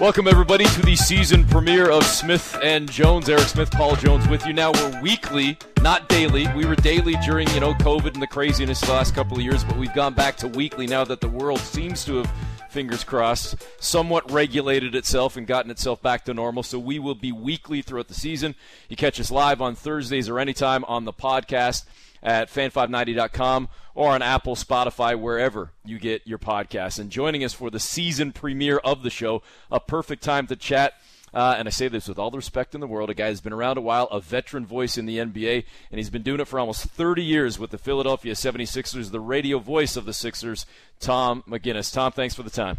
Welcome, 0.00 0.28
everybody, 0.28 0.64
to 0.64 0.80
the 0.80 0.96
season 0.96 1.46
premiere 1.46 1.90
of 1.90 2.02
Smith 2.04 2.58
and 2.62 2.90
Jones. 2.90 3.28
Eric 3.28 3.42
Smith, 3.42 3.70
Paul 3.70 3.96
Jones 3.96 4.26
with 4.28 4.46
you. 4.46 4.54
Now 4.54 4.72
we're 4.72 5.02
weekly, 5.02 5.58
not 5.82 6.08
daily. 6.08 6.48
We 6.56 6.64
were 6.64 6.74
daily 6.74 7.16
during, 7.16 7.46
you 7.50 7.60
know, 7.60 7.74
COVID 7.74 8.14
and 8.14 8.22
the 8.22 8.26
craziness 8.26 8.80
the 8.80 8.92
last 8.92 9.14
couple 9.14 9.36
of 9.36 9.42
years, 9.42 9.62
but 9.62 9.76
we've 9.76 9.92
gone 9.92 10.14
back 10.14 10.38
to 10.38 10.48
weekly 10.48 10.86
now 10.86 11.04
that 11.04 11.20
the 11.20 11.28
world 11.28 11.58
seems 11.58 12.02
to 12.06 12.16
have, 12.16 12.32
fingers 12.70 13.04
crossed, 13.04 13.56
somewhat 13.78 14.32
regulated 14.32 14.94
itself 14.94 15.36
and 15.36 15.46
gotten 15.46 15.70
itself 15.70 16.00
back 16.00 16.24
to 16.24 16.32
normal. 16.32 16.62
So 16.62 16.78
we 16.78 16.98
will 16.98 17.14
be 17.14 17.30
weekly 17.30 17.82
throughout 17.82 18.08
the 18.08 18.14
season. 18.14 18.54
You 18.88 18.96
catch 18.96 19.20
us 19.20 19.30
live 19.30 19.60
on 19.60 19.74
Thursdays 19.74 20.30
or 20.30 20.38
anytime 20.38 20.82
on 20.84 21.04
the 21.04 21.12
podcast 21.12 21.84
at 22.22 22.48
fan590.com 22.48 23.68
or 23.94 24.10
on 24.10 24.22
Apple, 24.22 24.54
Spotify, 24.54 25.18
wherever 25.18 25.72
you 25.84 25.98
get 25.98 26.26
your 26.26 26.38
podcasts. 26.38 26.98
And 26.98 27.10
joining 27.10 27.44
us 27.44 27.52
for 27.52 27.70
the 27.70 27.80
season 27.80 28.32
premiere 28.32 28.78
of 28.78 29.02
the 29.02 29.10
show, 29.10 29.42
a 29.70 29.80
perfect 29.80 30.22
time 30.22 30.46
to 30.48 30.56
chat. 30.56 30.94
Uh, 31.32 31.54
and 31.56 31.68
I 31.68 31.70
say 31.70 31.86
this 31.88 32.08
with 32.08 32.18
all 32.18 32.30
the 32.30 32.38
respect 32.38 32.74
in 32.74 32.80
the 32.80 32.86
world. 32.86 33.08
A 33.08 33.14
guy 33.14 33.28
who's 33.28 33.40
been 33.40 33.52
around 33.52 33.78
a 33.78 33.82
while, 33.82 34.06
a 34.06 34.20
veteran 34.20 34.66
voice 34.66 34.98
in 34.98 35.06
the 35.06 35.18
NBA, 35.18 35.64
and 35.90 35.98
he's 35.98 36.10
been 36.10 36.22
doing 36.22 36.40
it 36.40 36.48
for 36.48 36.58
almost 36.58 36.84
30 36.84 37.22
years 37.22 37.58
with 37.58 37.70
the 37.70 37.78
Philadelphia 37.78 38.34
76ers, 38.34 39.12
the 39.12 39.20
radio 39.20 39.58
voice 39.58 39.96
of 39.96 40.06
the 40.06 40.12
Sixers, 40.12 40.66
Tom 40.98 41.44
McGinnis. 41.48 41.92
Tom, 41.92 42.10
thanks 42.12 42.34
for 42.34 42.42
the 42.42 42.50
time. 42.50 42.78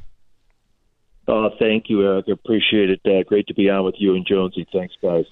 Oh, 1.27 1.49
thank 1.59 1.85
you, 1.87 2.03
Eric. 2.03 2.27
Appreciate 2.27 2.89
it. 2.89 3.01
Uh, 3.05 3.23
great 3.23 3.47
to 3.47 3.53
be 3.53 3.69
on 3.69 3.85
with 3.85 3.95
you 3.99 4.15
and 4.15 4.25
Jonesy. 4.27 4.67
Thanks, 4.73 4.95
guys. 5.01 5.25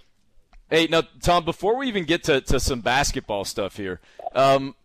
Hey, 0.69 0.85
now, 0.85 1.01
Tom, 1.21 1.45
before 1.45 1.75
we 1.77 1.87
even 1.87 2.03
get 2.03 2.25
to, 2.25 2.41
to 2.41 2.59
some 2.59 2.81
basketball 2.81 3.43
stuff 3.43 3.77
here, 3.77 3.99
um, 4.35 4.75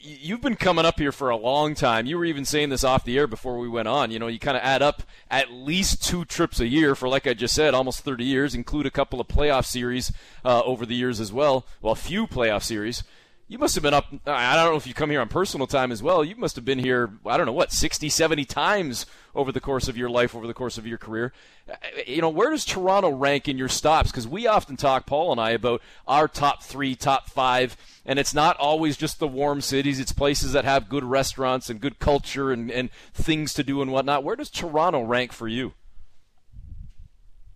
you've 0.00 0.40
been 0.40 0.54
coming 0.54 0.84
up 0.84 1.00
here 1.00 1.10
for 1.10 1.30
a 1.30 1.36
long 1.36 1.74
time. 1.74 2.06
You 2.06 2.18
were 2.18 2.24
even 2.24 2.44
saying 2.44 2.68
this 2.68 2.84
off 2.84 3.04
the 3.04 3.18
air 3.18 3.26
before 3.26 3.58
we 3.58 3.68
went 3.68 3.88
on. 3.88 4.12
You 4.12 4.20
know, 4.20 4.28
you 4.28 4.38
kind 4.38 4.56
of 4.56 4.62
add 4.62 4.80
up 4.80 5.02
at 5.32 5.50
least 5.50 6.04
two 6.04 6.24
trips 6.24 6.60
a 6.60 6.68
year 6.68 6.94
for, 6.94 7.08
like 7.08 7.26
I 7.26 7.34
just 7.34 7.52
said, 7.52 7.74
almost 7.74 8.04
30 8.04 8.24
years, 8.24 8.54
include 8.54 8.86
a 8.86 8.92
couple 8.92 9.20
of 9.20 9.26
playoff 9.26 9.64
series 9.64 10.12
uh, 10.44 10.62
over 10.62 10.86
the 10.86 10.94
years 10.94 11.18
as 11.18 11.32
well. 11.32 11.66
Well, 11.82 11.94
a 11.94 11.96
few 11.96 12.28
playoff 12.28 12.62
series 12.62 13.02
you 13.46 13.58
must 13.58 13.74
have 13.74 13.82
been 13.82 13.94
up 13.94 14.06
i 14.26 14.54
don't 14.54 14.70
know 14.70 14.76
if 14.76 14.86
you 14.86 14.94
come 14.94 15.10
here 15.10 15.20
on 15.20 15.28
personal 15.28 15.66
time 15.66 15.92
as 15.92 16.02
well. 16.02 16.24
You 16.24 16.36
must 16.36 16.56
have 16.56 16.64
been 16.64 16.78
here 16.78 17.10
i 17.26 17.36
don't 17.36 17.46
know 17.46 17.52
what 17.52 17.72
60 17.72 18.08
70 18.08 18.44
times 18.44 19.06
over 19.34 19.52
the 19.52 19.60
course 19.60 19.88
of 19.88 19.96
your 19.96 20.08
life 20.08 20.34
over 20.34 20.46
the 20.46 20.54
course 20.54 20.78
of 20.78 20.86
your 20.86 20.98
career. 20.98 21.32
Uh, 21.68 21.74
you 22.06 22.20
know 22.20 22.28
where 22.28 22.50
does 22.50 22.64
toronto 22.64 23.10
rank 23.10 23.48
in 23.48 23.58
your 23.58 23.68
stops? 23.68 24.10
Because 24.10 24.26
we 24.26 24.46
often 24.46 24.76
talk 24.76 25.06
paul 25.06 25.32
and 25.32 25.40
i 25.40 25.50
about 25.50 25.82
our 26.06 26.28
top 26.28 26.62
three 26.62 26.94
top 26.94 27.28
five 27.28 27.76
and 28.06 28.18
it's 28.18 28.34
not 28.34 28.56
always 28.58 28.96
just 28.96 29.18
the 29.18 29.28
warm 29.28 29.60
cities. 29.60 29.98
It's 29.98 30.12
places 30.12 30.52
that 30.52 30.64
have 30.64 30.88
good 30.88 31.04
restaurants 31.04 31.70
and 31.70 31.80
good 31.80 31.98
culture 31.98 32.52
and, 32.52 32.70
and 32.70 32.90
things 33.14 33.54
to 33.54 33.62
do 33.62 33.80
and 33.80 33.90
whatnot. 33.90 34.24
Where 34.24 34.36
does 34.36 34.50
toronto 34.50 35.02
rank 35.02 35.32
for 35.32 35.48
you 35.48 35.72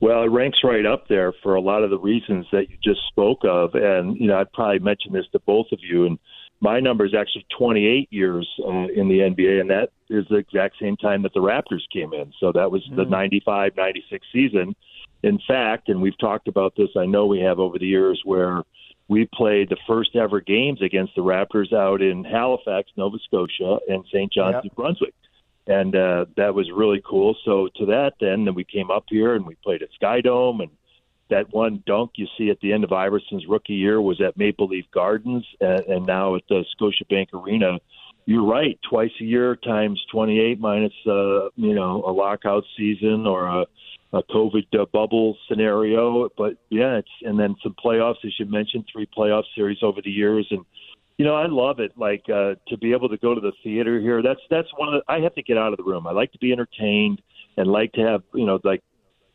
well, 0.01 0.23
it 0.23 0.31
ranks 0.31 0.61
right 0.63 0.87
up 0.87 1.09
there 1.09 1.33
for 1.43 1.57
a 1.57 1.61
lot 1.61 1.83
of 1.83 1.91
the 1.91 1.99
reasons 1.99 2.47
that 2.53 2.71
you 2.71 2.77
just 2.83 3.01
spoke 3.09 3.41
of, 3.45 3.75
and 3.75 4.17
you 4.17 4.29
know 4.29 4.39
I'd 4.39 4.53
probably 4.53 4.79
mention 4.79 5.13
this 5.13 5.27
to 5.33 5.41
both 5.41 5.67
of 5.73 5.81
you. 5.83 6.07
And 6.07 6.19
my 6.61 6.79
number 6.81 7.05
is 7.05 7.15
actually 7.15 7.47
28 7.57 8.09
years 8.11 8.49
uh, 8.65 8.87
in 8.95 9.09
the 9.09 9.21
NBA, 9.21 9.61
and 9.61 9.71
that 9.71 9.91
is 10.09 10.25
the 10.31 10.37
exact 10.37 10.77
same 10.81 10.97
time 10.97 11.23
that 11.23 11.35
the 11.35 11.41
Raptors 11.41 11.83
came 11.93 12.13
in. 12.13 12.33
So 12.39 12.53
that 12.53 12.71
was 12.71 12.83
the 12.97 13.05
95 13.05 13.73
96 13.77 14.27
season. 14.33 14.77
In 15.25 15.41
fact, 15.49 15.89
and 15.89 16.01
we've 16.01 16.19
talked 16.19 16.47
about 16.47 16.75
this, 16.77 16.91
I 16.97 17.07
know 17.07 17.27
we 17.27 17.41
have 17.41 17.59
over 17.59 17.77
the 17.77 17.87
years, 17.87 18.23
where 18.25 18.63
we 19.09 19.29
played 19.35 19.69
the 19.69 19.77
first 19.87 20.15
ever 20.15 20.41
games 20.41 20.81
against 20.81 21.17
the 21.17 21.23
Raptors 21.23 21.73
out 21.73 22.03
in 22.03 22.25
Halifax, 22.25 22.91
Nova 22.97 23.19
Scotia, 23.25 23.79
and 23.89 24.05
St. 24.13 24.33
John's, 24.33 24.55
yep. 24.55 24.65
New 24.65 24.71
Brunswick 24.77 25.15
and 25.69 25.95
uh, 25.95 26.25
that 26.37 26.55
was 26.55 26.71
really 26.75 27.03
cool. 27.09 27.37
So 27.45 27.69
to 27.77 27.87
that, 27.87 28.15
then, 28.21 28.47
then 28.47 28.55
we 28.55 28.65
came 28.65 28.91
up 28.91 29.05
here 29.09 29.35
and 29.35 29.47
we 29.47 29.55
played 29.57 29.83
at 29.83 29.91
Sky 29.95 30.23
Dome, 30.23 30.63
and 30.63 30.71
that 31.29 31.53
one 31.53 31.83
dunk 31.87 32.13
you 32.17 32.27
see 32.39 32.49
at 32.49 32.59
the 32.61 32.73
end 32.73 32.85
of 32.85 32.91
Iverson's 32.91 33.47
rookie 33.47 33.75
year 33.75 34.01
was 34.01 34.21
at 34.21 34.39
Maple 34.39 34.67
Leaf 34.67 34.87
Gardens, 34.93 35.45
and, 35.61 35.81
and 35.81 36.07
now 36.07 36.35
at 36.37 36.43
the 36.49 36.65
Scotiabank 36.81 37.35
Arena. 37.35 37.79
You're 38.25 38.47
right, 38.47 38.79
twice 38.89 39.11
a 39.21 39.25
year 39.25 39.57
times 39.57 40.03
28 40.11 40.59
minus, 40.59 40.93
uh, 41.07 41.49
you 41.57 41.75
know, 41.75 42.03
a 42.07 42.13
lockout 42.13 42.65
season 42.77 43.27
or 43.27 43.47
a, 43.47 43.67
a 44.13 44.23
COVID 44.23 44.67
uh, 44.79 44.87
bubble 44.93 45.37
scenario. 45.49 46.31
But 46.37 46.55
yeah, 46.71 46.97
it's 46.97 47.09
and 47.23 47.39
then 47.39 47.57
some 47.63 47.75
playoffs, 47.83 48.25
as 48.25 48.33
you 48.39 48.47
mentioned, 48.47 48.85
three 48.91 49.07
playoff 49.07 49.45
series 49.55 49.79
over 49.83 50.01
the 50.03 50.11
years, 50.11 50.47
and 50.51 50.65
you 51.19 51.25
know, 51.25 51.35
I 51.35 51.47
love 51.47 51.81
it. 51.81 51.93
Like 51.97 52.25
uh, 52.33 52.55
to 52.69 52.79
be 52.79 52.93
able 52.93 53.09
to 53.09 53.19
go 53.19 53.35
to 53.35 53.41
the 53.41 53.53
theater 53.63 54.01
here. 54.01 54.23
That's 54.23 54.41
that's 54.51 54.69
one 54.77 54.95
of 54.95 55.03
the. 55.03 55.13
I 55.13 55.21
have 55.21 55.35
to 55.35 55.43
get 55.43 55.59
out 55.59 55.73
of 55.73 55.77
the 55.77 55.83
room. 55.83 56.07
I 56.07 56.13
like 56.13 56.33
to 56.33 56.39
be 56.39 56.53
entertained 56.53 57.21
and 57.57 57.67
like 57.67 57.93
to 57.93 58.01
have 58.01 58.23
you 58.35 58.47
know 58.47 58.61
like 58.63 58.83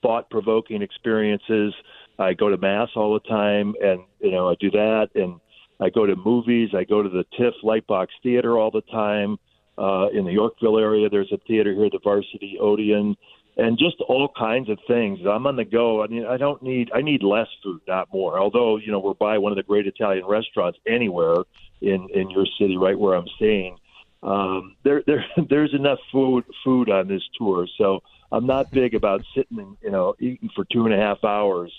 thought 0.02 0.30
provoking 0.30 0.82
experiences. 0.82 1.74
I 2.18 2.34
go 2.34 2.50
to 2.50 2.58
mass 2.58 2.90
all 2.96 3.14
the 3.14 3.28
time, 3.28 3.76
and 3.84 4.02
you 4.22 4.32
know 4.32 4.50
I 4.50 4.56
do 4.60 4.72
that, 4.72 5.10
and 5.16 5.40
I 5.82 5.90
go 5.90 6.06
to 6.06 6.16
movies. 6.16 6.70
I 6.74 6.86
go 6.86 7.04
to 7.04 7.10
the 7.10 7.26
TIFF 7.38 7.54
Lightbox 7.64 8.08
Theater 8.24 8.58
all 8.58 8.72
the 8.72 8.82
time. 8.92 9.38
Uh, 9.76 10.08
in 10.14 10.24
the 10.24 10.32
Yorkville 10.32 10.78
area, 10.78 11.10
there's 11.10 11.32
a 11.32 11.38
theater 11.48 11.74
here, 11.74 11.90
the 11.90 12.00
Varsity 12.04 12.60
Odeon, 12.62 13.18
and 13.58 13.78
just 13.78 14.02
all 14.08 14.30
kinds 14.38 14.70
of 14.70 14.80
things. 14.88 15.20
I'm 15.30 15.46
on 15.46 15.56
the 15.56 15.66
go. 15.66 16.04
I 16.04 16.08
mean, 16.08 16.26
I 16.26 16.38
don't 16.38 16.62
need. 16.64 16.92
I 16.94 17.02
need 17.02 17.24
less 17.24 17.48
food, 17.64 17.82
not 17.88 18.10
more. 18.14 18.40
Although 18.40 18.78
you 18.78 18.92
know 18.92 19.00
we're 19.00 19.14
by 19.14 19.38
one 19.38 19.52
of 19.52 19.56
the 19.56 19.64
great 19.64 19.88
Italian 19.88 20.26
restaurants 20.26 20.80
anywhere 20.88 21.38
in 21.82 22.10
in 22.14 22.30
your 22.30 22.46
city, 22.60 22.78
right 22.78 22.98
where 22.98 23.16
I'm 23.16 23.28
staying. 23.36 23.78
Um, 24.24 24.78
there, 24.84 25.04
there, 25.06 25.26
there's 25.50 25.74
enough 25.74 26.00
food 26.12 26.46
food 26.64 26.90
on 26.90 27.08
this 27.08 27.24
tour, 27.38 27.68
so 27.78 28.02
I'm 28.32 28.48
not 28.48 28.72
big 28.72 28.96
about 28.96 29.24
sitting, 29.36 29.60
and, 29.60 29.78
you 29.82 29.92
know, 29.92 30.16
eating 30.20 30.50
for 30.56 30.66
two 30.66 30.86
and 30.86 30.94
a 30.94 30.98
half 30.98 31.24
hours. 31.24 31.72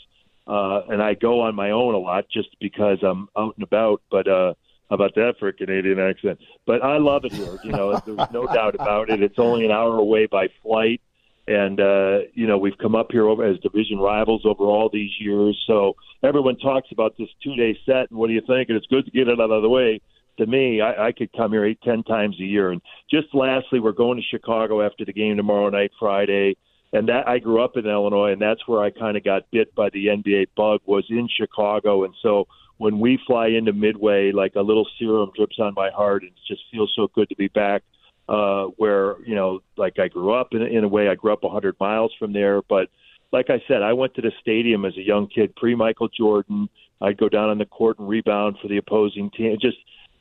Uh, 0.46 0.82
and 0.90 1.02
I 1.02 1.14
go 1.14 1.40
on 1.40 1.54
my 1.54 1.70
own 1.70 1.94
a 1.94 1.98
lot 1.98 2.26
just 2.30 2.54
because 2.60 2.98
I'm 3.02 3.28
out 3.34 3.54
and 3.56 3.62
about. 3.62 4.02
But 4.10 4.28
uh, 4.28 4.52
about 4.90 5.14
that 5.14 5.36
for 5.38 5.48
a 5.48 5.52
Canadian 5.52 5.98
accent? 5.98 6.38
But 6.66 6.82
I 6.82 6.98
love 6.98 7.24
it 7.24 7.32
here. 7.32 7.58
You 7.64 7.72
know, 7.72 7.98
there's 8.04 8.30
no 8.30 8.46
doubt 8.46 8.74
about 8.74 9.10
it. 9.10 9.22
It's 9.22 9.38
only 9.38 9.64
an 9.64 9.70
hour 9.70 9.96
away 9.96 10.26
by 10.26 10.48
flight 10.62 11.00
and 11.46 11.80
uh, 11.80 12.18
you 12.32 12.46
know 12.46 12.58
we've 12.58 12.78
come 12.78 12.94
up 12.94 13.08
here 13.10 13.28
over 13.28 13.44
as 13.44 13.58
division 13.58 13.98
rivals 13.98 14.42
over 14.44 14.64
all 14.64 14.88
these 14.92 15.10
years. 15.18 15.62
So 15.66 15.94
everyone 16.22 16.56
talks 16.56 16.88
about 16.92 17.16
this 17.18 17.28
two-day 17.42 17.78
set, 17.84 18.10
and 18.10 18.18
what 18.18 18.28
do 18.28 18.32
you 18.34 18.42
think? 18.46 18.68
And 18.68 18.76
it's 18.76 18.86
good 18.86 19.04
to 19.04 19.10
get 19.10 19.28
it 19.28 19.40
out 19.40 19.50
of 19.50 19.62
the 19.62 19.68
way. 19.68 20.00
To 20.38 20.46
me, 20.46 20.80
I, 20.80 21.08
I 21.08 21.12
could 21.12 21.32
come 21.32 21.52
here 21.52 21.64
eight, 21.64 21.80
ten 21.84 22.02
times 22.02 22.40
a 22.40 22.44
year. 22.44 22.72
And 22.72 22.80
just 23.10 23.28
lastly, 23.34 23.78
we're 23.78 23.92
going 23.92 24.18
to 24.18 24.36
Chicago 24.36 24.84
after 24.84 25.04
the 25.04 25.12
game 25.12 25.36
tomorrow 25.36 25.68
night, 25.70 25.92
Friday. 25.98 26.56
And 26.92 27.08
that 27.08 27.28
I 27.28 27.38
grew 27.38 27.62
up 27.62 27.76
in 27.76 27.86
Illinois, 27.86 28.32
and 28.32 28.42
that's 28.42 28.66
where 28.66 28.82
I 28.82 28.90
kind 28.90 29.16
of 29.16 29.24
got 29.24 29.50
bit 29.50 29.74
by 29.74 29.90
the 29.90 30.06
NBA 30.06 30.48
bug 30.56 30.80
was 30.86 31.04
in 31.08 31.28
Chicago. 31.28 32.04
And 32.04 32.14
so 32.22 32.46
when 32.78 32.98
we 32.98 33.18
fly 33.26 33.48
into 33.48 33.72
Midway, 33.72 34.32
like 34.32 34.54
a 34.54 34.60
little 34.60 34.86
serum 34.98 35.30
drips 35.36 35.58
on 35.58 35.74
my 35.74 35.90
heart, 35.90 36.22
and 36.22 36.32
it 36.32 36.38
just 36.48 36.62
feels 36.72 36.92
so 36.96 37.08
good 37.14 37.28
to 37.28 37.36
be 37.36 37.48
back 37.48 37.82
uh, 38.28 38.64
where 38.76 39.16
you 39.24 39.34
know, 39.34 39.60
like 39.76 39.98
I 39.98 40.08
grew 40.08 40.32
up 40.32 40.48
in, 40.52 40.62
in 40.62 40.84
a 40.84 40.88
way. 40.88 41.08
I 41.08 41.14
grew 41.14 41.32
up 41.32 41.42
100 41.42 41.76
miles 41.78 42.12
from 42.18 42.32
there, 42.32 42.62
but 42.62 42.88
like 43.32 43.50
I 43.50 43.62
said, 43.66 43.82
I 43.82 43.92
went 43.92 44.14
to 44.14 44.22
the 44.22 44.32
stadium 44.40 44.84
as 44.84 44.96
a 44.96 45.02
young 45.02 45.26
kid, 45.28 45.54
pre 45.56 45.74
Michael 45.74 46.08
Jordan. 46.08 46.68
I'd 47.00 47.18
go 47.18 47.28
down 47.28 47.50
on 47.50 47.58
the 47.58 47.66
court 47.66 47.98
and 47.98 48.08
rebound 48.08 48.56
for 48.62 48.68
the 48.68 48.78
opposing 48.78 49.30
team. 49.30 49.58
Just 49.60 49.76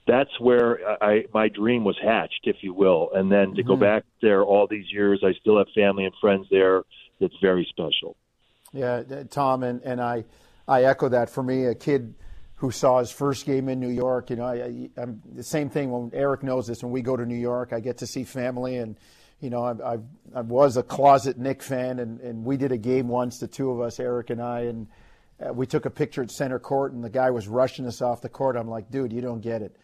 that's 0.08 0.38
where 0.40 0.80
I 1.02 1.26
my 1.34 1.48
dream 1.48 1.84
was 1.84 1.98
hatched, 2.04 2.42
if 2.44 2.58
you 2.62 2.74
will. 2.74 3.10
And 3.14 3.32
then 3.32 3.54
to 3.56 3.62
mm-hmm. 3.62 3.68
go 3.68 3.76
back 3.76 4.04
there 4.22 4.44
all 4.44 4.68
these 4.68 4.92
years, 4.92 5.24
I 5.24 5.34
still 5.40 5.58
have 5.58 5.68
family 5.74 6.06
and 6.06 6.14
friends 6.20 6.48
there. 6.52 6.84
It's 7.20 7.36
very 7.42 7.66
special. 7.70 8.18
Yeah, 8.74 9.04
Tom, 9.30 9.64
and 9.64 9.82
and 9.84 10.02
I 10.02 10.26
I 10.68 10.84
echo 10.84 11.08
that. 11.10 11.30
For 11.30 11.44
me, 11.44 11.66
a 11.66 11.76
kid 11.76 12.16
who 12.56 12.72
saw 12.72 13.00
his 13.00 13.12
first 13.12 13.46
game 13.46 13.68
in 13.70 13.80
New 13.80 13.90
York. 13.90 14.30
You 14.30 14.38
know, 14.38 14.46
I, 14.46 14.90
am 14.98 15.22
the 15.34 15.44
same 15.44 15.70
thing 15.70 15.92
when 15.92 16.12
Eric 16.14 16.44
knows 16.44 16.68
this. 16.68 16.84
When 16.84 16.92
we 16.92 17.02
go 17.02 17.18
to 17.18 17.26
New 17.26 17.36
York, 17.36 17.74
I 17.74 17.80
get 17.80 17.98
to 18.00 18.08
see 18.08 18.24
family, 18.24 18.78
and 18.78 18.98
you 19.40 19.50
know, 19.50 19.64
I, 19.64 19.96
I, 19.96 19.98
I 20.36 20.42
was 20.42 20.78
a 20.78 20.84
closet 20.84 21.38
Knick 21.38 21.62
fan, 21.62 22.00
and, 22.00 22.22
and 22.22 22.46
we 22.46 22.56
did 22.56 22.72
a 22.72 22.78
game 22.78 23.10
once, 23.10 23.40
the 23.40 23.48
two 23.48 23.72
of 23.72 23.82
us, 23.82 24.00
Eric 24.00 24.30
and 24.30 24.42
I, 24.42 24.62
and 24.62 24.88
uh, 25.46 25.52
we 25.52 25.66
took 25.66 25.86
a 25.86 25.90
picture 25.90 26.24
at 26.24 26.32
center 26.32 26.60
court, 26.60 26.94
and 26.94 27.04
the 27.04 27.10
guy 27.10 27.30
was 27.30 27.48
rushing 27.48 27.86
us 27.86 28.02
off 28.02 28.22
the 28.22 28.30
court. 28.30 28.56
I'm 28.56 28.70
like, 28.70 28.90
dude, 28.90 29.12
you 29.12 29.20
don't 29.20 29.42
get 29.42 29.62
it. 29.62 29.76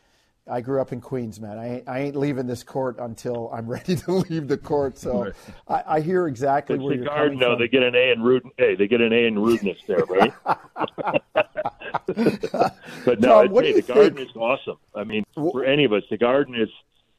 I 0.49 0.61
grew 0.61 0.81
up 0.81 0.91
in 0.91 0.99
Queens, 0.99 1.39
man. 1.39 1.59
I 1.59 1.75
ain't, 1.75 1.89
I 1.89 1.99
ain't 1.99 2.15
leaving 2.15 2.47
this 2.47 2.63
court 2.63 2.97
until 2.99 3.49
I'm 3.53 3.67
ready 3.71 3.95
to 3.97 4.11
leave 4.11 4.47
the 4.47 4.57
court. 4.57 4.97
So 4.97 5.25
right. 5.25 5.33
I, 5.67 5.95
I, 5.97 6.01
hear 6.01 6.27
exactly 6.27 6.75
it's 6.75 6.83
where 6.83 6.95
the 6.95 7.03
you're 7.03 7.05
garden, 7.05 7.25
coming 7.27 7.39
no, 7.39 7.51
from. 7.51 7.59
They 7.59 7.67
get 7.67 7.83
an 7.83 7.95
A 7.95 8.11
in 8.11 8.21
rude. 8.21 8.43
Hey, 8.57 8.75
they 8.75 8.87
get 8.87 9.01
an 9.01 9.13
A 9.13 9.25
in 9.25 9.37
rudeness 9.37 9.77
there, 9.87 10.05
right? 10.05 10.33
but 13.05 13.19
no, 13.19 13.47
Tom, 13.47 13.63
hey, 13.63 13.73
the 13.73 13.81
garden 13.81 14.17
is 14.17 14.35
awesome. 14.35 14.77
I 14.95 15.03
mean, 15.03 15.25
for 15.33 15.63
any 15.63 15.85
of 15.85 15.93
us, 15.93 16.03
the 16.09 16.17
garden 16.17 16.55
is, 16.55 16.69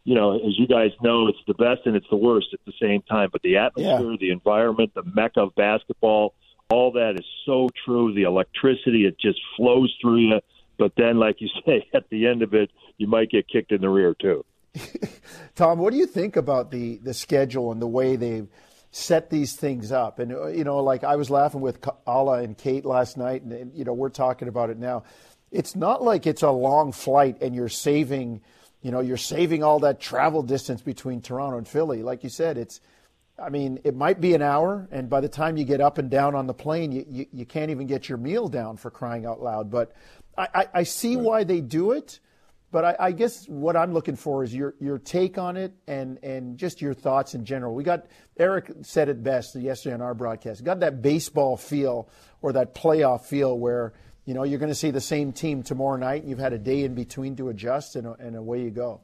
you 0.05 0.15
know, 0.15 0.37
as 0.37 0.59
you 0.59 0.67
guys 0.67 0.91
know, 1.03 1.29
it's 1.29 1.39
the 1.47 1.55
best 1.55 1.87
and 1.87 1.97
it's 1.97 2.09
the 2.11 2.17
worst 2.17 2.49
at 2.53 2.61
the 2.67 2.73
same 2.81 3.03
time. 3.03 3.29
But 3.33 3.43
the 3.43 3.57
atmosphere, 3.57 4.11
yeah. 4.11 4.17
the 4.21 4.31
environment, 4.31 4.93
the 4.95 5.03
mecca 5.05 5.41
of 5.41 5.55
basketball, 5.55 6.35
all 6.71 6.93
that 6.93 7.17
is 7.19 7.27
so 7.45 7.69
true. 7.85 8.15
The 8.15 8.23
electricity, 8.23 9.07
it 9.07 9.19
just 9.21 9.41
flows 9.57 9.95
through 10.01 10.19
you. 10.19 10.41
But 10.79 10.93
then, 10.97 11.19
like 11.19 11.41
you 11.41 11.49
say, 11.67 11.87
at 11.95 12.09
the 12.11 12.27
end 12.27 12.43
of 12.43 12.55
it, 12.55 12.71
you 12.97 13.07
might 13.07 13.31
get 13.31 13.49
kicked 13.49 13.73
in 13.73 13.81
the 13.81 13.89
rear 13.89 14.15
too. 14.15 14.45
Tom, 15.57 15.79
what 15.79 15.93
do 15.93 15.99
you 15.99 16.07
think 16.07 16.37
about 16.37 16.71
the 16.71 16.99
the 16.99 17.13
schedule 17.13 17.73
and 17.73 17.83
the 17.83 17.89
way 17.89 18.17
they've 18.17 18.49
set 18.91 19.31
these 19.31 19.55
things 19.55 19.93
up. 19.93 20.19
And 20.19 20.33
uh, 20.33 20.47
you 20.49 20.65
know, 20.65 20.79
like 20.79 21.05
I 21.05 21.17
was 21.17 21.31
laughing 21.31 21.61
with 21.61 21.79
Ala 22.07 22.43
and 22.43 22.57
Kate 22.57 22.85
last 22.85 23.17
night, 23.17 23.43
and, 23.43 23.53
and 23.53 23.75
you 23.75 23.85
know, 23.85 23.93
we're 23.93 24.09
talking 24.09 24.49
about 24.49 24.71
it 24.71 24.79
now. 24.79 25.05
It's 25.51 25.75
not 25.75 26.03
like 26.03 26.27
it's 26.27 26.43
a 26.43 26.51
long 26.51 26.93
flight 26.93 27.39
and 27.41 27.55
you're 27.55 27.69
saving, 27.69 28.41
you 28.83 28.93
know, 28.93 29.01
you're 29.01 29.17
saving 29.17 29.65
all 29.65 29.81
that 29.81 30.01
travel 30.01 30.43
distance 30.43 30.81
between 30.81 31.21
Toronto 31.21 31.59
and 31.59 31.67
Philly. 31.67 32.03
Like 32.03 32.23
you 32.23 32.31
said, 32.31 32.57
it's 32.57 32.81
I 33.41 33.49
mean, 33.49 33.81
it 33.85 33.97
might 33.97 34.21
be 34.21 34.35
an 34.35 34.43
hour, 34.43 34.87
and 34.91 35.09
by 35.09 35.21
the 35.21 35.29
time 35.29 35.57
you 35.57 35.65
get 35.65 35.81
up 35.81 35.99
and 35.99 36.11
down 36.11 36.35
on 36.35 36.47
the 36.47 36.55
plane, 36.55 36.93
you, 36.93 37.07
you, 37.09 37.27
you 37.33 37.47
can't 37.47 37.71
even 37.71 37.87
get 37.87 38.09
your 38.09 38.19
meal 38.19 38.49
down 38.49 38.77
for 38.77 38.91
crying 38.91 39.25
out 39.25 39.43
loud. 39.43 39.71
But 39.71 39.93
I, 40.37 40.49
I, 40.55 40.67
I 40.75 40.83
see 40.83 41.17
right. 41.17 41.25
why 41.25 41.45
they 41.45 41.61
do 41.61 41.93
it. 41.93 42.21
But 42.73 42.85
I, 42.85 42.97
I, 43.01 43.13
guess 43.13 43.49
what 43.49 43.77
I'm 43.77 43.93
looking 43.93 44.15
for 44.15 44.45
is 44.45 44.55
your 44.55 44.75
your 44.81 44.99
take 44.99 45.39
on 45.39 45.57
it 45.57 45.73
and 45.89 46.19
and 46.23 46.57
just 46.57 46.81
your 46.81 46.95
thoughts 46.95 47.35
in 47.35 47.45
general. 47.45 47.75
We 47.75 47.83
got 47.83 48.07
Eric 48.39 48.71
said 48.83 49.09
it 49.09 49.23
best 49.25 49.57
yesterday 49.57 49.95
on 49.95 50.01
our 50.01 50.15
broadcast. 50.15 50.63
Got 50.63 50.81
that 50.81 51.03
baseball 51.03 51.57
feel 51.57 52.09
or 52.43 52.53
that 52.53 52.75
playoff 52.75 53.23
feel 53.23 53.59
where 53.59 53.93
you 54.25 54.35
know 54.35 54.45
you're 54.45 54.61
going 54.61 54.71
to 54.71 54.75
see 54.77 54.93
the 54.93 55.01
same 55.01 55.33
team 55.33 55.65
tomorrow 55.65 55.97
night, 55.97 56.23
and 56.23 56.31
you've 56.31 56.39
had 56.39 56.53
a 56.53 56.59
day 56.59 56.85
in 56.85 56.95
between 56.95 57.35
to 57.37 57.49
adjust, 57.49 57.97
and, 57.97 58.07
and 58.21 58.37
away 58.37 58.63
you 58.63 58.71
go. 58.71 59.01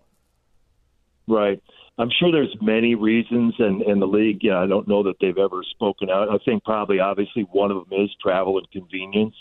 Right. 1.28 1.60
I'm 1.98 2.10
sure 2.20 2.30
there's 2.30 2.54
many 2.60 2.94
reasons, 2.94 3.54
and, 3.58 3.82
and 3.82 4.00
the 4.00 4.06
league, 4.06 4.40
yeah, 4.42 4.58
I 4.58 4.66
don't 4.66 4.86
know 4.86 5.02
that 5.04 5.14
they've 5.20 5.36
ever 5.36 5.62
spoken 5.70 6.10
out. 6.10 6.28
I 6.28 6.36
think 6.44 6.62
probably, 6.62 7.00
obviously, 7.00 7.42
one 7.50 7.70
of 7.70 7.88
them 7.88 8.00
is 8.00 8.10
travel 8.22 8.58
and 8.58 8.70
convenience. 8.70 9.34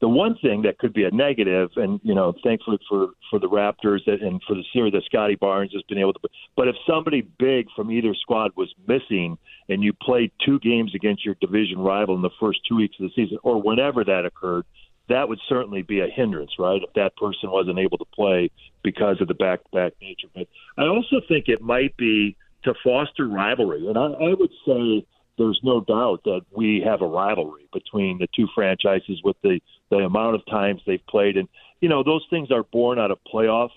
The 0.00 0.08
one 0.08 0.36
thing 0.42 0.62
that 0.62 0.78
could 0.78 0.92
be 0.92 1.04
a 1.04 1.10
negative, 1.10 1.70
and 1.76 2.00
you 2.02 2.14
know, 2.14 2.34
thankfully 2.44 2.78
for 2.88 3.08
for 3.30 3.38
the 3.38 3.48
Raptors 3.48 4.06
and 4.06 4.42
for 4.46 4.54
the 4.54 4.64
series 4.72 4.92
that 4.92 5.04
Scottie 5.04 5.36
Barnes 5.36 5.72
has 5.72 5.82
been 5.88 5.98
able 5.98 6.12
to. 6.12 6.20
But 6.54 6.68
if 6.68 6.76
somebody 6.86 7.22
big 7.22 7.68
from 7.74 7.90
either 7.90 8.14
squad 8.14 8.52
was 8.56 8.74
missing, 8.86 9.38
and 9.70 9.82
you 9.82 9.94
played 9.94 10.32
two 10.44 10.58
games 10.60 10.94
against 10.94 11.24
your 11.24 11.34
division 11.40 11.78
rival 11.78 12.14
in 12.14 12.22
the 12.22 12.30
first 12.38 12.60
two 12.68 12.76
weeks 12.76 12.96
of 13.00 13.08
the 13.08 13.12
season, 13.14 13.38
or 13.42 13.60
whenever 13.60 14.04
that 14.04 14.26
occurred, 14.26 14.66
that 15.08 15.28
would 15.28 15.40
certainly 15.48 15.82
be 15.82 16.00
a 16.00 16.08
hindrance, 16.08 16.52
right? 16.58 16.82
If 16.82 16.92
that 16.94 17.16
person 17.16 17.50
wasn't 17.50 17.78
able 17.78 17.98
to 17.98 18.04
play 18.04 18.50
because 18.82 19.20
of 19.20 19.28
the 19.28 19.34
back 19.34 19.62
to 19.64 19.70
back 19.70 19.92
nature. 20.00 20.28
But 20.34 20.48
I 20.76 20.86
also 20.86 21.20
think 21.26 21.48
it 21.48 21.62
might 21.62 21.96
be 21.96 22.36
to 22.64 22.74
foster 22.84 23.26
rivalry. 23.26 23.86
And 23.86 23.96
I, 23.96 24.06
I 24.06 24.34
would 24.34 24.52
say 24.66 25.06
there's 25.38 25.60
no 25.62 25.80
doubt 25.80 26.22
that 26.24 26.42
we 26.54 26.82
have 26.84 27.02
a 27.02 27.06
rivalry 27.06 27.68
between 27.72 28.18
the 28.18 28.28
two 28.34 28.48
franchises 28.54 29.20
with 29.22 29.36
the, 29.42 29.60
the 29.90 29.98
amount 29.98 30.34
of 30.34 30.46
times 30.46 30.80
they've 30.86 31.06
played. 31.08 31.36
And, 31.36 31.48
you 31.80 31.88
know, 31.88 32.02
those 32.02 32.24
things 32.30 32.50
are 32.50 32.62
born 32.62 32.98
out 32.98 33.10
of 33.10 33.18
playoffs 33.32 33.70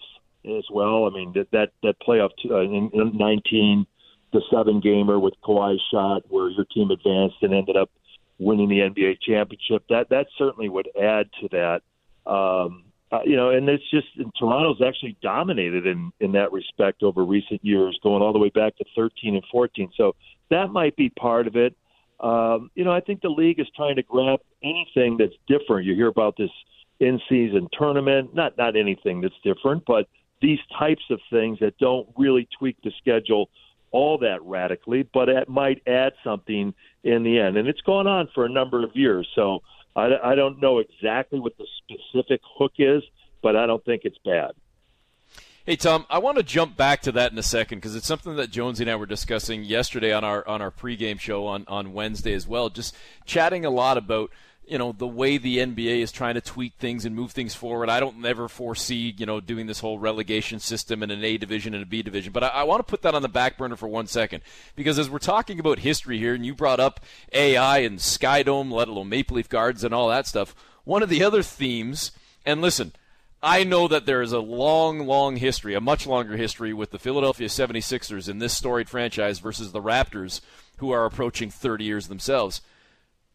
as 0.45 0.63
well. 0.71 1.06
I 1.06 1.09
mean, 1.09 1.33
that, 1.33 1.51
that, 1.51 1.71
that 1.83 1.95
playoff 2.00 2.31
uh, 2.50 2.61
in, 2.61 2.89
in 2.94 3.17
19, 3.17 3.85
the 4.31 4.41
seven 4.51 4.79
gamer 4.79 5.19
with 5.19 5.33
Kawhi's 5.44 5.81
shot 5.91 6.23
where 6.29 6.50
your 6.50 6.65
team 6.65 6.91
advanced 6.91 7.38
and 7.41 7.53
ended 7.53 7.75
up 7.75 7.89
winning 8.38 8.69
the 8.69 8.79
NBA 8.79 9.17
championship. 9.21 9.83
That 9.89 10.09
that 10.09 10.27
certainly 10.38 10.69
would 10.69 10.89
add 11.00 11.29
to 11.41 11.50
that. 11.51 12.31
Um, 12.31 12.85
uh, 13.11 13.21
you 13.25 13.35
know, 13.35 13.50
and 13.50 13.67
it's 13.67 13.89
just 13.89 14.07
and 14.17 14.31
Toronto's 14.39 14.81
actually 14.85 15.17
dominated 15.21 15.85
in 15.85 16.11
in 16.19 16.33
that 16.33 16.51
respect 16.51 17.03
over 17.03 17.23
recent 17.23 17.63
years, 17.63 18.00
going 18.03 18.21
all 18.21 18.33
the 18.33 18.39
way 18.39 18.50
back 18.50 18.77
to 18.77 18.85
13 18.95 19.35
and 19.35 19.44
14. 19.51 19.91
So 19.95 20.15
that 20.50 20.69
might 20.71 20.95
be 20.95 21.09
part 21.09 21.47
of 21.47 21.56
it. 21.56 21.75
Um, 22.19 22.69
you 22.75 22.83
know, 22.83 22.92
I 22.92 23.00
think 23.00 23.21
the 23.21 23.30
league 23.30 23.60
is 23.60 23.68
trying 23.75 23.95
to 23.95 24.04
grab 24.04 24.39
anything 24.63 25.18
that's 25.18 25.36
different. 25.48 25.86
You 25.86 25.95
hear 25.95 26.07
about 26.07 26.36
this 26.38 26.51
in-season 27.00 27.69
tournament, 27.71 28.36
not 28.36 28.57
not 28.57 28.75
anything 28.75 29.21
that's 29.21 29.39
different, 29.44 29.83
but 29.86 30.07
these 30.42 30.60
types 30.77 31.04
of 31.10 31.19
things 31.30 31.60
that 31.60 31.77
don't 31.77 32.07
really 32.18 32.48
tweak 32.57 32.77
the 32.83 32.92
schedule 32.98 33.50
all 33.92 34.18
that 34.19 34.44
radically, 34.44 35.07
but 35.13 35.30
it 35.30 35.50
might 35.50 35.81
add 35.88 36.13
something 36.24 36.74
in 37.04 37.24
the 37.24 37.39
end. 37.39 37.57
And 37.57 37.68
it's 37.68 37.81
gone 37.81 38.07
on 38.07 38.30
for 38.36 38.45
a 38.45 38.50
number 38.50 38.83
of 38.83 38.92
years. 38.95 39.27
So 39.33 39.62
I, 39.95 40.10
I 40.24 40.36
don't 40.36 40.62
know 40.62 40.80
exactly 40.80 41.39
what 41.39 41.54
the 41.57 41.66
specific 41.83 42.42
hook 42.57 42.74
is, 42.77 43.01
but 43.42 43.56
I 43.56 43.66
don't 43.66 43.83
think 43.86 44.04
it's 44.06 44.18
bad. 44.24 44.51
Hey 45.69 45.75
Tom, 45.75 46.07
I 46.10 46.18
want 46.18 46.38
to 46.38 46.44
jump 46.44 46.75
back 46.75 47.04
to 47.04 47.12
that 47.12 47.31
in 47.31 47.38
a 47.38 47.44
second 47.44 47.77
because 47.77 47.95
it's 47.95 48.07
something 48.07 48.38
that 48.38 48.50
Jonesy 48.50 48.86
and 48.86 48.89
I 48.89 48.95
were 48.95 49.06
discussing 49.06 49.63
yesterday 49.63 50.12
on 50.12 50.24
our 50.24 50.44
on 50.48 50.63
our 50.63 50.71
pregame 50.71 51.19
show 51.19 51.45
on 51.45 51.63
on 51.68 51.94
Wednesday 51.94 52.33
as 52.33 52.48
well. 52.48 52.71
Just 52.71 52.95
chatting 53.24 53.66
a 53.66 53.69
lot 53.69 53.95
about 53.95 54.31
you 54.66 54.80
know 54.80 54.94
the 54.94 55.06
way 55.06 55.38
the 55.38 55.60
NBA 55.60 56.00
is 56.01 56.12
trying 56.12 56.33
to 56.33 56.42
tweak 56.42 56.74
things 56.80 57.06
and 57.06 57.16
move 57.16 57.33
things 57.33 57.54
forward. 57.54 57.88
I 57.88 58.00
don't 58.00 58.18
never 58.18 58.48
foresee 58.48 59.13
you 59.16 59.27
know 59.27 59.39
doing 59.39 59.68
this 59.68 59.80
whole 59.80 60.00
relegation 60.00 60.57
system 60.57 61.04
in 61.04 61.12
an 61.12 61.24
A 61.24 61.38
division 61.38 61.75
and 61.75 61.83
a 61.83 61.86
B 61.86 62.01
division, 62.01 62.33
but 62.33 62.44
I, 62.44 62.48
I 62.48 62.63
want 62.63 62.80
to 62.80 62.89
put 62.89 63.04
that 63.04 63.13
on 63.13 63.21
the 63.21 63.30
back 63.30 63.56
burner 63.56 63.75
for 63.75 63.88
one 63.88 64.07
second 64.07 64.42
because 64.75 64.98
as 64.98 65.07
we're 65.07 65.19
talking 65.19 65.60
about 65.60 65.77
history 65.77 66.18
here, 66.18 66.33
and 66.33 66.44
you 66.44 66.56
brought 66.56 66.80
up 66.80 67.00
AI 67.31 67.77
and 67.77 68.00
Skydome, 68.00 68.71
let 68.71 68.88
alone 68.88 69.10
Maple 69.10 69.38
Leaf 69.38 69.50
Gardens 69.50 69.83
and 69.83 69.94
all 69.94 70.10
that 70.10 70.25
stuff. 70.25 70.56
One 70.83 71.04
of 71.04 71.10
the 71.10 71.24
other 71.24 71.44
themes, 71.44 72.12
and 72.44 72.60
listen, 72.60 72.92
I 73.41 73.63
know 73.63 73.88
that 73.88 74.06
there 74.06 74.21
is 74.21 74.33
a 74.33 74.39
long, 74.39 75.07
long 75.07 75.38
history, 75.38 75.74
a 75.74 75.81
much 75.81 76.06
longer 76.06 76.36
history 76.36 76.74
with 76.74 76.91
the 76.91 77.00
Philadelphia 77.00 77.47
76ers 77.47 78.27
in 78.27 78.39
this 78.39 78.57
storied 78.57 78.89
franchise 78.89 79.39
versus 79.39 79.71
the 79.71 79.81
Raptors, 79.81 80.41
who 80.77 80.91
are 80.91 81.06
approaching 81.06 81.50
30 81.50 81.83
years 81.86 82.07
themselves 82.07 82.62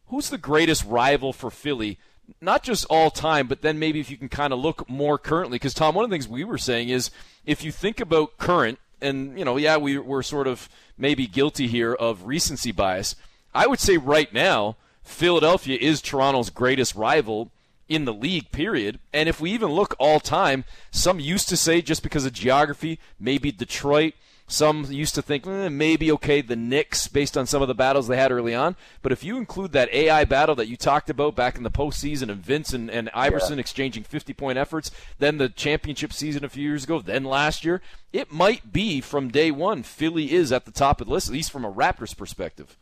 who's 0.07 0.31
the 0.31 0.39
greatest 0.39 0.85
rival 0.85 1.33
for 1.33 1.51
Philly? 1.51 1.99
Not 2.41 2.63
just 2.63 2.87
all 2.89 3.11
time, 3.11 3.47
but 3.47 3.63
then 3.63 3.79
maybe 3.79 4.01
if 4.01 4.11
you 4.11 4.17
can 4.17 4.29
kind 4.29 4.53
of 4.53 4.59
look 4.59 4.89
more 4.89 5.19
currently. 5.19 5.57
Because, 5.57 5.75
Tom, 5.75 5.95
one 5.95 6.05
of 6.05 6.11
the 6.11 6.15
things 6.15 6.29
we 6.29 6.45
were 6.45 6.59
saying 6.59 6.89
is 6.89 7.11
if 7.45 7.63
you 7.63 7.71
think 7.71 8.01
about 8.01 8.39
current, 8.39 8.79
and, 9.01 9.39
you 9.39 9.45
know, 9.45 9.57
yeah, 9.57 9.77
we, 9.77 9.99
we're 9.99 10.23
sort 10.23 10.47
of 10.47 10.69
maybe 10.97 11.27
guilty 11.27 11.67
here 11.67 11.93
of 11.93 12.27
recency 12.27 12.73
bias. 12.73 13.17
I 13.55 13.67
would 13.67 13.81
say 13.81 13.99
right 13.99 14.33
now, 14.33 14.77
Philadelphia 15.03 15.77
is 15.79 16.01
Toronto's 16.01 16.49
greatest 16.49 16.95
rival 16.95 17.51
in 17.89 18.05
the 18.05 18.15
league, 18.15 18.51
period. 18.51 18.99
And 19.13 19.29
if 19.29 19.41
we 19.41 19.51
even 19.53 19.71
look 19.71 19.95
all 19.99 20.21
time, 20.21 20.65
some 20.91 21.21
used 21.21 21.49
to 21.49 21.57
say 21.57 21.83
just 21.83 22.03
because 22.03 22.25
of 22.25 22.33
geography, 22.33 22.99
maybe 23.19 23.53
Detroit, 23.53 24.15
some 24.47 24.85
used 24.91 25.15
to 25.15 25.23
think 25.23 25.47
eh, 25.47 25.69
maybe 25.69 26.13
okay 26.13 26.43
the 26.43 26.57
Knicks 26.57 27.09
based 27.09 27.37
on 27.37 27.47
some 27.47 27.63
of 27.63 27.69
the 27.69 27.75
battles 27.75 28.09
they 28.09 28.17
had 28.17 28.31
early 28.31 28.55
on, 28.55 28.77
but 29.01 29.11
if 29.11 29.25
you 29.25 29.39
include 29.39 29.73
that 29.73 29.93
AI 29.93 30.25
battle 30.25 30.55
that 30.57 30.69
you 30.69 30.77
talked 30.77 31.09
about 31.09 31.35
back 31.35 31.57
in 31.57 31.63
the 31.63 31.71
postseason 31.71 32.31
and 32.31 32.45
Vince 32.45 32.73
and, 32.73 32.91
and 32.91 33.11
Iverson 33.15 33.57
yeah. 33.57 33.61
exchanging 33.61 34.05
50 34.05 34.35
point 34.35 34.59
efforts, 34.59 34.91
then 35.19 35.39
the 35.39 35.49
championship 35.49 36.13
season 36.13 36.45
a 36.45 36.51
few 36.51 36.69
years 36.69 36.85
ago, 36.85 37.01
then 37.01 37.25
last 37.25 37.65
year, 37.65 37.81
it 38.13 38.33
might 38.33 38.71
be 38.73 39.01
from 39.01 39.31
day 39.31 39.51
one 39.51 39.83
Philly 39.83 40.33
is 40.33 40.53
at 40.53 40.67
the 40.67 40.71
top 40.71 41.01
of 41.01 41.07
the 41.07 41.13
list, 41.13 41.29
at 41.29 41.33
least 41.33 41.51
from 41.51 41.65
a 41.65 41.73
Raptors 41.73 42.17
perspective. 42.17 42.77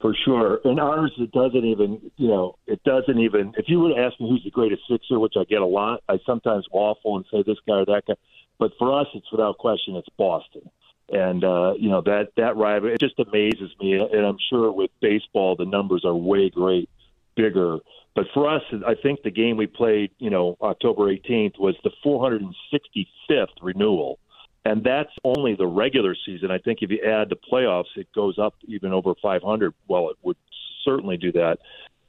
For 0.00 0.14
sure. 0.24 0.60
In 0.64 0.78
ours, 0.78 1.12
it 1.18 1.30
doesn't 1.32 1.64
even, 1.64 2.10
you 2.16 2.28
know, 2.28 2.56
it 2.66 2.82
doesn't 2.84 3.18
even, 3.18 3.52
if 3.58 3.68
you 3.68 3.80
were 3.80 3.90
to 3.90 4.00
ask 4.00 4.18
me 4.18 4.30
who's 4.30 4.42
the 4.44 4.50
greatest 4.50 4.82
Sixer, 4.90 5.18
which 5.18 5.34
I 5.36 5.44
get 5.44 5.60
a 5.60 5.66
lot, 5.66 6.02
I 6.08 6.18
sometimes 6.24 6.66
waffle 6.72 7.16
and 7.16 7.26
say 7.30 7.42
this 7.42 7.58
guy 7.66 7.74
or 7.74 7.84
that 7.84 8.04
guy 8.08 8.14
but 8.60 8.72
for 8.78 9.00
us, 9.00 9.06
it's 9.14 9.32
without 9.32 9.56
question, 9.58 9.96
it's 9.96 10.08
Boston. 10.16 10.70
And 11.08 11.42
uh, 11.42 11.72
you 11.76 11.88
know 11.88 12.02
that 12.02 12.28
that 12.36 12.56
rivalry 12.56 12.94
it 12.94 13.00
just 13.00 13.18
amazes 13.18 13.74
me, 13.80 13.94
and 13.94 14.24
I'm 14.24 14.36
sure 14.48 14.70
with 14.70 14.92
baseball 15.00 15.56
the 15.56 15.64
numbers 15.64 16.04
are 16.04 16.14
way 16.14 16.50
great, 16.50 16.88
bigger. 17.34 17.78
But 18.14 18.26
for 18.32 18.48
us, 18.48 18.62
I 18.86 18.94
think 18.94 19.22
the 19.22 19.30
game 19.32 19.56
we 19.56 19.66
played, 19.66 20.12
you 20.18 20.30
know, 20.30 20.56
October 20.60 21.12
18th 21.12 21.58
was 21.58 21.74
the 21.82 21.90
465th 22.04 23.46
renewal, 23.60 24.20
and 24.64 24.84
that's 24.84 25.10
only 25.24 25.54
the 25.54 25.66
regular 25.66 26.14
season. 26.26 26.50
I 26.50 26.58
think 26.58 26.80
if 26.82 26.90
you 26.90 27.00
add 27.02 27.30
the 27.30 27.36
playoffs, 27.36 27.96
it 27.96 28.08
goes 28.14 28.38
up 28.38 28.54
even 28.66 28.92
over 28.92 29.14
500. 29.22 29.72
Well, 29.88 30.10
it 30.10 30.16
would 30.22 30.36
certainly 30.84 31.16
do 31.16 31.32
that. 31.32 31.58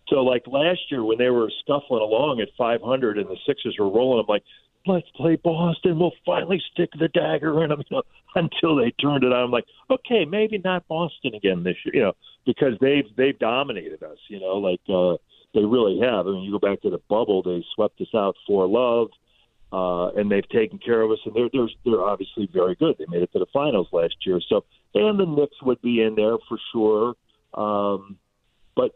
So, 0.10 0.17
like 0.17 0.43
last 0.48 0.79
year 0.89 1.03
when 1.03 1.17
they 1.17 1.29
were 1.29 1.50
scuffling 1.63 2.01
along 2.01 2.41
at 2.41 2.50
500 2.58 3.17
and 3.17 3.29
the 3.29 3.38
Sixers 3.48 3.77
were 3.79 3.89
rolling, 3.89 4.20
I'm 4.20 4.25
like, 4.27 4.43
let's 4.86 5.08
play 5.15 5.38
Boston. 5.38 6.00
We'll 6.00 6.12
finally 6.25 6.62
stick 6.74 6.89
the 7.00 7.08
dagger 7.08 7.63
in 7.63 7.70
them 7.70 7.81
until 8.36 8.75
they 8.75 8.91
turned 8.91 9.24
it 9.24 9.31
on. 9.31 9.46
I'm 9.46 9.51
like, 9.51 9.65
okay, 9.89 10.25
maybe 10.25 10.58
not 10.58 10.88
Boston 10.88 11.36
again 11.36 11.63
this 11.63 11.77
year, 11.86 11.96
you 11.96 12.01
know, 12.01 12.13
because 12.46 12.74
they've 12.81 13.05
they've 13.15 13.38
dominated 13.39 14.03
us, 14.03 14.17
you 14.27 14.39
know, 14.41 14.58
like 14.58 14.81
uh, 14.89 15.17
they 15.53 15.63
really 15.63 16.00
have. 16.01 16.27
I 16.27 16.31
mean, 16.31 16.43
you 16.43 16.51
go 16.51 16.60
back 16.60 16.81
to 16.81 16.89
the 16.89 17.01
bubble, 17.10 17.43
they 17.43 17.63
swept 17.75 18.01
us 18.01 18.13
out 18.13 18.36
for 18.46 18.67
love, 18.67 19.10
uh, 19.71 20.09
and 20.09 20.29
they've 20.29 20.47
taken 20.49 20.79
care 20.79 21.01
of 21.01 21.11
us, 21.11 21.19
and 21.25 21.33
they're 21.33 21.49
they're 21.53 21.69
they're 21.85 22.03
obviously 22.03 22.49
very 22.51 22.75
good. 22.75 22.95
They 22.97 23.05
made 23.07 23.23
it 23.23 23.31
to 23.33 23.39
the 23.39 23.45
finals 23.53 23.87
last 23.91 24.15
year, 24.25 24.39
so 24.49 24.65
and 24.93 25.19
the 25.19 25.25
Knicks 25.25 25.61
would 25.61 25.81
be 25.81 26.01
in 26.01 26.15
there 26.15 26.37
for 26.47 26.57
sure. 26.73 27.13
Um, 27.53 28.17
but 28.75 28.91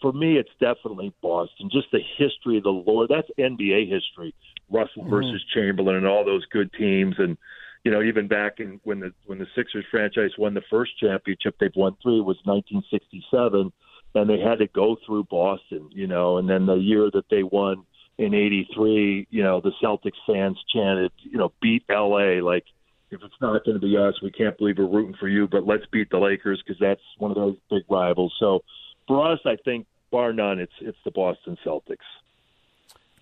for 0.00 0.12
me, 0.12 0.36
it's 0.36 0.50
definitely 0.60 1.12
Boston. 1.22 1.70
Just 1.72 1.88
the 1.92 2.00
history 2.18 2.60
the 2.60 2.70
lore. 2.70 3.06
That's 3.08 3.28
NBA 3.38 3.88
history. 3.90 4.34
Russell 4.70 5.02
mm-hmm. 5.02 5.10
versus 5.10 5.44
Chamberlain 5.54 5.96
and 5.96 6.06
all 6.06 6.24
those 6.24 6.44
good 6.46 6.72
teams, 6.72 7.16
and 7.18 7.36
you 7.84 7.90
know 7.90 8.02
even 8.02 8.28
back 8.28 8.60
in 8.60 8.80
when 8.84 9.00
the 9.00 9.12
when 9.26 9.38
the 9.38 9.46
Sixers 9.56 9.84
franchise 9.90 10.30
won 10.38 10.54
the 10.54 10.62
first 10.70 10.92
championship 10.98 11.56
they've 11.58 11.70
won 11.74 11.96
three 12.02 12.20
was 12.20 12.38
1967, 12.44 13.72
and 14.14 14.30
they 14.30 14.38
had 14.38 14.58
to 14.58 14.68
go 14.68 14.96
through 15.06 15.24
Boston. 15.24 15.90
You 15.92 16.06
know, 16.06 16.38
and 16.38 16.48
then 16.48 16.66
the 16.66 16.76
year 16.76 17.10
that 17.12 17.24
they 17.30 17.42
won 17.42 17.84
in 18.20 18.34
'83, 18.34 19.26
you 19.30 19.42
know 19.42 19.60
the 19.60 19.72
Celtics 19.82 20.18
fans 20.26 20.58
chanted, 20.72 21.10
you 21.22 21.38
know, 21.38 21.52
beat 21.60 21.84
LA 21.90 22.42
like 22.42 22.64
if 23.10 23.20
it's 23.22 23.34
not 23.40 23.64
going 23.64 23.80
to 23.80 23.84
be 23.84 23.96
us, 23.96 24.14
we 24.22 24.30
can't 24.30 24.56
believe 24.56 24.78
we're 24.78 24.86
rooting 24.86 25.16
for 25.18 25.28
you, 25.28 25.48
but 25.48 25.66
let's 25.66 25.84
beat 25.90 26.10
the 26.10 26.18
Lakers 26.18 26.62
because 26.64 26.78
that's 26.80 27.00
one 27.18 27.32
of 27.32 27.36
those 27.36 27.56
big 27.68 27.82
rivals. 27.88 28.32
So 28.38 28.60
for 29.08 29.32
us, 29.32 29.40
I 29.44 29.56
think 29.64 29.86
bar 30.12 30.32
none, 30.32 30.60
it's 30.60 30.72
it's 30.80 30.98
the 31.04 31.10
Boston 31.10 31.56
Celtics. 31.64 31.96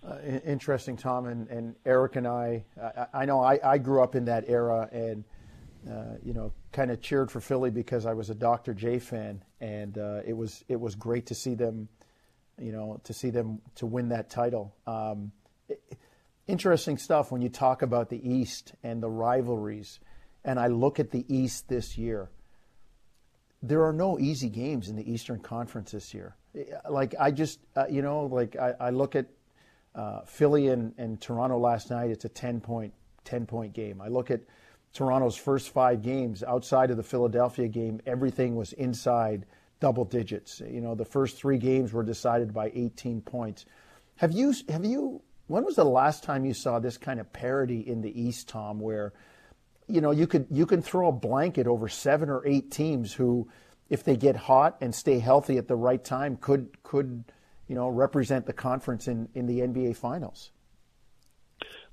Uh, 0.07 0.17
interesting, 0.45 0.95
Tom 0.95 1.25
and, 1.25 1.47
and 1.49 1.75
Eric 1.85 2.15
and 2.15 2.27
I. 2.27 2.63
I, 2.81 3.05
I 3.13 3.25
know 3.25 3.41
I, 3.41 3.59
I, 3.63 3.77
grew 3.77 4.01
up 4.01 4.15
in 4.15 4.25
that 4.25 4.45
era, 4.47 4.87
and 4.93 5.25
uh, 5.89 6.15
you 6.23 6.33
know, 6.33 6.53
kind 6.71 6.89
of 6.89 7.01
cheered 7.01 7.29
for 7.29 7.41
Philly 7.41 7.69
because 7.69 8.05
I 8.05 8.13
was 8.13 8.29
a 8.29 8.35
Dr. 8.35 8.73
J 8.73 8.99
fan, 8.99 9.43
and 9.59 9.97
uh, 9.97 10.21
it 10.25 10.33
was 10.33 10.63
it 10.69 10.79
was 10.79 10.95
great 10.95 11.25
to 11.27 11.35
see 11.35 11.53
them, 11.53 11.89
you 12.59 12.71
know, 12.71 12.99
to 13.03 13.13
see 13.13 13.29
them 13.29 13.61
to 13.75 13.85
win 13.85 14.09
that 14.09 14.29
title. 14.29 14.75
Um, 14.85 15.31
interesting 16.47 16.97
stuff 16.97 17.31
when 17.31 17.41
you 17.41 17.49
talk 17.49 17.81
about 17.81 18.09
the 18.09 18.29
East 18.29 18.73
and 18.83 19.01
the 19.01 19.09
rivalries, 19.09 19.99
and 20.43 20.59
I 20.59 20.67
look 20.67 20.99
at 20.99 21.11
the 21.11 21.25
East 21.33 21.67
this 21.67 21.97
year. 21.97 22.29
There 23.61 23.83
are 23.83 23.93
no 23.93 24.17
easy 24.19 24.49
games 24.49 24.89
in 24.89 24.95
the 24.95 25.11
Eastern 25.11 25.39
Conference 25.39 25.91
this 25.91 26.13
year. 26.13 26.35
Like 26.89 27.13
I 27.19 27.31
just, 27.31 27.59
uh, 27.75 27.85
you 27.89 28.01
know, 28.01 28.25
like 28.25 28.55
I, 28.55 28.73
I 28.79 28.89
look 28.91 29.15
at 29.15 29.25
uh, 29.95 30.21
Philly 30.25 30.69
and, 30.69 30.93
and 30.97 31.19
Toronto 31.19 31.57
last 31.57 31.89
night, 31.89 32.09
it's 32.09 32.25
a 32.25 32.29
10 32.29 32.61
point, 32.61 32.93
10 33.25 33.45
point 33.45 33.73
game. 33.73 34.01
I 34.01 34.07
look 34.07 34.31
at 34.31 34.41
Toronto's 34.93 35.35
first 35.35 35.69
five 35.69 36.01
games 36.01 36.43
outside 36.43 36.89
of 36.89 36.97
the 36.97 37.03
Philadelphia 37.03 37.67
game, 37.67 38.01
everything 38.05 38.55
was 38.55 38.73
inside 38.73 39.45
double 39.79 40.05
digits. 40.05 40.61
You 40.61 40.81
know, 40.81 40.95
the 40.95 41.05
first 41.05 41.37
three 41.37 41.57
games 41.57 41.93
were 41.93 42.03
decided 42.03 42.53
by 42.53 42.71
18 42.73 43.21
points. 43.21 43.65
Have 44.17 44.31
you, 44.31 44.53
have 44.67 44.83
you, 44.83 45.21
when 45.47 45.63
was 45.63 45.75
the 45.75 45.85
last 45.85 46.23
time 46.23 46.45
you 46.45 46.53
saw 46.53 46.79
this 46.79 46.97
kind 46.97 47.19
of 47.19 47.31
parity 47.31 47.79
in 47.79 48.01
the 48.01 48.21
East, 48.21 48.49
Tom, 48.49 48.79
where, 48.79 49.13
you 49.87 50.01
know, 50.01 50.11
you 50.11 50.27
could, 50.27 50.47
you 50.51 50.65
can 50.65 50.81
throw 50.81 51.07
a 51.07 51.11
blanket 51.11 51.67
over 51.67 51.87
seven 51.87 52.29
or 52.29 52.45
eight 52.45 52.71
teams 52.71 53.13
who, 53.13 53.47
if 53.89 54.03
they 54.03 54.15
get 54.15 54.35
hot 54.35 54.77
and 54.81 54.93
stay 54.93 55.19
healthy 55.19 55.57
at 55.57 55.67
the 55.67 55.75
right 55.75 56.03
time, 56.03 56.37
could, 56.37 56.83
could, 56.83 57.23
you 57.67 57.75
know, 57.75 57.87
represent 57.87 58.45
the 58.45 58.53
conference 58.53 59.07
in, 59.07 59.29
in 59.33 59.45
the 59.45 59.61
NBA 59.61 59.95
Finals. 59.95 60.51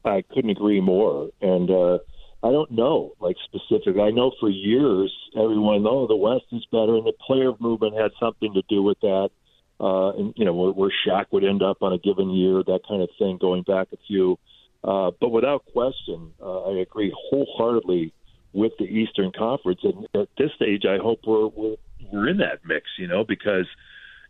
I 0.05 0.23
couldn't 0.23 0.51
agree 0.51 0.81
more. 0.81 1.31
And 1.41 1.71
uh, 1.71 1.99
I 2.47 2.53
don't 2.53 2.71
know, 2.71 3.13
like 3.19 3.37
specific. 3.45 4.01
I 4.01 4.11
know 4.11 4.31
for 4.39 4.49
years 4.49 5.13
everyone, 5.35 5.85
oh, 5.89 6.07
the 6.07 6.15
West 6.17 6.45
is 6.53 6.65
better, 6.71 6.95
and 6.95 7.07
the 7.07 7.19
player 7.27 7.53
movement 7.59 7.95
had 8.01 8.13
something 8.21 8.55
to 8.55 8.63
do 8.69 8.83
with 8.83 9.01
that. 9.01 9.31
Uh, 9.79 10.11
and 10.19 10.33
you 10.37 10.45
know 10.45 10.55
where, 10.55 10.71
where 10.71 10.93
Shaq 11.07 11.27
would 11.33 11.45
end 11.45 11.63
up 11.63 11.79
on 11.83 11.93
a 11.93 11.99
given 11.99 12.31
year, 12.31 12.63
that 12.63 12.81
kind 12.89 13.03
of 13.03 13.11
thing, 13.19 13.39
going 13.39 13.63
back 13.63 13.89
a 13.93 13.97
few. 14.07 14.39
Uh, 14.85 15.11
but 15.21 15.31
without 15.31 15.65
question, 15.73 16.33
uh, 16.41 16.71
I 16.71 16.79
agree 16.79 17.13
wholeheartedly 17.31 18.13
with 18.53 18.73
the 18.79 18.85
Eastern 18.85 19.33
Conference. 19.37 19.81
And 19.83 20.07
at 20.15 20.29
this 20.39 20.51
stage, 20.55 20.85
I 20.89 20.99
hope 21.03 21.21
we're 21.27 21.49
we're, 21.49 21.77
we're 22.13 22.29
in 22.29 22.39
that 22.39 22.61
mix, 22.65 22.87
you 22.97 23.09
know, 23.09 23.25
because 23.25 23.67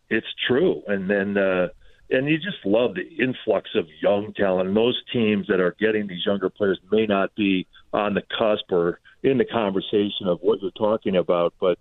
it's 0.09 0.27
true. 0.49 0.83
And 0.89 1.11
then, 1.11 1.37
uh, 1.37 1.69
and 2.11 2.29
you 2.29 2.39
just 2.39 2.65
love 2.65 2.95
the 2.95 3.07
influx 3.23 3.71
of 3.75 3.87
young 4.01 4.33
talent. 4.35 4.69
And 4.69 4.77
those 4.77 5.01
teams 5.13 5.47
that 5.49 5.61
are 5.61 5.75
getting 5.79 6.07
these 6.07 6.25
younger 6.25 6.51
players 6.51 6.79
may 6.91 7.07
not 7.07 7.35
be 7.35 7.67
on 7.93 8.15
the 8.15 8.23
cusp 8.23 8.71
or 8.71 9.01
in 9.23 9.39
the 9.39 9.45
conversation 9.45 10.29
of 10.29 10.39
what 10.41 10.63
you're 10.63 10.71
talking 10.73 11.17
about, 11.17 11.55
but 11.61 11.79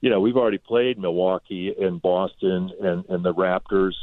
you 0.00 0.10
know, 0.10 0.20
we've 0.20 0.36
already 0.36 0.58
played 0.58 0.98
Milwaukee 0.98 1.74
and 1.78 2.00
Boston 2.00 2.70
and, 2.80 3.04
and 3.08 3.24
the 3.24 3.34
Raptors, 3.34 3.94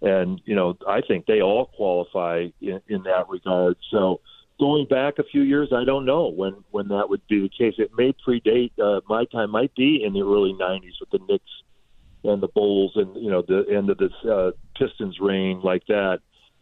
and 0.00 0.40
you 0.44 0.54
know, 0.54 0.76
I 0.88 1.00
think 1.00 1.26
they 1.26 1.42
all 1.42 1.66
qualify 1.66 2.46
in, 2.60 2.80
in 2.88 3.02
that 3.04 3.28
regard. 3.28 3.76
So, 3.90 4.20
going 4.58 4.86
back 4.86 5.18
a 5.18 5.24
few 5.24 5.42
years, 5.42 5.70
I 5.74 5.84
don't 5.84 6.06
know 6.06 6.28
when 6.28 6.62
when 6.70 6.88
that 6.88 7.08
would 7.08 7.26
be 7.28 7.40
the 7.40 7.48
case. 7.48 7.74
It 7.78 7.90
may 7.96 8.14
predate 8.26 8.72
uh, 8.78 9.00
my 9.08 9.24
time. 9.24 9.50
Might 9.50 9.74
be 9.74 10.04
in 10.04 10.12
the 10.12 10.22
early 10.22 10.52
'90s 10.52 11.00
with 11.00 11.10
the 11.10 11.18
Knicks 11.28 11.50
and 12.24 12.42
the 12.42 12.48
Bulls 12.48 12.92
and 12.96 13.14
you 13.16 13.30
know 13.30 13.42
the 13.46 13.64
end 13.74 13.90
of 13.90 13.98
this 13.98 14.12
uh, 14.28 14.50
Pistons 14.78 15.18
reign 15.20 15.60
like 15.62 15.86
that. 15.86 16.20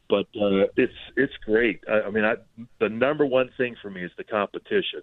But 0.09 0.27
uh, 0.41 0.67
it's 0.77 0.93
it's 1.17 1.35
great. 1.45 1.81
I, 1.89 2.03
I 2.03 2.11
mean, 2.11 2.25
I, 2.25 2.35
the 2.81 2.89
number 2.89 3.27
one 3.27 3.51
thing 3.57 3.77
for 3.83 3.91
me 3.91 4.05
is 4.05 4.11
the 4.17 4.25
competition, 4.25 5.03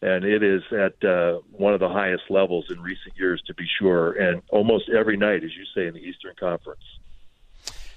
and 0.00 0.24
it 0.24 0.42
is 0.42 0.62
at 0.72 1.08
uh, 1.08 1.40
one 1.50 1.74
of 1.74 1.80
the 1.80 1.88
highest 1.88 2.24
levels 2.30 2.66
in 2.70 2.80
recent 2.80 3.16
years, 3.16 3.42
to 3.46 3.54
be 3.54 3.66
sure. 3.78 4.12
And 4.12 4.42
almost 4.48 4.88
every 4.88 5.16
night, 5.16 5.44
as 5.44 5.50
you 5.56 5.64
say, 5.74 5.86
in 5.86 5.94
the 5.94 6.00
Eastern 6.00 6.34
Conference. 6.38 6.82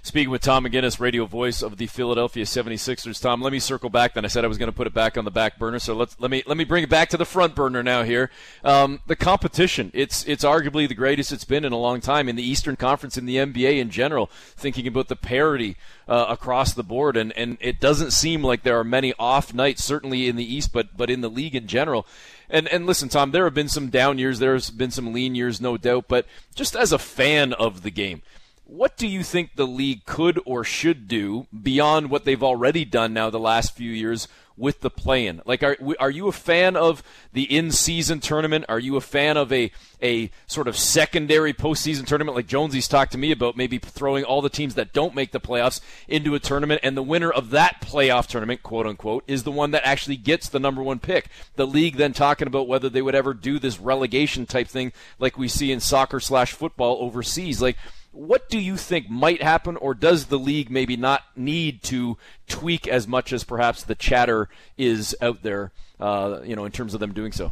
Speaking 0.10 0.32
with 0.32 0.42
Tom 0.42 0.66
McGinnis, 0.66 1.00
radio 1.00 1.28
voice 1.28 1.62
of 1.62 1.78
the 1.78 1.86
Philadelphia 1.86 2.44
76ers. 2.44 3.22
Tom, 3.22 3.44
let 3.44 3.54
me 3.54 3.60
circle 3.60 3.92
back. 3.92 4.16
Then 4.16 4.26
I 4.26 4.28
said 4.28 4.44
I 4.44 4.48
was 4.48 4.58
going 4.58 4.72
to 4.72 4.76
put 4.76 4.88
it 4.88 4.94
back 4.96 5.20
on 5.20 5.24
the 5.24 5.30
back 5.30 5.60
burner, 5.60 5.78
so 5.78 5.94
let's 5.94 6.20
let 6.20 6.32
me 6.32 6.42
let 6.48 6.58
me 6.58 6.64
bring 6.64 6.84
it 6.84 6.90
back 6.90 7.10
to 7.10 7.18
the 7.18 7.26
front 7.26 7.54
burner 7.54 7.84
now. 7.84 8.02
Here, 8.02 8.32
um, 8.64 9.02
the 9.06 9.16
competition. 9.16 9.92
It's 9.94 10.28
it's 10.28 10.44
arguably 10.44 10.88
the 10.88 10.96
greatest 10.96 11.32
it's 11.32 11.44
been 11.44 11.64
in 11.64 11.74
a 11.74 11.78
long 11.78 12.02
time 12.02 12.28
in 12.28 12.36
the 12.36 12.42
Eastern 12.42 12.76
Conference 12.76 13.20
in 13.20 13.28
the 13.28 13.36
NBA 13.36 13.78
in 13.78 13.92
general. 13.92 14.32
Thinking 14.34 14.88
about 14.88 15.10
the 15.10 15.16
parity 15.16 15.78
uh, 16.08 16.26
across 16.28 16.74
the 16.74 16.82
board, 16.82 17.16
and 17.16 17.32
and 17.34 17.60
it 17.62 17.80
doesn't 17.80 18.10
seem 18.10 18.44
like 18.44 18.64
there 18.64 18.80
are 18.80 18.84
many 18.84 19.14
off 19.20 19.54
nights, 19.54 19.84
certainly 19.84 20.28
in 20.28 20.38
the 20.38 20.56
East, 20.56 20.74
but 20.74 20.98
but 20.98 21.12
in 21.12 21.22
the 21.22 21.30
league 21.30 21.54
in 21.54 21.68
general. 21.68 22.08
And 22.50 22.68
and 22.70 22.88
listen, 22.88 23.10
Tom, 23.10 23.30
there 23.30 23.44
have 23.44 23.54
been 23.54 23.70
some 23.70 23.90
down 23.90 24.18
years, 24.18 24.40
there's 24.40 24.72
been 24.72 24.90
some 24.90 25.14
lean 25.14 25.36
years, 25.36 25.62
no 25.62 25.78
doubt. 25.78 26.06
But 26.08 26.26
just 26.56 26.76
as 26.76 26.92
a 26.92 26.98
fan 26.98 27.54
of 27.54 27.84
the 27.84 27.92
game, 27.92 28.24
what 28.70 28.98
do 28.98 29.08
you 29.08 29.24
think 29.24 29.56
the 29.56 29.68
league 29.68 30.06
could 30.06 30.40
or 30.46 30.64
should 30.64 31.08
do 31.08 31.48
beyond 31.64 32.10
what 32.10 32.24
they've 32.24 32.44
already 32.44 32.86
done 32.86 33.14
now 33.14 33.30
the 33.30 33.40
last 33.40 33.76
few 33.76 33.92
years 33.92 34.28
with 34.56 34.82
the 34.82 34.92
play-in? 34.92 35.42
Like, 35.44 35.64
are 35.64 35.76
are 36.00 36.12
you 36.12 36.28
a 36.28 36.32
fan 36.32 36.76
of 36.76 37.02
the 37.34 37.44
in-season 37.44 38.20
tournament? 38.20 38.66
Are 38.70 38.78
you 38.78 38.96
a 38.96 39.02
fan 39.02 39.38
of 39.38 39.52
a 39.52 39.72
a 40.04 40.30
sort 40.46 40.68
of 40.68 40.78
secondary 40.78 41.52
postseason 41.52 42.06
tournament 42.06 42.36
like 42.36 42.46
Jonesy's 42.46 42.88
talked 42.88 43.14
to 43.14 43.18
me 43.18 43.32
about? 43.32 43.58
Maybe 43.58 43.80
throwing 43.80 44.24
all 44.24 44.42
the 44.42 44.50
teams 44.50 44.76
that 44.76 44.94
don't 44.94 45.16
make 45.16 45.32
the 45.32 45.40
playoffs 45.40 45.82
into 46.08 46.36
a 46.36 46.40
tournament, 46.40 46.82
and 46.84 46.96
the 46.96 47.02
winner 47.02 47.32
of 47.32 47.50
that 47.50 47.82
playoff 47.82 48.28
tournament, 48.28 48.62
quote 48.62 48.86
unquote, 48.86 49.24
is 49.28 49.44
the 49.44 49.52
one 49.52 49.72
that 49.72 49.88
actually 49.88 50.18
gets 50.18 50.48
the 50.48 50.60
number 50.60 50.84
one 50.84 51.00
pick. 51.00 51.28
The 51.56 51.66
league 51.66 51.96
then 51.96 52.14
talking 52.14 52.48
about 52.48 52.68
whether 52.68 52.90
they 52.90 53.02
would 53.02 53.16
ever 53.16 53.34
do 53.34 53.58
this 53.58 53.80
relegation 53.80 54.46
type 54.46 54.68
thing 54.68 54.94
like 55.18 55.40
we 55.40 55.48
see 55.48 55.72
in 55.72 55.80
soccer 55.80 56.20
slash 56.20 56.54
football 56.54 56.98
overseas, 57.02 57.64
like 57.64 57.78
what 58.12 58.50
do 58.50 58.60
you 58.60 58.76
think 58.76 59.10
might 59.10 59.42
happen, 59.42 59.78
or 59.78 59.94
does 59.94 60.26
the 60.26 60.40
league 60.40 60.70
maybe 60.70 60.98
not 60.98 61.24
need 61.36 61.84
to 61.84 62.18
tweak 62.48 62.88
as 62.88 63.08
much 63.08 63.32
as 63.32 63.44
perhaps 63.44 63.84
the 63.84 63.96
chatter 63.96 64.50
is 64.78 65.16
out 65.22 65.44
there, 65.44 65.72
uh, 66.00 66.40
you 66.44 66.56
know, 66.56 66.66
in 66.66 66.72
terms 66.72 66.94
of 66.94 67.00
them 67.00 67.14
doing 67.14 67.32
so? 67.32 67.52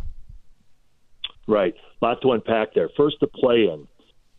Right. 1.48 1.76
Lot 2.02 2.22
to 2.22 2.32
unpack 2.32 2.74
there. 2.74 2.90
First, 2.98 3.18
the 3.22 3.28
play 3.28 3.70
in. 3.72 3.88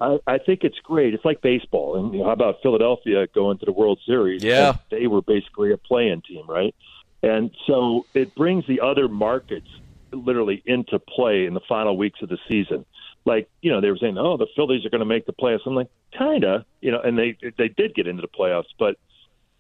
I, 0.00 0.18
I 0.26 0.38
think 0.38 0.62
it's 0.62 0.78
great. 0.82 1.14
It's 1.14 1.25
like 1.25 1.40
baseball. 1.40 1.96
And 1.96 2.12
you 2.12 2.20
know, 2.20 2.26
how 2.26 2.32
about 2.32 2.56
Philadelphia 2.62 3.26
going 3.34 3.58
to 3.58 3.66
the 3.66 3.72
World 3.72 3.98
Series? 4.06 4.42
Yeah. 4.42 4.76
They 4.90 5.06
were 5.06 5.22
basically 5.22 5.72
a 5.72 5.76
play 5.76 6.08
in 6.08 6.20
team, 6.22 6.44
right? 6.48 6.75
And 7.22 7.50
so 7.66 8.06
it 8.14 8.34
brings 8.34 8.66
the 8.66 8.80
other 8.80 9.08
markets 9.08 9.66
literally 10.12 10.62
into 10.66 10.98
play 10.98 11.46
in 11.46 11.54
the 11.54 11.60
final 11.68 11.96
weeks 11.96 12.20
of 12.22 12.28
the 12.28 12.38
season 12.48 12.84
like 13.25 13.48
you 13.60 13.70
know 13.70 13.80
they 13.80 13.90
were 13.90 13.98
saying, 13.98 14.18
oh, 14.18 14.37
the 14.37 14.46
Phillies 14.56 14.84
are 14.84 14.90
going 14.90 15.00
to 15.00 15.06
make 15.06 15.26
the 15.26 15.32
playoffs. 15.32 15.60
I'm 15.66 15.75
like, 15.75 15.90
kinda, 16.16 16.64
you 16.80 16.90
know, 16.90 17.00
and 17.00 17.18
they 17.18 17.37
they 17.56 17.68
did 17.68 17.94
get 17.94 18.06
into 18.06 18.22
the 18.22 18.28
playoffs, 18.28 18.68
but 18.78 18.96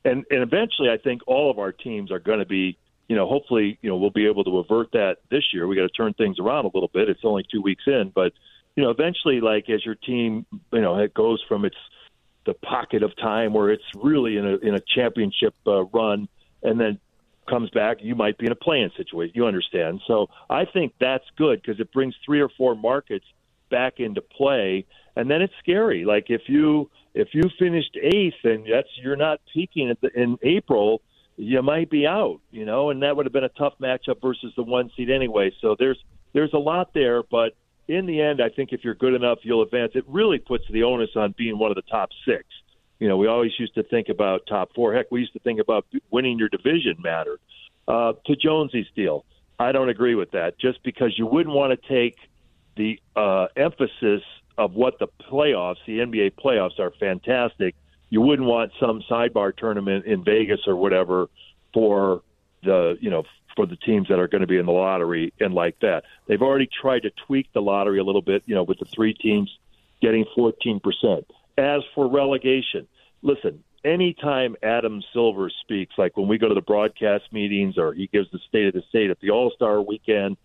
and 0.04 0.24
and 0.30 0.42
eventually 0.42 0.90
I 0.90 0.98
think 0.98 1.22
all 1.26 1.50
of 1.50 1.58
our 1.58 1.72
teams 1.72 2.10
are 2.10 2.18
going 2.18 2.38
to 2.38 2.46
be, 2.46 2.78
you 3.08 3.16
know, 3.16 3.28
hopefully 3.28 3.78
you 3.82 3.90
know 3.90 3.96
we'll 3.96 4.10
be 4.10 4.26
able 4.26 4.44
to 4.44 4.58
avert 4.58 4.92
that 4.92 5.18
this 5.30 5.44
year. 5.52 5.66
We 5.66 5.76
got 5.76 5.82
to 5.82 5.88
turn 5.88 6.14
things 6.14 6.38
around 6.38 6.64
a 6.64 6.70
little 6.72 6.90
bit. 6.92 7.08
It's 7.08 7.24
only 7.24 7.44
two 7.50 7.62
weeks 7.62 7.84
in, 7.86 8.12
but 8.14 8.32
you 8.76 8.84
know, 8.84 8.90
eventually, 8.90 9.40
like 9.40 9.68
as 9.68 9.84
your 9.84 9.96
team, 9.96 10.46
you 10.72 10.80
know, 10.80 10.98
it 10.98 11.12
goes 11.12 11.42
from 11.48 11.64
its 11.64 11.76
the 12.46 12.54
pocket 12.54 13.02
of 13.02 13.14
time 13.16 13.52
where 13.52 13.70
it's 13.70 13.84
really 13.94 14.36
in 14.36 14.46
a 14.46 14.56
in 14.56 14.74
a 14.74 14.80
championship 14.80 15.54
uh, 15.66 15.84
run, 15.86 16.28
and 16.62 16.80
then 16.80 16.98
comes 17.48 17.70
back, 17.70 17.98
you 18.00 18.14
might 18.14 18.38
be 18.38 18.46
in 18.46 18.52
a 18.52 18.56
playing 18.56 18.90
situation. 18.96 19.32
You 19.34 19.46
understand? 19.46 20.00
So 20.06 20.28
I 20.48 20.64
think 20.64 20.94
that's 21.00 21.24
good 21.36 21.60
because 21.62 21.80
it 21.80 21.92
brings 21.92 22.14
three 22.24 22.40
or 22.40 22.48
four 22.56 22.74
markets 22.74 23.24
back 23.68 24.00
into 24.00 24.20
play, 24.20 24.86
and 25.16 25.30
then 25.30 25.42
it's 25.42 25.54
scary. 25.60 26.04
Like 26.04 26.26
if 26.28 26.42
you 26.46 26.90
if 27.14 27.28
you 27.32 27.42
finished 27.58 27.96
eighth 28.00 28.44
and 28.44 28.66
that's 28.70 28.88
you're 29.02 29.16
not 29.16 29.40
peaking 29.52 29.94
the, 30.00 30.10
in 30.20 30.38
April, 30.42 31.02
you 31.36 31.62
might 31.62 31.90
be 31.90 32.06
out. 32.06 32.40
You 32.50 32.64
know, 32.64 32.90
and 32.90 33.02
that 33.02 33.16
would 33.16 33.26
have 33.26 33.32
been 33.32 33.44
a 33.44 33.50
tough 33.50 33.74
matchup 33.80 34.20
versus 34.20 34.52
the 34.56 34.62
one 34.62 34.90
seed 34.96 35.10
anyway. 35.10 35.52
So 35.60 35.76
there's 35.78 35.98
there's 36.32 36.52
a 36.52 36.58
lot 36.58 36.94
there, 36.94 37.22
but 37.22 37.54
in 37.88 38.04
the 38.06 38.20
end, 38.20 38.40
I 38.42 38.50
think 38.50 38.72
if 38.72 38.84
you're 38.84 38.94
good 38.94 39.14
enough, 39.14 39.38
you'll 39.42 39.62
advance. 39.62 39.92
It 39.94 40.04
really 40.06 40.38
puts 40.38 40.64
the 40.70 40.82
onus 40.82 41.10
on 41.16 41.34
being 41.36 41.58
one 41.58 41.70
of 41.70 41.74
the 41.74 41.82
top 41.82 42.10
six. 42.26 42.44
You 42.98 43.08
know, 43.08 43.16
we 43.16 43.28
always 43.28 43.52
used 43.58 43.74
to 43.76 43.82
think 43.82 44.08
about 44.08 44.42
top 44.46 44.74
four. 44.74 44.92
Heck, 44.92 45.10
we 45.10 45.20
used 45.20 45.32
to 45.32 45.38
think 45.38 45.60
about 45.60 45.86
winning 46.10 46.38
your 46.38 46.48
division 46.48 46.96
mattered. 46.98 47.40
Uh, 47.86 48.12
to 48.26 48.36
Jonesy's 48.36 48.86
deal, 48.94 49.24
I 49.58 49.72
don't 49.72 49.88
agree 49.88 50.14
with 50.14 50.32
that. 50.32 50.58
Just 50.58 50.82
because 50.82 51.18
you 51.18 51.26
wouldn't 51.26 51.54
want 51.54 51.80
to 51.80 51.88
take 51.88 52.16
the 52.78 52.98
uh, 53.14 53.48
emphasis 53.56 54.22
of 54.56 54.72
what 54.72 54.98
the 54.98 55.08
playoffs, 55.30 55.76
the 55.86 55.98
NBA 55.98 56.32
playoffs, 56.42 56.78
are 56.78 56.92
fantastic. 56.98 57.74
You 58.08 58.22
wouldn't 58.22 58.48
want 58.48 58.72
some 58.80 59.02
sidebar 59.10 59.54
tournament 59.54 60.06
in 60.06 60.24
Vegas 60.24 60.60
or 60.66 60.76
whatever 60.76 61.28
for 61.74 62.22
the 62.62 62.96
you 63.00 63.10
know 63.10 63.24
for 63.54 63.66
the 63.66 63.76
teams 63.76 64.08
that 64.08 64.18
are 64.18 64.28
going 64.28 64.40
to 64.40 64.46
be 64.46 64.56
in 64.56 64.66
the 64.66 64.72
lottery 64.72 65.34
and 65.40 65.52
like 65.52 65.78
that. 65.80 66.04
They've 66.26 66.40
already 66.40 66.68
tried 66.80 67.02
to 67.02 67.10
tweak 67.26 67.52
the 67.52 67.60
lottery 67.60 67.98
a 67.98 68.04
little 68.04 68.22
bit, 68.22 68.44
you 68.46 68.54
know, 68.54 68.62
with 68.62 68.78
the 68.78 68.84
three 68.84 69.14
teams 69.14 69.50
getting 70.00 70.24
14%. 70.36 70.80
As 71.58 71.82
for 71.92 72.08
relegation, 72.08 72.86
listen, 73.20 73.64
anytime 73.84 74.54
Adam 74.62 75.02
Silver 75.12 75.50
speaks, 75.62 75.94
like 75.98 76.16
when 76.16 76.28
we 76.28 76.38
go 76.38 76.48
to 76.48 76.54
the 76.54 76.60
broadcast 76.60 77.24
meetings 77.32 77.76
or 77.76 77.92
he 77.92 78.06
gives 78.06 78.30
the 78.30 78.38
state 78.48 78.68
of 78.68 78.74
the 78.74 78.82
state 78.88 79.10
at 79.10 79.18
the 79.18 79.30
All 79.30 79.50
Star 79.56 79.82
weekend, 79.82 80.36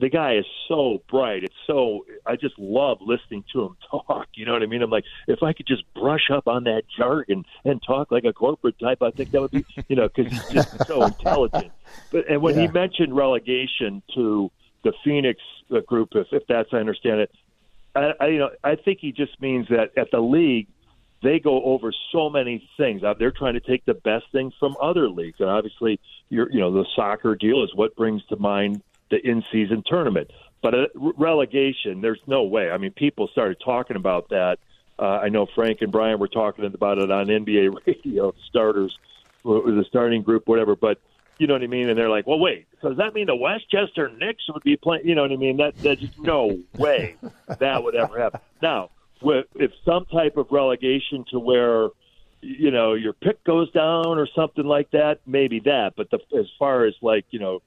the 0.00 0.08
guy 0.08 0.34
is 0.36 0.46
so 0.68 1.02
bright. 1.08 1.44
It's 1.44 1.54
so 1.66 2.06
I 2.24 2.36
just 2.36 2.58
love 2.58 2.98
listening 3.00 3.44
to 3.52 3.62
him 3.64 3.76
talk. 3.90 4.28
You 4.34 4.44
know 4.46 4.52
what 4.52 4.62
I 4.62 4.66
mean? 4.66 4.82
I'm 4.82 4.90
like, 4.90 5.04
if 5.28 5.42
I 5.42 5.52
could 5.52 5.66
just 5.66 5.82
brush 5.94 6.30
up 6.32 6.48
on 6.48 6.64
that 6.64 6.82
jargon 6.96 7.44
and 7.64 7.80
talk 7.82 8.10
like 8.10 8.24
a 8.24 8.32
corporate 8.32 8.78
type, 8.78 9.02
I 9.02 9.10
think 9.10 9.30
that 9.30 9.40
would 9.40 9.50
be, 9.50 9.64
you 9.88 9.96
know, 9.96 10.08
because 10.08 10.32
he's 10.32 10.48
just 10.48 10.86
so 10.86 11.02
intelligent. 11.06 11.72
But 12.10 12.28
and 12.28 12.42
when 12.42 12.56
yeah. 12.56 12.62
he 12.62 12.68
mentioned 12.68 13.14
relegation 13.14 14.02
to 14.14 14.50
the 14.82 14.92
Phoenix 15.04 15.40
uh, 15.74 15.80
group, 15.80 16.10
if, 16.14 16.28
if 16.32 16.46
that's 16.48 16.68
I 16.72 16.78
understand 16.78 17.20
it, 17.20 17.30
I, 17.94 18.12
I 18.18 18.26
you 18.26 18.38
know 18.38 18.50
I 18.64 18.76
think 18.76 18.98
he 19.00 19.12
just 19.12 19.40
means 19.40 19.68
that 19.68 19.96
at 19.96 20.10
the 20.10 20.20
league 20.20 20.68
they 21.22 21.38
go 21.38 21.62
over 21.64 21.92
so 22.12 22.28
many 22.28 22.68
things. 22.76 23.02
Uh, 23.02 23.14
they're 23.18 23.30
trying 23.30 23.54
to 23.54 23.60
take 23.60 23.84
the 23.84 23.94
best 23.94 24.26
things 24.32 24.52
from 24.60 24.76
other 24.80 25.08
leagues, 25.08 25.40
and 25.40 25.48
obviously, 25.48 25.98
you're, 26.28 26.52
you 26.52 26.60
know, 26.60 26.70
the 26.70 26.84
soccer 26.94 27.34
deal 27.34 27.64
is 27.64 27.74
what 27.74 27.96
brings 27.96 28.22
to 28.26 28.36
mind 28.36 28.82
the 29.10 29.18
in-season 29.26 29.82
tournament. 29.86 30.30
But 30.62 30.74
a 30.74 30.86
relegation, 30.94 32.00
there's 32.00 32.20
no 32.26 32.42
way. 32.42 32.70
I 32.70 32.78
mean, 32.78 32.92
people 32.92 33.28
started 33.28 33.58
talking 33.64 33.96
about 33.96 34.30
that. 34.30 34.58
Uh, 34.98 35.20
I 35.22 35.28
know 35.28 35.46
Frank 35.54 35.82
and 35.82 35.92
Brian 35.92 36.18
were 36.18 36.28
talking 36.28 36.64
about 36.64 36.98
it 36.98 37.10
on 37.10 37.26
NBA 37.26 37.76
radio, 37.86 38.32
starters, 38.48 38.96
the 39.44 39.84
starting 39.88 40.22
group, 40.22 40.48
whatever. 40.48 40.74
But 40.74 40.98
you 41.38 41.46
know 41.46 41.54
what 41.54 41.62
I 41.62 41.66
mean? 41.66 41.88
And 41.88 41.98
they're 41.98 42.08
like, 42.08 42.26
well, 42.26 42.38
wait, 42.38 42.66
so 42.80 42.88
does 42.88 42.98
that 42.98 43.14
mean 43.14 43.26
the 43.26 43.36
Westchester 43.36 44.10
Knicks 44.16 44.44
would 44.52 44.62
be 44.62 44.76
playing? 44.76 45.06
You 45.06 45.14
know 45.14 45.22
what 45.22 45.32
I 45.32 45.36
mean? 45.36 45.58
That 45.58 45.76
that's 45.76 46.02
no 46.18 46.58
way 46.78 47.16
that 47.58 47.84
would 47.84 47.94
ever 47.94 48.18
happen. 48.18 48.40
Now, 48.62 48.90
if 49.22 49.72
some 49.84 50.06
type 50.06 50.36
of 50.36 50.46
relegation 50.50 51.24
to 51.30 51.38
where 51.38 51.88
you 52.40 52.70
know 52.70 52.94
your 52.94 53.12
pick 53.12 53.42
goes 53.44 53.70
down 53.72 54.18
or 54.18 54.26
something 54.34 54.64
like 54.64 54.90
that, 54.92 55.20
maybe 55.26 55.60
that. 55.60 55.92
But 55.96 56.10
the, 56.10 56.18
as 56.38 56.46
far 56.58 56.86
as 56.86 56.94
like 57.02 57.26
you 57.30 57.38
know 57.38 57.60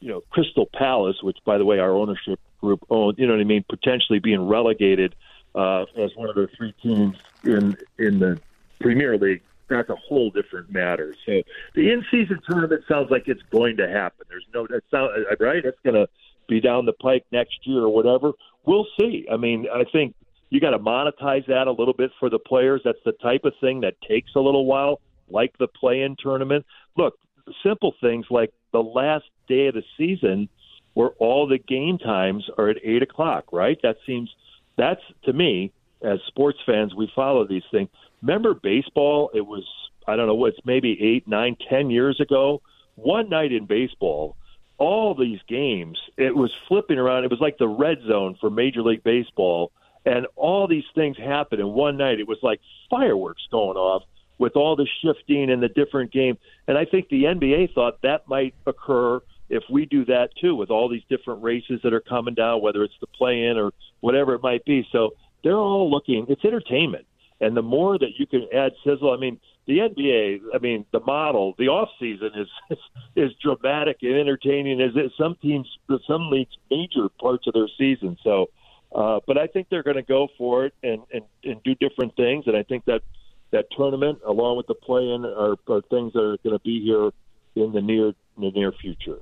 you 0.00 0.08
know, 0.08 0.22
Crystal 0.30 0.66
Palace, 0.72 1.16
which 1.22 1.38
by 1.44 1.58
the 1.58 1.64
way 1.64 1.78
our 1.78 1.92
ownership 1.92 2.40
group 2.60 2.84
owns, 2.90 3.18
you 3.18 3.26
know 3.26 3.34
what 3.34 3.40
I 3.40 3.44
mean, 3.44 3.64
potentially 3.68 4.18
being 4.18 4.46
relegated 4.46 5.14
uh, 5.54 5.84
as 5.96 6.10
one 6.14 6.28
of 6.28 6.34
the 6.34 6.48
three 6.56 6.72
teams 6.82 7.16
in 7.44 7.76
in 7.98 8.18
the 8.18 8.40
Premier 8.80 9.18
League. 9.18 9.42
That's 9.68 9.90
a 9.90 9.96
whole 9.96 10.30
different 10.30 10.72
matter. 10.72 11.14
So 11.26 11.42
the 11.74 11.92
in-season 11.92 12.40
tournament 12.48 12.84
sounds 12.88 13.10
like 13.10 13.28
it's 13.28 13.42
going 13.50 13.76
to 13.76 13.88
happen. 13.88 14.24
There's 14.28 14.46
no 14.54 14.66
that 14.68 14.82
sound 14.90 15.10
right. 15.40 15.62
It's 15.64 15.78
going 15.84 15.96
to 15.96 16.08
be 16.48 16.60
down 16.60 16.86
the 16.86 16.94
pike 16.94 17.26
next 17.32 17.66
year 17.66 17.82
or 17.82 17.90
whatever. 17.90 18.32
We'll 18.64 18.86
see. 18.98 19.26
I 19.30 19.36
mean, 19.36 19.66
I 19.72 19.84
think 19.84 20.14
you 20.50 20.60
got 20.60 20.70
to 20.70 20.78
monetize 20.78 21.46
that 21.46 21.66
a 21.66 21.72
little 21.72 21.92
bit 21.92 22.10
for 22.18 22.30
the 22.30 22.38
players. 22.38 22.80
That's 22.84 23.02
the 23.04 23.12
type 23.12 23.44
of 23.44 23.52
thing 23.60 23.82
that 23.82 24.00
takes 24.00 24.34
a 24.34 24.40
little 24.40 24.64
while, 24.64 25.00
like 25.28 25.56
the 25.58 25.68
play-in 25.68 26.16
tournament. 26.18 26.64
Look, 26.96 27.18
simple 27.62 27.94
things 28.00 28.26
like 28.30 28.52
the 28.72 28.82
last 28.82 29.24
day 29.48 29.66
of 29.68 29.74
the 29.74 29.84
season 29.96 30.48
where 30.94 31.10
all 31.18 31.46
the 31.46 31.58
game 31.58 31.98
times 31.98 32.48
are 32.58 32.68
at 32.68 32.76
eight 32.82 33.02
o'clock, 33.02 33.52
right? 33.52 33.78
That 33.82 33.96
seems 34.06 34.30
that's 34.76 35.00
to 35.24 35.32
me 35.32 35.72
as 36.02 36.20
sports 36.26 36.58
fans 36.64 36.94
we 36.94 37.10
follow 37.14 37.46
these 37.46 37.62
things. 37.70 37.88
Remember 38.22 38.54
baseball? 38.54 39.30
It 39.34 39.46
was 39.46 39.64
I 40.06 40.16
don't 40.16 40.26
know 40.26 40.34
what's 40.34 40.58
maybe 40.64 40.98
eight, 41.00 41.28
nine, 41.28 41.56
ten 41.68 41.90
years 41.90 42.20
ago. 42.20 42.62
One 42.96 43.28
night 43.28 43.52
in 43.52 43.66
baseball, 43.66 44.36
all 44.78 45.14
these 45.14 45.40
games, 45.48 45.98
it 46.16 46.34
was 46.34 46.52
flipping 46.66 46.98
around. 46.98 47.24
It 47.24 47.30
was 47.30 47.40
like 47.40 47.58
the 47.58 47.68
red 47.68 47.98
zone 48.08 48.36
for 48.40 48.48
Major 48.48 48.82
League 48.82 49.04
Baseball, 49.04 49.70
and 50.04 50.26
all 50.34 50.66
these 50.66 50.84
things 50.94 51.16
happened 51.16 51.60
in 51.60 51.68
one 51.68 51.96
night. 51.96 52.20
It 52.20 52.26
was 52.26 52.38
like 52.42 52.60
fireworks 52.90 53.46
going 53.50 53.76
off 53.76 54.02
with 54.38 54.56
all 54.56 54.76
the 54.76 54.86
shifting 55.02 55.50
and 55.50 55.62
the 55.62 55.68
different 55.68 56.12
game. 56.12 56.38
And 56.66 56.78
I 56.78 56.84
think 56.84 57.08
the 57.08 57.24
NBA 57.24 57.74
thought 57.74 58.00
that 58.02 58.28
might 58.28 58.54
occur 58.66 59.20
if 59.50 59.62
we 59.70 59.86
do 59.86 60.04
that 60.04 60.28
too, 60.40 60.54
with 60.54 60.70
all 60.70 60.88
these 60.88 61.02
different 61.08 61.42
races 61.42 61.80
that 61.82 61.92
are 61.92 62.00
coming 62.00 62.34
down, 62.34 62.60
whether 62.60 62.82
it's 62.82 62.98
the 63.00 63.06
play 63.06 63.46
in 63.46 63.56
or 63.56 63.72
whatever 64.00 64.34
it 64.34 64.42
might 64.42 64.64
be. 64.64 64.86
So 64.92 65.14
they're 65.42 65.56
all 65.56 65.90
looking, 65.90 66.26
it's 66.28 66.44
entertainment. 66.44 67.06
And 67.40 67.56
the 67.56 67.62
more 67.62 67.98
that 67.98 68.18
you 68.18 68.26
can 68.26 68.48
add 68.52 68.72
sizzle, 68.84 69.12
I 69.12 69.16
mean, 69.16 69.38
the 69.66 69.78
NBA, 69.78 70.40
I 70.54 70.58
mean, 70.58 70.84
the 70.92 71.00
model, 71.00 71.54
the 71.58 71.68
off 71.68 71.90
season 72.00 72.30
is 72.34 72.48
is, 72.70 72.78
is 73.16 73.32
dramatic 73.40 73.98
and 74.02 74.14
entertaining 74.14 74.80
as 74.80 74.92
some 75.16 75.36
teams, 75.40 75.68
some 76.06 76.30
leagues, 76.30 76.56
major 76.70 77.08
parts 77.20 77.46
of 77.46 77.52
their 77.52 77.68
season. 77.76 78.16
So, 78.24 78.46
uh, 78.94 79.20
but 79.26 79.36
I 79.36 79.46
think 79.46 79.68
they're 79.68 79.82
going 79.82 79.96
to 79.96 80.02
go 80.02 80.28
for 80.38 80.64
it 80.64 80.74
and, 80.82 81.02
and 81.12 81.22
and 81.44 81.62
do 81.62 81.74
different 81.74 82.16
things, 82.16 82.46
and 82.46 82.56
I 82.56 82.62
think 82.62 82.86
that 82.86 83.02
that 83.50 83.66
tournament, 83.76 84.18
along 84.26 84.56
with 84.56 84.66
the 84.66 84.74
play-in, 84.74 85.24
are, 85.24 85.56
are 85.68 85.82
things 85.90 86.12
that 86.12 86.20
are 86.20 86.36
going 86.38 86.56
to 86.56 86.62
be 86.64 86.82
here 86.82 87.10
in 87.54 87.72
the 87.72 87.80
near 87.80 88.08
in 88.08 88.14
the 88.36 88.50
near 88.50 88.72
future. 88.72 89.18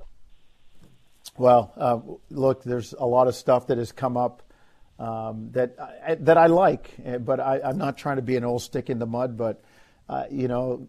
Well, 1.37 1.73
uh, 1.77 1.99
look, 2.29 2.63
there's 2.63 2.93
a 2.93 3.05
lot 3.05 3.27
of 3.27 3.35
stuff 3.35 3.67
that 3.67 3.77
has 3.77 3.91
come 3.91 4.17
up 4.17 4.43
um, 4.99 5.49
that 5.51 5.75
I, 5.79 6.15
that 6.15 6.37
I 6.37 6.47
like, 6.47 6.93
eh, 7.03 7.17
but 7.17 7.39
I, 7.39 7.59
am 7.63 7.77
not 7.77 7.97
trying 7.97 8.15
to 8.15 8.21
be 8.21 8.35
an 8.35 8.43
old 8.43 8.61
stick 8.61 8.89
in 8.89 8.99
the 8.99 9.05
mud. 9.05 9.37
But 9.37 9.61
uh, 10.09 10.25
you 10.31 10.47
know, 10.47 10.87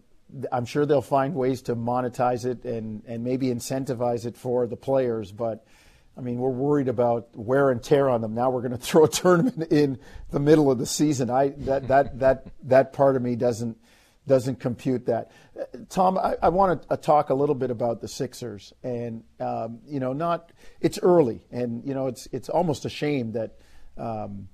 I'm 0.51 0.65
sure 0.65 0.85
they'll 0.85 1.01
find 1.01 1.35
ways 1.35 1.61
to 1.63 1.75
monetize 1.75 2.45
it 2.45 2.65
and 2.65 3.03
and 3.07 3.23
maybe 3.23 3.47
incentivize 3.47 4.25
it 4.25 4.35
for 4.37 4.67
the 4.67 4.77
players. 4.77 5.31
But 5.31 5.65
I 6.19 6.21
mean, 6.21 6.37
we're 6.37 6.49
worried 6.49 6.89
about 6.89 7.29
wear 7.33 7.69
and 7.69 7.81
tear 7.81 8.09
on 8.09 8.19
them. 8.19 8.35
Now 8.35 8.49
we're 8.49 8.61
going 8.61 8.71
to 8.77 8.77
throw 8.77 9.05
a 9.05 9.09
tournament 9.09 9.71
in 9.71 9.97
the 10.31 10.39
middle 10.39 10.69
of 10.69 10.77
the 10.77 10.85
season. 10.85 11.29
I 11.29 11.49
that 11.59 11.87
that 11.87 12.19
that 12.19 12.47
that 12.63 12.93
part 12.93 13.15
of 13.15 13.21
me 13.21 13.35
doesn't 13.35 13.77
doesn't 14.27 14.59
compute 14.59 15.05
that. 15.07 15.31
Tom, 15.89 16.17
I, 16.17 16.35
I 16.41 16.49
want 16.49 16.83
to 16.83 16.93
uh, 16.93 16.97
talk 16.97 17.29
a 17.29 17.33
little 17.33 17.55
bit 17.55 17.71
about 17.71 18.01
the 18.01 18.07
Sixers, 18.07 18.73
and 18.83 19.23
um, 19.39 19.79
you 19.87 19.99
know, 19.99 20.13
not 20.13 20.51
it's 20.81 20.99
early, 21.01 21.45
and 21.51 21.83
you 21.85 21.93
know, 21.93 22.07
it's 22.07 22.27
it's 22.31 22.49
almost 22.49 22.85
a 22.85 22.89
shame 22.89 23.31
that 23.31 23.57
um, 23.97 24.49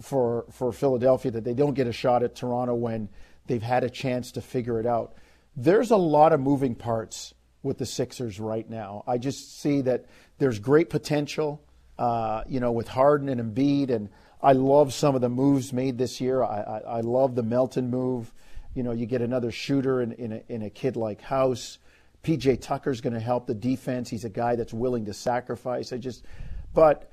for 0.00 0.46
for 0.50 0.72
Philadelphia 0.72 1.30
that 1.30 1.44
they 1.44 1.54
don't 1.54 1.74
get 1.74 1.86
a 1.86 1.92
shot 1.92 2.24
at 2.24 2.34
Toronto 2.34 2.74
when 2.74 3.08
they've 3.46 3.62
had 3.62 3.84
a 3.84 3.90
chance 3.90 4.32
to 4.32 4.40
figure 4.40 4.80
it 4.80 4.86
out. 4.86 5.14
There's 5.56 5.92
a 5.92 5.96
lot 5.96 6.32
of 6.32 6.40
moving 6.40 6.74
parts 6.74 7.33
with 7.64 7.78
the 7.78 7.86
Sixers 7.86 8.38
right 8.38 8.68
now. 8.68 9.02
I 9.06 9.18
just 9.18 9.60
see 9.60 9.80
that 9.82 10.04
there's 10.38 10.58
great 10.58 10.90
potential, 10.90 11.62
uh, 11.98 12.42
you 12.46 12.60
know, 12.60 12.72
with 12.72 12.88
Harden 12.88 13.28
and 13.28 13.40
Embiid, 13.40 13.90
and 13.90 14.08
I 14.42 14.52
love 14.52 14.92
some 14.92 15.14
of 15.14 15.20
the 15.20 15.28
moves 15.28 15.72
made 15.72 15.98
this 15.98 16.20
year. 16.20 16.42
I, 16.42 16.60
I, 16.60 16.78
I 16.78 17.00
love 17.00 17.34
the 17.34 17.42
Melton 17.42 17.90
move. 17.90 18.32
You 18.74 18.82
know, 18.82 18.92
you 18.92 19.06
get 19.06 19.22
another 19.22 19.50
shooter 19.50 20.02
in, 20.02 20.12
in, 20.12 20.32
a, 20.32 20.42
in 20.48 20.62
a 20.62 20.70
kid 20.70 20.96
like 20.96 21.22
House. 21.22 21.78
PJ 22.22 22.60
Tucker's 22.60 23.00
going 23.00 23.14
to 23.14 23.20
help 23.20 23.46
the 23.46 23.54
defense. 23.54 24.08
He's 24.08 24.24
a 24.24 24.30
guy 24.30 24.56
that's 24.56 24.72
willing 24.72 25.06
to 25.06 25.14
sacrifice. 25.14 25.92
I 25.92 25.98
just, 25.98 26.24
but 26.72 27.10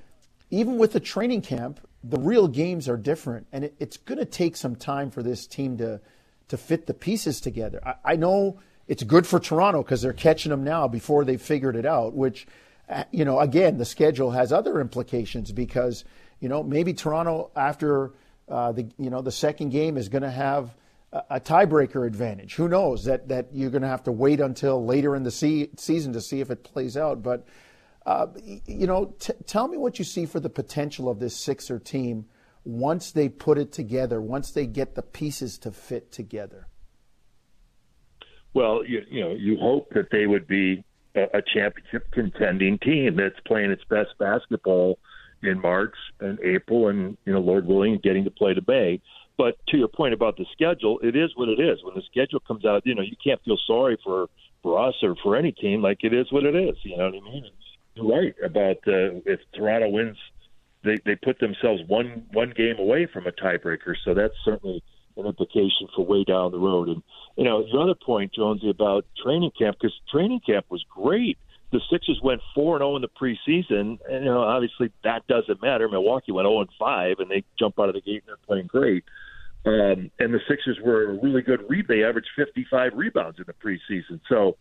even 0.50 0.78
with 0.78 0.92
the 0.92 1.00
training 1.00 1.42
camp, 1.42 1.80
the 2.04 2.18
real 2.18 2.48
games 2.48 2.88
are 2.88 2.96
different, 2.96 3.46
and 3.52 3.64
it, 3.64 3.74
it's 3.78 3.96
going 3.96 4.18
to 4.18 4.24
take 4.24 4.56
some 4.56 4.74
time 4.74 5.10
for 5.10 5.22
this 5.22 5.46
team 5.46 5.78
to 5.78 6.00
to 6.48 6.58
fit 6.58 6.86
the 6.86 6.92
pieces 6.92 7.40
together. 7.40 7.80
I, 7.86 7.94
I 8.04 8.16
know 8.16 8.60
it's 8.92 9.02
good 9.04 9.26
for 9.26 9.40
Toronto 9.40 9.82
because 9.82 10.02
they're 10.02 10.12
catching 10.12 10.50
them 10.50 10.64
now 10.64 10.86
before 10.86 11.24
they've 11.24 11.40
figured 11.40 11.76
it 11.76 11.86
out, 11.86 12.12
which 12.12 12.46
uh, 12.90 13.04
you 13.10 13.24
know, 13.24 13.40
again, 13.40 13.78
the 13.78 13.86
schedule 13.86 14.32
has 14.32 14.52
other 14.52 14.78
implications 14.78 15.50
because, 15.50 16.04
you 16.40 16.48
know, 16.50 16.62
maybe 16.62 16.92
Toronto 16.92 17.50
after 17.56 18.12
uh, 18.50 18.70
the, 18.72 18.86
you 18.98 19.08
know, 19.08 19.22
the 19.22 19.32
second 19.32 19.70
game 19.70 19.96
is 19.96 20.10
going 20.10 20.22
to 20.22 20.30
have 20.30 20.74
a, 21.10 21.22
a, 21.30 21.40
tiebreaker 21.40 22.06
advantage. 22.06 22.54
Who 22.56 22.68
knows 22.68 23.04
that, 23.04 23.28
that 23.28 23.46
you're 23.54 23.70
going 23.70 23.80
to 23.80 23.88
have 23.88 24.02
to 24.02 24.12
wait 24.12 24.40
until 24.40 24.84
later 24.84 25.16
in 25.16 25.22
the 25.22 25.30
se- 25.30 25.70
season 25.78 26.12
to 26.12 26.20
see 26.20 26.42
if 26.42 26.50
it 26.50 26.62
plays 26.62 26.94
out. 26.94 27.22
But, 27.22 27.46
uh, 28.04 28.26
you 28.66 28.86
know, 28.86 29.14
t- 29.18 29.32
tell 29.46 29.68
me 29.68 29.78
what 29.78 29.98
you 29.98 30.04
see 30.04 30.26
for 30.26 30.38
the 30.38 30.50
potential 30.50 31.08
of 31.08 31.18
this 31.18 31.34
Sixer 31.34 31.78
team 31.78 32.26
once 32.64 33.10
they 33.10 33.30
put 33.30 33.56
it 33.56 33.72
together, 33.72 34.20
once 34.20 34.50
they 34.50 34.66
get 34.66 34.96
the 34.96 35.02
pieces 35.02 35.56
to 35.58 35.70
fit 35.70 36.12
together. 36.12 36.66
Well, 38.54 38.84
you, 38.84 39.02
you 39.08 39.20
know, 39.20 39.32
you 39.32 39.56
hope 39.58 39.90
that 39.94 40.08
they 40.10 40.26
would 40.26 40.46
be 40.46 40.84
a 41.14 41.42
championship 41.42 42.10
contending 42.12 42.78
team 42.78 43.16
that's 43.16 43.38
playing 43.46 43.70
its 43.70 43.84
best 43.84 44.10
basketball 44.18 44.98
in 45.42 45.60
March 45.60 45.94
and 46.20 46.38
April, 46.40 46.88
and 46.88 47.16
you 47.24 47.32
know, 47.32 47.40
Lord 47.40 47.66
willing, 47.66 48.00
getting 48.02 48.24
to 48.24 48.30
play 48.30 48.54
to 48.54 48.62
May. 48.66 49.00
But 49.36 49.56
to 49.68 49.76
your 49.76 49.88
point 49.88 50.14
about 50.14 50.36
the 50.36 50.46
schedule, 50.52 50.98
it 51.02 51.16
is 51.16 51.30
what 51.34 51.48
it 51.48 51.58
is. 51.58 51.82
When 51.82 51.94
the 51.94 52.02
schedule 52.10 52.40
comes 52.40 52.64
out, 52.64 52.86
you 52.86 52.94
know, 52.94 53.02
you 53.02 53.16
can't 53.22 53.42
feel 53.44 53.58
sorry 53.66 53.98
for 54.04 54.28
for 54.62 54.78
us 54.78 54.94
or 55.02 55.16
for 55.22 55.36
any 55.36 55.52
team. 55.52 55.82
Like 55.82 56.04
it 56.04 56.14
is 56.14 56.30
what 56.30 56.44
it 56.44 56.54
is. 56.54 56.76
You 56.82 56.96
know 56.96 57.10
what 57.10 57.14
I 57.14 57.30
mean? 57.30 57.50
You're 57.94 58.06
right 58.06 58.34
about 58.44 58.76
uh, 58.86 59.20
if 59.26 59.40
Toronto 59.54 59.88
wins, 59.88 60.16
they 60.84 60.98
they 61.04 61.16
put 61.16 61.38
themselves 61.40 61.82
one 61.88 62.26
one 62.32 62.52
game 62.56 62.78
away 62.78 63.06
from 63.12 63.26
a 63.26 63.32
tiebreaker. 63.32 63.94
So 64.04 64.14
that's 64.14 64.34
certainly 64.44 64.82
an 65.16 65.26
implication 65.26 65.88
for 65.94 66.04
way 66.04 66.24
down 66.24 66.52
the 66.52 66.58
road. 66.58 66.88
And 66.88 67.02
you 67.36 67.44
know, 67.44 67.64
your 67.66 67.82
other 67.82 67.94
point, 67.94 68.32
Jonesy, 68.34 68.70
about 68.70 69.04
training 69.22 69.52
camp, 69.58 69.76
because 69.80 69.98
training 70.10 70.40
camp 70.44 70.66
was 70.68 70.84
great. 70.88 71.38
the 71.70 71.80
Sixers 71.90 72.20
went 72.22 72.40
four 72.54 72.76
and 72.76 72.80
zero 72.80 72.92
oh 72.92 72.96
in 72.96 73.02
the 73.02 73.08
preseason, 73.08 73.98
and 74.08 74.24
you 74.24 74.30
know 74.30 74.42
obviously 74.42 74.90
that 75.04 75.26
doesn't 75.26 75.62
matter. 75.62 75.88
Milwaukee 75.88 76.32
went 76.32 76.46
zero 76.46 76.58
oh 76.58 76.60
and 76.60 76.70
five, 76.78 77.16
and 77.18 77.30
they 77.30 77.44
jump 77.58 77.78
out 77.78 77.88
of 77.88 77.94
the 77.94 78.00
gate 78.00 78.22
and 78.22 78.28
they're 78.28 78.46
playing 78.46 78.66
great. 78.66 79.04
Um, 79.64 80.10
and 80.18 80.34
the 80.34 80.40
Sixers 80.48 80.78
were 80.82 81.10
a 81.10 81.12
really 81.22 81.42
good 81.42 81.64
read. 81.68 81.86
They 81.86 82.02
averaged 82.02 82.30
55 82.36 82.94
rebounds 82.94 83.38
in 83.38 83.44
the 83.46 83.52
preseason. 83.52 84.20
So 84.28 84.56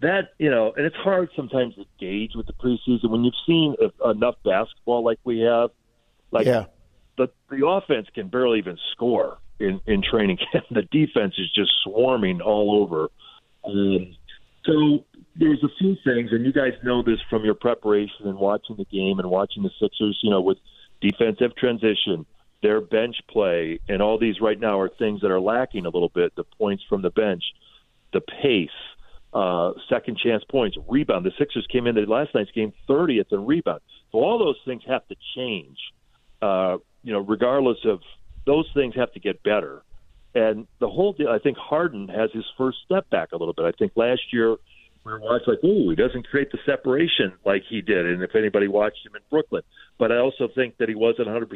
that 0.00 0.30
you 0.38 0.50
know, 0.50 0.72
and 0.76 0.84
it's 0.84 0.96
hard 0.96 1.30
sometimes 1.36 1.74
to 1.76 1.84
gauge 1.98 2.32
with 2.34 2.46
the 2.46 2.52
preseason 2.52 3.10
when 3.10 3.24
you've 3.24 3.34
seen 3.46 3.76
enough 4.04 4.34
basketball 4.44 5.04
like 5.04 5.18
we 5.24 5.40
have. 5.40 5.70
Like 6.32 6.46
yeah. 6.46 6.64
the 7.16 7.28
the 7.50 7.66
offense 7.66 8.08
can 8.14 8.28
barely 8.28 8.58
even 8.58 8.78
score 8.92 9.38
in 9.58 9.80
in 9.86 10.02
training 10.02 10.38
camp. 10.52 10.66
The 10.70 10.82
defense 10.82 11.34
is 11.38 11.50
just 11.54 11.72
swarming 11.84 12.40
all 12.40 12.82
over. 12.82 13.08
Um, 13.64 14.16
so 14.64 15.04
there's 15.36 15.62
a 15.62 15.68
few 15.78 15.96
things, 16.04 16.30
and 16.32 16.44
you 16.44 16.52
guys 16.52 16.72
know 16.82 17.02
this 17.02 17.18
from 17.30 17.44
your 17.44 17.54
preparation 17.54 18.26
and 18.26 18.38
watching 18.38 18.76
the 18.76 18.84
game 18.84 19.18
and 19.18 19.30
watching 19.30 19.62
the 19.62 19.70
Sixers. 19.80 20.18
You 20.22 20.30
know, 20.30 20.40
with 20.40 20.58
defensive 21.00 21.56
transition, 21.56 22.26
their 22.62 22.80
bench 22.80 23.16
play, 23.28 23.80
and 23.88 24.02
all 24.02 24.18
these 24.18 24.40
right 24.40 24.58
now 24.58 24.80
are 24.80 24.88
things 24.88 25.20
that 25.20 25.30
are 25.30 25.40
lacking 25.40 25.86
a 25.86 25.90
little 25.90 26.10
bit. 26.14 26.34
The 26.36 26.44
points 26.58 26.82
from 26.88 27.02
the 27.02 27.10
bench, 27.10 27.42
the 28.12 28.20
pace, 28.20 28.70
uh, 29.32 29.72
second 29.88 30.18
chance 30.18 30.42
points, 30.50 30.76
rebound. 30.88 31.26
The 31.26 31.32
Sixers 31.38 31.66
came 31.70 31.86
into 31.86 32.00
last 32.02 32.34
night's 32.34 32.50
game 32.52 32.72
30th 32.88 33.32
in 33.32 33.46
rebound. 33.46 33.80
So 34.12 34.18
all 34.18 34.38
those 34.38 34.56
things 34.64 34.82
have 34.88 35.06
to 35.08 35.16
change. 35.36 35.78
Uh, 36.40 36.78
you 37.02 37.12
know, 37.12 37.20
regardless 37.20 37.78
of 37.84 38.00
those 38.46 38.66
things 38.74 38.94
have 38.94 39.12
to 39.12 39.20
get 39.20 39.42
better. 39.42 39.82
And 40.34 40.66
the 40.80 40.88
whole 40.88 41.12
deal, 41.12 41.28
I 41.28 41.38
think 41.38 41.56
Harden 41.56 42.08
has 42.08 42.30
his 42.32 42.44
first 42.58 42.78
step 42.84 43.08
back 43.10 43.32
a 43.32 43.36
little 43.36 43.54
bit. 43.54 43.64
I 43.64 43.72
think 43.72 43.92
last 43.96 44.32
year 44.32 44.56
we 45.04 45.12
were 45.12 45.20
watching 45.20 45.46
like, 45.48 45.60
oh, 45.64 45.90
he 45.90 45.96
doesn't 45.96 46.26
create 46.28 46.50
the 46.52 46.58
separation 46.66 47.32
like 47.44 47.62
he 47.68 47.80
did. 47.80 48.06
And 48.06 48.22
if 48.22 48.34
anybody 48.34 48.68
watched 48.68 49.06
him 49.06 49.14
in 49.14 49.22
Brooklyn, 49.30 49.62
but 49.98 50.12
I 50.12 50.18
also 50.18 50.48
think 50.54 50.76
that 50.78 50.88
he 50.88 50.94
wasn't 50.94 51.28
100%. 51.28 51.48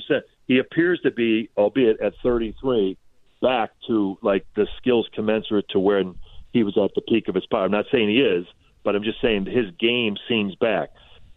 He 0.46 0.58
appears 0.58 1.00
to 1.02 1.10
be, 1.10 1.50
albeit 1.56 2.00
at 2.00 2.14
33, 2.22 2.96
back 3.42 3.70
to 3.88 4.18
like 4.22 4.46
the 4.54 4.66
skills 4.78 5.08
commensurate 5.14 5.68
to 5.70 5.78
when 5.78 6.14
he 6.52 6.62
was 6.62 6.76
at 6.76 6.94
the 6.94 7.02
peak 7.02 7.28
of 7.28 7.34
his 7.34 7.46
power. 7.46 7.64
I'm 7.64 7.70
not 7.70 7.86
saying 7.92 8.08
he 8.08 8.20
is, 8.20 8.46
but 8.84 8.96
I'm 8.96 9.02
just 9.02 9.20
saying 9.20 9.46
his 9.46 9.70
game 9.78 10.16
seems 10.28 10.54
back. 10.54 10.90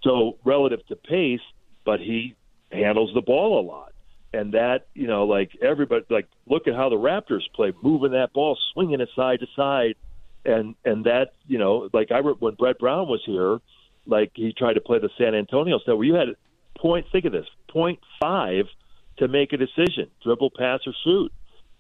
So 0.04 0.38
relative 0.44 0.86
to 0.88 0.96
pace, 0.96 1.42
but 1.86 2.00
he 2.00 2.36
handles 2.72 3.12
the 3.13 3.22
ball 3.22 3.60
a 3.60 3.63
lot. 3.66 3.92
And 4.34 4.54
that, 4.54 4.88
you 4.96 5.08
know, 5.08 5.26
like 5.26 5.52
everybody, 5.62 6.06
like 6.10 6.28
look 6.48 6.67
at 6.67 6.74
how 6.76 6.89
the 6.89 6.96
Raptors 6.96 7.43
play, 7.56 7.72
moving 7.84 8.12
that 8.12 8.34
ball, 8.34 8.58
swinging 8.74 9.00
it 9.00 9.10
side 9.15 9.39
to 9.41 9.48
side, 9.56 9.96
and 10.43 10.76
and 10.84 11.06
that, 11.06 11.34
you 11.48 11.60
know, 11.60 11.89
like 11.93 12.12
I 12.12 12.19
when 12.22 12.56
Brett 12.56 12.80
Brown 12.80 13.08
was 13.08 13.22
here, 13.26 13.60
like 14.08 14.32
he 14.34 14.52
tried 14.52 14.74
to 14.74 14.82
play 14.82 15.00
the 15.00 15.10
San 15.17 15.36
Antonio 15.36 15.78
style, 15.80 15.98
where 15.98 16.08
you 16.08 16.15
had 16.15 16.30
point. 16.78 17.06
Think 17.12 17.26
of 17.26 17.32
this: 17.32 17.46
point 17.69 18.00
five 18.19 18.65
to 19.17 19.28
make 19.28 19.54
a 19.54 19.58
decision, 19.58 20.10
dribble, 20.24 20.52
pass, 20.58 20.80
or 20.88 20.93
shoot. 21.04 21.32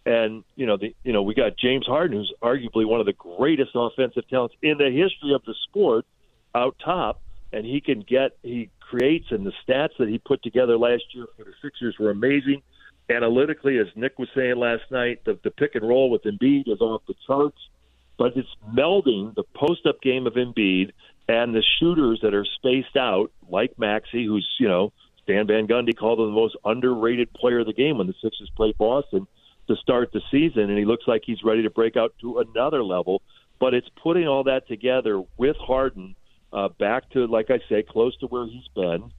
And 0.05 0.43
you 0.55 0.65
know, 0.65 0.77
the 0.77 0.95
you 1.03 1.13
know, 1.13 1.23
we 1.23 1.33
got 1.33 1.57
James 1.57 1.85
Harden, 1.85 2.17
who's 2.17 2.33
arguably 2.41 2.85
one 2.85 2.99
of 2.99 3.05
the 3.05 3.13
greatest 3.13 3.71
offensive 3.73 4.27
talents 4.29 4.55
in 4.61 4.77
the 4.77 4.91
history 4.91 5.33
of 5.33 5.43
the 5.45 5.55
sport, 5.67 6.05
out 6.53 6.75
top, 6.83 7.21
and 7.51 7.65
he 7.65 7.81
can 7.81 8.01
get 8.01 8.37
he 8.43 8.69
creates, 8.93 9.25
and 9.31 9.45
the 9.45 9.53
stats 9.67 9.97
that 9.97 10.09
he 10.09 10.19
put 10.19 10.43
together 10.43 10.77
last 10.77 11.03
year 11.13 11.25
for 11.35 11.43
the 11.43 11.53
Sixers 11.61 11.95
were 11.99 12.11
amazing. 12.11 12.61
Analytically, 13.09 13.79
as 13.79 13.87
Nick 13.95 14.19
was 14.19 14.29
saying 14.35 14.57
last 14.57 14.83
night, 14.91 15.25
the, 15.25 15.37
the 15.43 15.51
pick 15.51 15.75
and 15.75 15.87
roll 15.87 16.09
with 16.09 16.23
Embiid 16.23 16.67
is 16.67 16.79
off 16.79 17.01
the 17.07 17.15
charts, 17.25 17.57
but 18.17 18.37
it's 18.37 18.47
melding 18.71 19.33
the 19.35 19.43
post 19.55 19.85
up 19.85 19.99
game 20.01 20.27
of 20.27 20.33
Embiid 20.33 20.91
and 21.27 21.55
the 21.55 21.63
shooters 21.79 22.19
that 22.21 22.33
are 22.33 22.45
spaced 22.45 22.95
out, 22.95 23.31
like 23.49 23.77
Maxey, 23.79 24.25
who's 24.25 24.47
you 24.59 24.67
know 24.67 24.93
Stan 25.23 25.47
Van 25.47 25.67
Gundy 25.67 25.95
called 25.95 26.19
him 26.19 26.27
the 26.27 26.31
most 26.31 26.55
underrated 26.63 27.33
player 27.33 27.59
of 27.59 27.65
the 27.65 27.73
game 27.73 27.97
when 27.97 28.07
the 28.07 28.15
Sixers 28.21 28.51
played 28.55 28.77
Boston 28.77 29.27
to 29.67 29.75
start 29.77 30.11
the 30.11 30.21
season, 30.29 30.69
and 30.69 30.77
he 30.77 30.85
looks 30.85 31.07
like 31.07 31.23
he's 31.25 31.43
ready 31.43 31.63
to 31.63 31.69
break 31.69 31.97
out 31.97 32.13
to 32.21 32.39
another 32.39 32.83
level. 32.83 33.21
But 33.59 33.73
it's 33.73 33.87
putting 34.01 34.27
all 34.27 34.43
that 34.43 34.67
together 34.67 35.23
with 35.37 35.55
Harden 35.57 36.15
uh, 36.53 36.69
back 36.69 37.09
to, 37.11 37.25
like 37.25 37.49
I 37.49 37.59
say, 37.67 37.83
close 37.83 38.15
to 38.17 38.27
where 38.27 38.45
he's 38.45 38.67
been, 38.75 39.11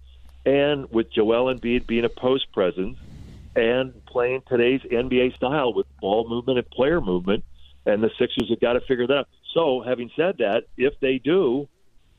and 0.46 0.90
with 0.90 1.12
Joel 1.12 1.52
Embiid 1.52 1.86
being 1.86 2.04
a 2.04 2.08
post 2.08 2.52
presence 2.52 2.96
and 3.56 4.04
playing 4.06 4.42
today's 4.48 4.80
NBA 4.82 5.36
style 5.36 5.74
with 5.74 5.86
ball 6.00 6.28
movement 6.28 6.58
and 6.58 6.70
player 6.70 7.00
movement, 7.00 7.44
and 7.86 8.02
the 8.02 8.10
Sixers 8.18 8.48
have 8.50 8.60
got 8.60 8.74
to 8.74 8.80
figure 8.80 9.06
that 9.06 9.18
out. 9.18 9.28
So, 9.52 9.82
having 9.82 10.10
said 10.16 10.38
that, 10.38 10.64
if 10.76 10.98
they 11.00 11.18
do, 11.18 11.68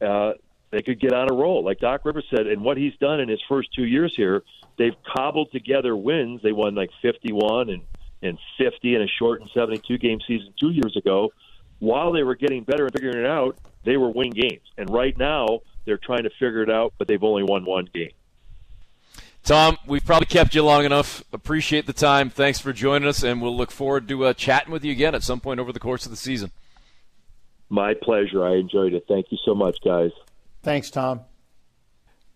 uh, 0.02 0.34
they 0.72 0.82
could 0.82 1.00
get 1.00 1.14
on 1.14 1.32
a 1.32 1.34
roll. 1.34 1.64
Like 1.64 1.80
Doc 1.80 2.02
Rivers 2.04 2.26
said, 2.30 2.48
and 2.48 2.62
what 2.62 2.78
he's 2.78 2.96
done 2.98 3.20
in 3.20 3.30
his 3.30 3.42
first 3.48 3.70
two 3.74 3.86
years 3.86 4.14
here, 4.16 4.44
they've 4.78 4.96
cobbled 5.16 5.52
together 5.52 5.96
wins. 5.96 6.42
They 6.42 6.52
won 6.52 6.76
like 6.76 6.90
51 7.02 7.70
and, 7.70 7.82
and 8.22 8.38
50 8.58 8.96
in 8.96 9.02
a 9.02 9.08
shortened 9.08 9.50
72 9.54 9.98
game 9.98 10.20
season 10.28 10.54
two 10.60 10.72
years 10.72 10.98
ago. 10.98 11.32
While 11.80 12.12
they 12.12 12.24
were 12.24 12.36
getting 12.36 12.64
better 12.64 12.86
and 12.86 12.94
figuring 12.94 13.20
it 13.20 13.26
out, 13.26 13.58
they 13.86 13.98
were 13.98 14.10
winning 14.10 14.34
games. 14.34 14.68
And 14.78 14.90
right 14.90 15.18
now, 15.18 15.62
they're 15.86 15.98
trying 15.98 16.24
to 16.24 16.30
figure 16.32 16.64
it 16.64 16.70
out, 16.70 16.94
but 16.98 17.08
they've 17.08 17.24
only 17.24 17.44
won 17.44 17.66
one 17.66 17.88
game. 17.94 18.12
Tom, 19.44 19.78
we've 19.86 20.04
probably 20.04 20.26
kept 20.26 20.56
you 20.56 20.64
long 20.64 20.86
enough. 20.86 21.24
Appreciate 21.32 21.86
the 21.86 21.94
time. 21.94 22.32
Thanks 22.32 22.60
for 22.60 22.74
joining 22.74 23.08
us, 23.08 23.22
and 23.24 23.42
we'll 23.42 23.56
look 23.56 23.70
forward 23.70 24.08
to 24.08 24.26
uh, 24.26 24.34
chatting 24.34 24.74
with 24.74 24.84
you 24.84 24.92
again 24.92 25.14
at 25.14 25.22
some 25.22 25.40
point 25.40 25.60
over 25.60 25.72
the 25.72 25.80
course 25.80 26.06
of 26.06 26.12
the 26.12 26.18
season. 26.18 26.52
My 27.70 27.94
pleasure. 27.94 28.44
I 28.44 28.56
enjoyed 28.56 28.94
it. 28.94 29.06
Thank 29.08 29.28
you 29.32 29.38
so 29.46 29.54
much, 29.54 29.78
guys. 29.84 30.12
Thanks, 30.64 30.90
Tom. 30.90 31.22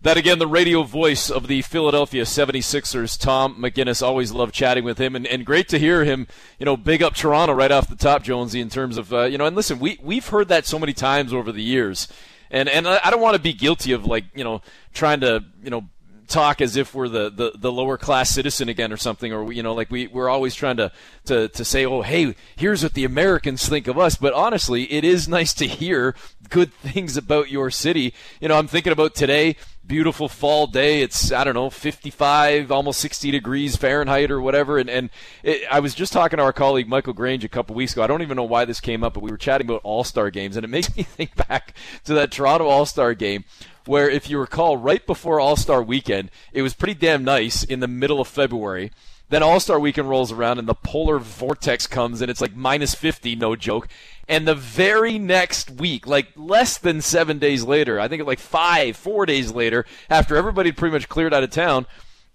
That 0.01 0.15
again, 0.15 0.39
the 0.39 0.47
radio 0.47 0.83
voice 0.83 1.29
of 1.29 1.47
the 1.47 1.61
Philadelphia 1.61 2.23
76ers, 2.23 3.19
Tom 3.19 3.61
McGinnis. 3.61 4.01
Always 4.01 4.31
love 4.31 4.53
chatting 4.53 4.85
with 4.85 4.97
him, 4.97 5.13
and, 5.13 5.27
and 5.27 5.45
great 5.45 5.67
to 5.69 5.77
hear 5.77 6.05
him, 6.05 6.25
you 6.57 6.65
know, 6.65 6.77
big 6.77 7.03
up 7.03 7.15
Toronto 7.15 7.53
right 7.53 7.69
off 7.69 7.89
the 7.89 7.97
top, 7.97 8.23
Jonesy, 8.23 8.61
in 8.61 8.69
terms 8.69 8.97
of, 8.97 9.11
uh, 9.11 9.23
you 9.23 9.37
know, 9.37 9.45
and 9.45 9.57
listen, 9.57 9.77
we, 9.77 9.99
we've 10.01 10.25
heard 10.25 10.47
that 10.47 10.65
so 10.65 10.79
many 10.79 10.93
times 10.93 11.33
over 11.33 11.51
the 11.51 11.61
years. 11.61 12.07
And, 12.49 12.69
and 12.69 12.87
I 12.87 13.11
don't 13.11 13.19
want 13.19 13.35
to 13.35 13.41
be 13.41 13.51
guilty 13.51 13.91
of, 13.91 14.05
like, 14.05 14.23
you 14.33 14.45
know, 14.45 14.61
trying 14.93 15.19
to, 15.19 15.43
you 15.61 15.69
know, 15.69 15.83
talk 16.29 16.61
as 16.61 16.77
if 16.77 16.93
we're 16.93 17.09
the, 17.09 17.29
the, 17.29 17.51
the 17.57 17.71
lower 17.71 17.97
class 17.97 18.29
citizen 18.29 18.69
again 18.69 18.93
or 18.93 18.97
something, 18.97 19.33
or 19.33 19.51
you 19.51 19.63
know, 19.63 19.73
like 19.73 19.91
we 19.91 20.07
we're 20.07 20.29
always 20.29 20.55
trying 20.55 20.77
to, 20.77 20.91
to 21.25 21.49
to 21.49 21.65
say, 21.65 21.85
oh, 21.85 22.03
hey, 22.03 22.35
here's 22.55 22.83
what 22.83 22.93
the 22.93 23.03
Americans 23.03 23.67
think 23.67 23.87
of 23.87 23.97
us. 23.97 24.15
But 24.15 24.33
honestly, 24.33 24.83
it 24.93 25.03
is 25.03 25.27
nice 25.27 25.53
to 25.55 25.67
hear 25.67 26.15
good 26.49 26.73
things 26.83 27.17
about 27.17 27.49
your 27.49 27.69
city. 27.69 28.13
You 28.39 28.47
know, 28.47 28.57
I'm 28.57 28.67
thinking 28.67 28.93
about 28.93 29.15
today 29.15 29.57
beautiful 29.89 30.29
fall 30.29 30.67
day. 30.67 31.01
It's 31.01 31.33
I 31.33 31.43
don't 31.43 31.55
know, 31.55 31.69
55, 31.69 32.71
almost 32.71 33.01
60 33.01 33.31
degrees 33.31 33.75
Fahrenheit 33.75 34.31
or 34.31 34.39
whatever. 34.39 34.77
And 34.77 34.89
and 34.89 35.09
it, 35.43 35.63
I 35.69 35.81
was 35.81 35.93
just 35.93 36.13
talking 36.13 36.37
to 36.37 36.43
our 36.43 36.53
colleague 36.53 36.87
Michael 36.87 37.11
Grange 37.11 37.43
a 37.43 37.49
couple 37.49 37.75
weeks 37.75 37.91
ago. 37.91 38.03
I 38.03 38.07
don't 38.07 38.21
even 38.21 38.37
know 38.37 38.43
why 38.43 38.63
this 38.63 38.79
came 38.79 39.03
up, 39.03 39.15
but 39.15 39.23
we 39.23 39.31
were 39.31 39.37
chatting 39.37 39.67
about 39.67 39.81
All 39.83 40.05
Star 40.05 40.29
games, 40.29 40.55
and 40.55 40.63
it 40.63 40.69
makes 40.69 40.95
me 40.95 41.03
think 41.03 41.35
back 41.35 41.73
to 42.05 42.13
that 42.13 42.31
Toronto 42.31 42.67
All 42.67 42.85
Star 42.85 43.13
game 43.13 43.43
where, 43.85 44.07
if 44.09 44.29
you 44.29 44.37
recall, 44.37 44.77
right 44.77 45.05
before 45.05 45.39
All 45.39 45.55
Star 45.55 45.81
Weekend, 45.81 46.29
it 46.53 46.61
was 46.61 46.75
pretty 46.75 46.93
damn 46.93 47.23
nice 47.23 47.63
in 47.63 47.79
the 47.79 47.87
middle 47.87 48.21
of 48.21 48.27
February. 48.27 48.91
Then 49.29 49.43
All 49.43 49.59
Star 49.59 49.79
Weekend 49.79 50.09
rolls 50.09 50.31
around 50.31 50.59
and 50.59 50.67
the 50.67 50.73
polar 50.73 51.19
vortex 51.19 51.87
comes 51.87 52.21
and 52.21 52.29
it's 52.31 52.41
like 52.41 52.55
minus 52.55 52.95
50, 52.95 53.35
no 53.35 53.55
joke. 53.55 53.87
And 54.27 54.47
the 54.47 54.55
very 54.55 55.17
next 55.17 55.69
week, 55.71 56.07
like 56.07 56.27
less 56.35 56.77
than 56.77 57.01
seven 57.01 57.39
days 57.39 57.63
later, 57.63 57.99
I 57.99 58.07
think 58.07 58.25
like 58.25 58.39
five, 58.39 58.97
four 58.97 59.25
days 59.25 59.51
later, 59.51 59.85
after 60.09 60.35
everybody 60.35 60.71
pretty 60.71 60.93
much 60.93 61.09
cleared 61.09 61.33
out 61.33 61.43
of 61.43 61.51
town, 61.51 61.85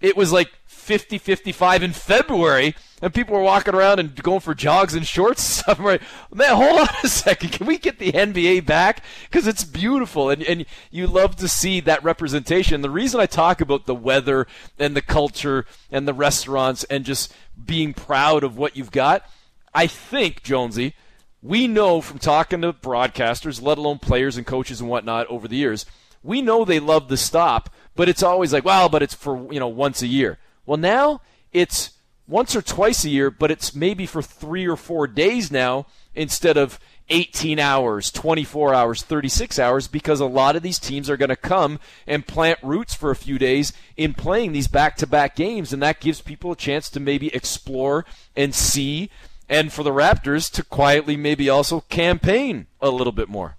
it 0.01 0.17
was 0.17 0.31
like 0.31 0.51
50, 0.85 1.17
55 1.17 1.81
in 1.81 1.93
February, 1.93 2.75
and 3.01 3.11
people 3.11 3.35
were 3.35 3.41
walking 3.41 3.73
around 3.73 3.97
and 3.97 4.15
going 4.21 4.39
for 4.39 4.53
jogs 4.53 4.93
and 4.93 5.05
shorts 5.05 5.67
like, 5.79 6.01
man, 6.31 6.55
hold 6.55 6.81
on 6.81 6.87
a 7.03 7.07
second. 7.07 7.53
Can 7.53 7.65
we 7.65 7.79
get 7.79 7.97
the 7.97 8.11
NBA 8.11 8.67
back? 8.67 9.03
Because 9.23 9.47
it's 9.47 9.63
beautiful, 9.63 10.29
and, 10.29 10.43
and 10.43 10.67
you 10.91 11.07
love 11.07 11.37
to 11.37 11.47
see 11.47 11.79
that 11.79 12.03
representation. 12.03 12.83
The 12.83 12.91
reason 12.91 13.19
I 13.19 13.25
talk 13.25 13.61
about 13.61 13.87
the 13.87 13.95
weather 13.95 14.45
and 14.77 14.95
the 14.95 15.01
culture 15.01 15.65
and 15.89 16.07
the 16.07 16.13
restaurants 16.13 16.83
and 16.83 17.03
just 17.03 17.33
being 17.65 17.95
proud 17.95 18.43
of 18.43 18.55
what 18.55 18.77
you've 18.77 18.91
got, 18.91 19.27
I 19.73 19.87
think, 19.87 20.43
Jonesy, 20.43 20.93
we 21.41 21.67
know 21.67 21.99
from 21.99 22.19
talking 22.19 22.61
to 22.61 22.73
broadcasters, 22.73 23.59
let 23.59 23.79
alone 23.79 23.97
players 23.97 24.37
and 24.37 24.45
coaches 24.45 24.81
and 24.81 24.89
whatnot 24.89 25.25
over 25.27 25.47
the 25.47 25.57
years, 25.57 25.87
we 26.21 26.43
know 26.43 26.63
they 26.63 26.79
love 26.79 27.07
the 27.07 27.17
stop, 27.17 27.71
but 27.95 28.07
it's 28.07 28.21
always 28.21 28.53
like, 28.53 28.65
well, 28.65 28.87
but 28.87 29.01
it's 29.01 29.15
for, 29.15 29.51
you 29.51 29.59
know, 29.59 29.67
once 29.67 30.03
a 30.03 30.07
year. 30.07 30.37
Well, 30.65 30.77
now 30.77 31.21
it's 31.51 31.91
once 32.27 32.55
or 32.55 32.61
twice 32.61 33.05
a 33.05 33.09
year, 33.09 33.29
but 33.29 33.51
it's 33.51 33.75
maybe 33.75 34.05
for 34.05 34.21
three 34.21 34.67
or 34.67 34.75
four 34.75 35.07
days 35.07 35.51
now 35.51 35.85
instead 36.13 36.57
of 36.57 36.79
18 37.09 37.59
hours, 37.59 38.11
24 38.11 38.73
hours, 38.73 39.03
36 39.03 39.59
hours, 39.59 39.87
because 39.87 40.19
a 40.19 40.25
lot 40.25 40.55
of 40.55 40.63
these 40.63 40.79
teams 40.79 41.09
are 41.09 41.17
going 41.17 41.29
to 41.29 41.35
come 41.35 41.79
and 42.07 42.25
plant 42.25 42.57
roots 42.63 42.95
for 42.95 43.11
a 43.11 43.15
few 43.15 43.37
days 43.37 43.73
in 43.95 44.13
playing 44.13 44.53
these 44.53 44.67
back 44.67 44.95
to 44.97 45.07
back 45.07 45.35
games. 45.35 45.71
And 45.71 45.83
that 45.83 45.99
gives 45.99 46.21
people 46.21 46.51
a 46.51 46.55
chance 46.55 46.89
to 46.89 46.99
maybe 46.99 47.27
explore 47.27 48.05
and 48.35 48.55
see, 48.55 49.11
and 49.47 49.71
for 49.71 49.83
the 49.83 49.91
Raptors 49.91 50.51
to 50.53 50.63
quietly 50.63 51.15
maybe 51.15 51.47
also 51.47 51.81
campaign 51.81 52.65
a 52.81 52.89
little 52.89 53.13
bit 53.13 53.29
more. 53.29 53.57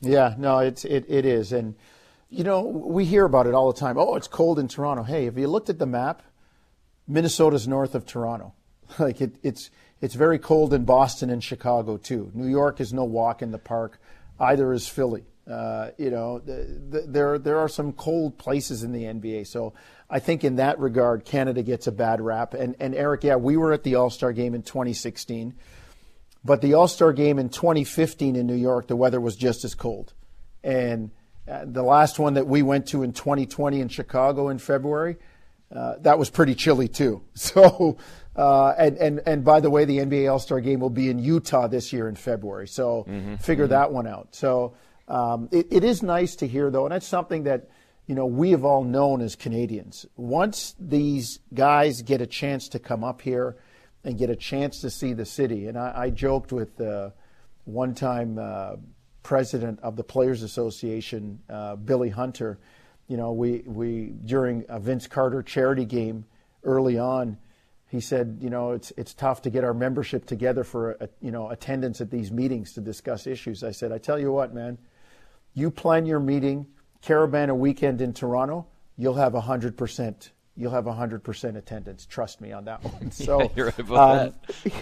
Yeah, 0.00 0.34
no, 0.38 0.58
it's 0.58 0.84
it, 0.84 1.04
it 1.08 1.26
is, 1.26 1.52
and 1.52 1.74
you 2.30 2.44
know 2.44 2.62
we 2.62 3.04
hear 3.04 3.24
about 3.24 3.48
it 3.48 3.54
all 3.54 3.72
the 3.72 3.78
time. 3.78 3.98
Oh, 3.98 4.14
it's 4.14 4.28
cold 4.28 4.58
in 4.58 4.68
Toronto. 4.68 5.02
Hey, 5.02 5.24
have 5.24 5.36
you 5.36 5.48
looked 5.48 5.68
at 5.68 5.80
the 5.80 5.86
map? 5.86 6.22
Minnesota's 7.08 7.66
north 7.66 7.94
of 7.94 8.06
Toronto. 8.06 8.52
like 8.98 9.20
it, 9.20 9.36
it's 9.42 9.70
it's 10.00 10.14
very 10.14 10.38
cold 10.38 10.72
in 10.72 10.84
Boston 10.84 11.30
and 11.30 11.42
Chicago 11.42 11.96
too. 11.96 12.30
New 12.34 12.46
York 12.46 12.80
is 12.80 12.92
no 12.92 13.04
walk 13.04 13.42
in 13.42 13.50
the 13.50 13.58
park. 13.58 14.00
Either 14.38 14.72
is 14.72 14.86
Philly. 14.86 15.24
Uh, 15.50 15.90
you 15.96 16.10
know, 16.10 16.38
the, 16.38 16.80
the, 16.90 17.00
there 17.08 17.38
there 17.38 17.58
are 17.58 17.68
some 17.68 17.92
cold 17.92 18.38
places 18.38 18.82
in 18.82 18.92
the 18.92 19.04
NBA. 19.04 19.46
So 19.46 19.72
I 20.10 20.18
think 20.18 20.44
in 20.44 20.56
that 20.56 20.78
regard, 20.78 21.24
Canada 21.24 21.62
gets 21.62 21.86
a 21.86 21.92
bad 21.92 22.20
rap. 22.20 22.54
And 22.54 22.76
and 22.78 22.94
Eric, 22.94 23.24
yeah, 23.24 23.36
we 23.36 23.56
were 23.56 23.72
at 23.72 23.82
the 23.82 23.94
All 23.94 24.10
Star 24.10 24.32
game 24.32 24.54
in 24.54 24.62
2016, 24.62 25.54
but 26.44 26.60
the 26.60 26.74
All 26.74 26.86
Star 26.86 27.12
game 27.12 27.38
in 27.38 27.48
2015 27.48 28.36
in 28.36 28.46
New 28.46 28.54
York, 28.54 28.88
the 28.88 28.96
weather 28.96 29.20
was 29.20 29.36
just 29.36 29.64
as 29.64 29.74
cold. 29.74 30.12
And 30.62 31.10
uh, 31.50 31.64
the 31.64 31.82
last 31.82 32.18
one 32.18 32.34
that 32.34 32.46
we 32.46 32.62
went 32.62 32.88
to 32.88 33.02
in 33.02 33.12
2020 33.12 33.80
in 33.80 33.88
Chicago 33.88 34.50
in 34.50 34.58
February, 34.58 35.16
uh, 35.74 35.94
that 36.00 36.18
was 36.18 36.30
pretty 36.30 36.54
chilly 36.54 36.88
too. 36.88 37.22
So 37.34 37.98
uh, 38.38 38.72
and, 38.78 38.96
and, 38.98 39.20
and 39.26 39.44
by 39.44 39.58
the 39.58 39.68
way, 39.68 39.84
the 39.84 39.98
NBA 39.98 40.30
All 40.30 40.38
Star 40.38 40.60
game 40.60 40.78
will 40.78 40.90
be 40.90 41.10
in 41.10 41.18
Utah 41.18 41.66
this 41.66 41.92
year 41.92 42.08
in 42.08 42.14
February. 42.14 42.68
So 42.68 43.04
mm-hmm. 43.08 43.34
figure 43.34 43.64
mm-hmm. 43.64 43.72
that 43.72 43.92
one 43.92 44.06
out. 44.06 44.28
So 44.30 44.74
um, 45.08 45.48
it, 45.50 45.66
it 45.70 45.82
is 45.82 46.04
nice 46.04 46.36
to 46.36 46.46
hear, 46.46 46.70
though, 46.70 46.84
and 46.84 46.92
that's 46.92 47.06
something 47.06 47.42
that 47.44 47.68
you 48.06 48.14
know 48.14 48.26
we 48.26 48.52
have 48.52 48.64
all 48.64 48.84
known 48.84 49.22
as 49.22 49.34
Canadians. 49.34 50.06
Once 50.16 50.76
these 50.78 51.40
guys 51.52 52.02
get 52.02 52.20
a 52.20 52.26
chance 52.26 52.68
to 52.68 52.78
come 52.78 53.02
up 53.02 53.22
here 53.22 53.56
and 54.04 54.16
get 54.16 54.30
a 54.30 54.36
chance 54.36 54.80
to 54.82 54.90
see 54.90 55.14
the 55.14 55.26
city, 55.26 55.66
and 55.66 55.76
I, 55.76 55.92
I 55.96 56.10
joked 56.10 56.52
with 56.52 56.80
uh, 56.80 57.10
one 57.64 57.92
time 57.92 58.38
uh, 58.38 58.76
president 59.24 59.80
of 59.80 59.96
the 59.96 60.04
Players 60.04 60.44
Association, 60.44 61.40
uh, 61.50 61.74
Billy 61.74 62.10
Hunter. 62.10 62.60
You 63.08 63.16
know, 63.16 63.32
we, 63.32 63.62
we 63.66 64.12
during 64.24 64.64
a 64.68 64.78
Vince 64.78 65.06
Carter 65.06 65.42
charity 65.42 65.84
game 65.84 66.24
early 66.62 66.98
on 66.98 67.38
he 67.88 68.00
said, 68.00 68.38
you 68.40 68.50
know, 68.50 68.72
it's 68.72 68.92
it's 68.96 69.14
tough 69.14 69.42
to 69.42 69.50
get 69.50 69.64
our 69.64 69.72
membership 69.72 70.26
together 70.26 70.62
for 70.62 70.92
a, 71.00 71.08
you 71.22 71.30
know 71.30 71.48
attendance 71.48 72.00
at 72.00 72.10
these 72.10 72.30
meetings 72.30 72.74
to 72.74 72.80
discuss 72.80 73.26
issues. 73.26 73.64
I 73.64 73.70
said, 73.70 73.92
I 73.92 73.98
tell 73.98 74.18
you 74.18 74.30
what, 74.30 74.54
man, 74.54 74.78
you 75.54 75.70
plan 75.70 76.04
your 76.04 76.20
meeting, 76.20 76.66
Caribana 77.02 77.56
weekend 77.56 78.02
in 78.02 78.12
Toronto, 78.12 78.66
you'll 78.96 79.14
have 79.14 79.32
hundred 79.34 79.76
percent. 79.76 80.32
You'll 80.54 80.72
have 80.72 80.86
hundred 80.86 81.24
percent 81.24 81.56
attendance. 81.56 82.04
Trust 82.04 82.42
me 82.42 82.52
on 82.52 82.66
that 82.66 82.84
one. 82.84 83.10
So 83.10 83.50
yeah, 83.56 83.70
right 83.88 84.32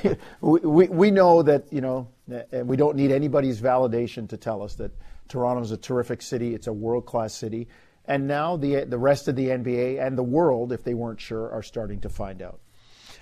um, 0.02 0.16
we, 0.40 0.60
we 0.60 0.88
we 0.88 1.10
know 1.12 1.42
that 1.42 1.72
you 1.72 1.82
know, 1.82 2.08
and 2.50 2.66
we 2.66 2.76
don't 2.76 2.96
need 2.96 3.12
anybody's 3.12 3.60
validation 3.60 4.28
to 4.30 4.36
tell 4.36 4.62
us 4.62 4.74
that 4.76 4.90
Toronto 5.28 5.62
is 5.62 5.70
a 5.70 5.76
terrific 5.76 6.22
city. 6.22 6.56
It's 6.56 6.66
a 6.66 6.72
world 6.72 7.06
class 7.06 7.34
city. 7.34 7.68
And 8.08 8.26
now 8.26 8.56
the 8.56 8.84
the 8.84 8.98
rest 8.98 9.28
of 9.28 9.36
the 9.36 9.48
NBA 9.48 10.04
and 10.04 10.16
the 10.16 10.22
world, 10.22 10.72
if 10.72 10.84
they 10.84 10.94
weren't 10.94 11.20
sure, 11.20 11.50
are 11.50 11.62
starting 11.62 12.00
to 12.00 12.08
find 12.08 12.40
out. 12.40 12.60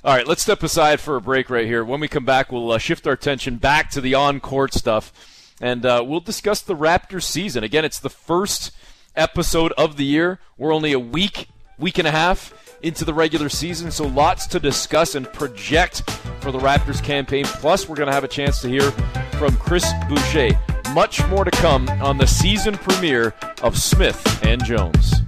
All 0.04 0.14
right, 0.14 0.26
let's 0.26 0.42
step 0.42 0.62
aside 0.62 1.00
for 1.00 1.16
a 1.16 1.20
break 1.20 1.48
right 1.48 1.66
here. 1.66 1.82
When 1.82 1.98
we 1.98 2.08
come 2.08 2.26
back, 2.26 2.52
we'll 2.52 2.72
uh, 2.72 2.78
shift 2.78 3.06
our 3.06 3.14
attention 3.14 3.56
back 3.56 3.88
to 3.92 4.02
the 4.02 4.14
on 4.14 4.38
court 4.38 4.74
stuff, 4.74 5.54
and 5.62 5.86
uh, 5.86 6.04
we'll 6.06 6.20
discuss 6.20 6.60
the 6.60 6.76
Raptors 6.76 7.22
season. 7.22 7.64
Again, 7.64 7.86
it's 7.86 8.00
the 8.00 8.10
first 8.10 8.72
episode 9.16 9.72
of 9.78 9.96
the 9.96 10.04
year. 10.04 10.40
We're 10.58 10.74
only 10.74 10.92
a 10.92 10.98
week, 10.98 11.48
week 11.78 11.96
and 11.96 12.06
a 12.06 12.10
half 12.10 12.52
into 12.82 13.06
the 13.06 13.14
regular 13.14 13.48
season, 13.48 13.90
so 13.90 14.06
lots 14.06 14.46
to 14.48 14.60
discuss 14.60 15.14
and 15.14 15.32
project 15.32 16.02
for 16.40 16.52
the 16.52 16.58
Raptors 16.58 17.02
campaign. 17.02 17.46
Plus, 17.46 17.88
we're 17.88 17.96
going 17.96 18.08
to 18.08 18.12
have 18.12 18.24
a 18.24 18.28
chance 18.28 18.60
to 18.60 18.68
hear 18.68 18.90
from 19.38 19.56
Chris 19.56 19.90
Boucher. 20.06 20.50
Much 20.94 21.26
more 21.26 21.44
to 21.44 21.50
come 21.50 21.88
on 22.00 22.18
the 22.18 22.26
season 22.26 22.78
premiere 22.78 23.34
of 23.62 23.76
Smith 23.76 24.44
and 24.44 24.64
Jones. 24.64 25.22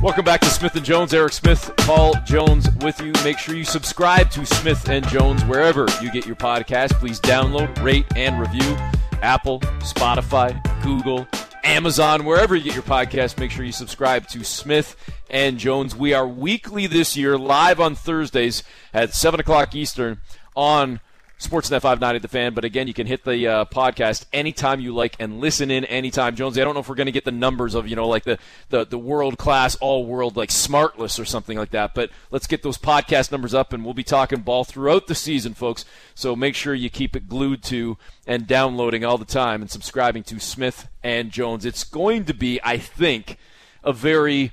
Welcome 0.00 0.24
back 0.24 0.40
to 0.40 0.46
Smith 0.46 0.74
and 0.76 0.84
Jones. 0.84 1.12
Eric 1.12 1.34
Smith, 1.34 1.70
Paul 1.78 2.14
Jones 2.24 2.70
with 2.76 2.98
you. 3.02 3.12
Make 3.22 3.38
sure 3.38 3.54
you 3.54 3.64
subscribe 3.64 4.30
to 4.30 4.46
Smith 4.46 4.88
and 4.88 5.06
Jones 5.08 5.44
wherever 5.44 5.86
you 6.00 6.10
get 6.10 6.24
your 6.24 6.36
podcast. 6.36 6.92
Please 6.94 7.20
download, 7.20 7.82
rate, 7.82 8.06
and 8.16 8.40
review 8.40 8.78
Apple, 9.22 9.60
Spotify, 9.80 10.60
Google, 10.82 11.26
Amazon, 11.64 12.24
wherever 12.24 12.54
you 12.54 12.62
get 12.64 12.74
your 12.74 12.82
podcast. 12.82 13.38
Make 13.38 13.50
sure 13.50 13.64
you 13.64 13.72
subscribe 13.72 14.28
to 14.28 14.44
Smith 14.44 14.96
and 15.30 15.58
Jones. 15.58 15.96
We 15.96 16.12
are 16.12 16.26
weekly 16.28 16.86
this 16.86 17.16
year, 17.16 17.38
live 17.38 17.80
on 17.80 17.94
Thursdays 17.94 18.62
at 18.92 19.14
7 19.14 19.40
o'clock 19.40 19.74
Eastern 19.74 20.20
on 20.54 21.00
Sportsnet 21.38 21.82
590 21.82 22.20
The 22.20 22.28
Fan. 22.28 22.54
But 22.54 22.64
again, 22.64 22.86
you 22.86 22.94
can 22.94 23.06
hit 23.06 23.24
the 23.24 23.46
uh, 23.46 23.64
podcast 23.66 24.24
anytime 24.32 24.80
you 24.80 24.94
like 24.94 25.16
and 25.18 25.40
listen 25.40 25.70
in 25.70 25.84
anytime. 25.86 26.36
Jonesy, 26.36 26.60
I 26.60 26.64
don't 26.64 26.74
know 26.74 26.80
if 26.80 26.88
we're 26.88 26.94
going 26.94 27.06
to 27.06 27.12
get 27.12 27.24
the 27.24 27.32
numbers 27.32 27.74
of, 27.74 27.88
you 27.88 27.96
know, 27.96 28.08
like 28.08 28.24
the, 28.24 28.38
the, 28.70 28.86
the 28.86 28.98
world 28.98 29.36
class, 29.36 29.74
all 29.76 30.06
world, 30.06 30.36
like 30.36 30.50
Smartless 30.50 31.18
or 31.18 31.24
something 31.24 31.58
like 31.58 31.70
that. 31.70 31.94
But 31.94 32.10
let's 32.30 32.46
get 32.46 32.62
those 32.62 32.78
podcast 32.78 33.32
numbers 33.32 33.54
up, 33.54 33.72
and 33.72 33.84
we'll 33.84 33.94
be 33.94 34.04
talking 34.04 34.40
ball 34.40 34.64
throughout 34.64 35.06
the 35.06 35.14
season, 35.14 35.54
folks. 35.54 35.84
So 36.14 36.36
make 36.36 36.54
sure 36.54 36.74
you 36.74 36.90
keep 36.90 37.16
it 37.16 37.28
glued 37.28 37.62
to 37.64 37.98
and 38.26 38.46
downloading 38.46 39.04
all 39.04 39.18
the 39.18 39.24
time 39.24 39.60
and 39.60 39.70
subscribing 39.70 40.22
to 40.24 40.38
Smith 40.38 40.88
and 41.02 41.30
Jones. 41.30 41.64
It's 41.64 41.84
going 41.84 42.24
to 42.26 42.34
be, 42.34 42.60
I 42.62 42.78
think, 42.78 43.38
a 43.82 43.92
very 43.92 44.52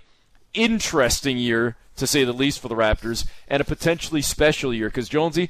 interesting 0.54 1.38
year 1.38 1.78
to 1.96 2.08
say 2.08 2.24
the 2.24 2.34
least 2.34 2.60
for 2.60 2.68
the 2.68 2.76
Raptors 2.76 3.26
and 3.48 3.62
a 3.62 3.66
potentially 3.66 4.22
special 4.22 4.74
year 4.74 4.88
because 4.88 5.08
Jonesy 5.08 5.50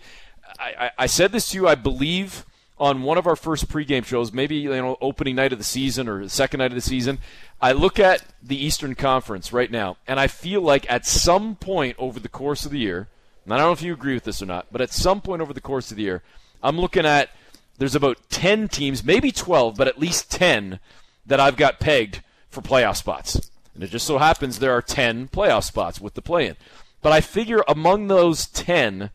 I, 0.61 0.91
I 0.97 1.05
said 1.07 1.31
this 1.31 1.49
to 1.49 1.57
you, 1.57 1.67
I 1.67 1.75
believe, 1.75 2.45
on 2.77 3.03
one 3.03 3.17
of 3.17 3.27
our 3.27 3.35
first 3.35 3.67
pregame 3.67 4.05
shows, 4.05 4.31
maybe 4.31 4.55
you 4.55 4.69
know 4.69 4.97
opening 5.01 5.35
night 5.35 5.53
of 5.53 5.57
the 5.57 5.63
season 5.63 6.07
or 6.07 6.23
the 6.23 6.29
second 6.29 6.59
night 6.59 6.71
of 6.71 6.75
the 6.75 6.81
season. 6.81 7.19
I 7.61 7.73
look 7.73 7.99
at 7.99 8.23
the 8.41 8.63
Eastern 8.63 8.95
Conference 8.95 9.53
right 9.53 9.69
now, 9.69 9.97
and 10.07 10.19
I 10.19 10.27
feel 10.27 10.61
like 10.61 10.89
at 10.89 11.05
some 11.05 11.55
point 11.55 11.95
over 11.99 12.19
the 12.19 12.29
course 12.29 12.65
of 12.65 12.71
the 12.71 12.79
year, 12.79 13.07
and 13.45 13.53
I 13.53 13.57
don't 13.57 13.67
know 13.67 13.73
if 13.73 13.81
you 13.81 13.93
agree 13.93 14.13
with 14.13 14.23
this 14.23 14.41
or 14.41 14.45
not, 14.45 14.67
but 14.71 14.81
at 14.81 14.91
some 14.91 15.21
point 15.21 15.41
over 15.41 15.53
the 15.53 15.61
course 15.61 15.91
of 15.91 15.97
the 15.97 16.03
year, 16.03 16.23
I'm 16.63 16.79
looking 16.79 17.05
at 17.05 17.29
there's 17.77 17.95
about 17.95 18.17
10 18.29 18.67
teams, 18.67 19.03
maybe 19.03 19.31
12, 19.31 19.75
but 19.75 19.87
at 19.87 19.99
least 19.99 20.31
10 20.31 20.79
that 21.25 21.39
I've 21.39 21.57
got 21.57 21.79
pegged 21.79 22.21
for 22.49 22.61
playoff 22.61 22.97
spots. 22.97 23.49
And 23.73 23.83
it 23.83 23.89
just 23.89 24.05
so 24.05 24.17
happens 24.17 24.59
there 24.59 24.73
are 24.73 24.81
10 24.81 25.29
playoff 25.29 25.63
spots 25.63 25.99
with 25.99 26.13
the 26.13 26.21
play 26.21 26.47
in. 26.47 26.57
But 27.01 27.13
I 27.13 27.21
figure 27.21 27.63
among 27.67 28.07
those 28.07 28.47
10, 28.47 29.09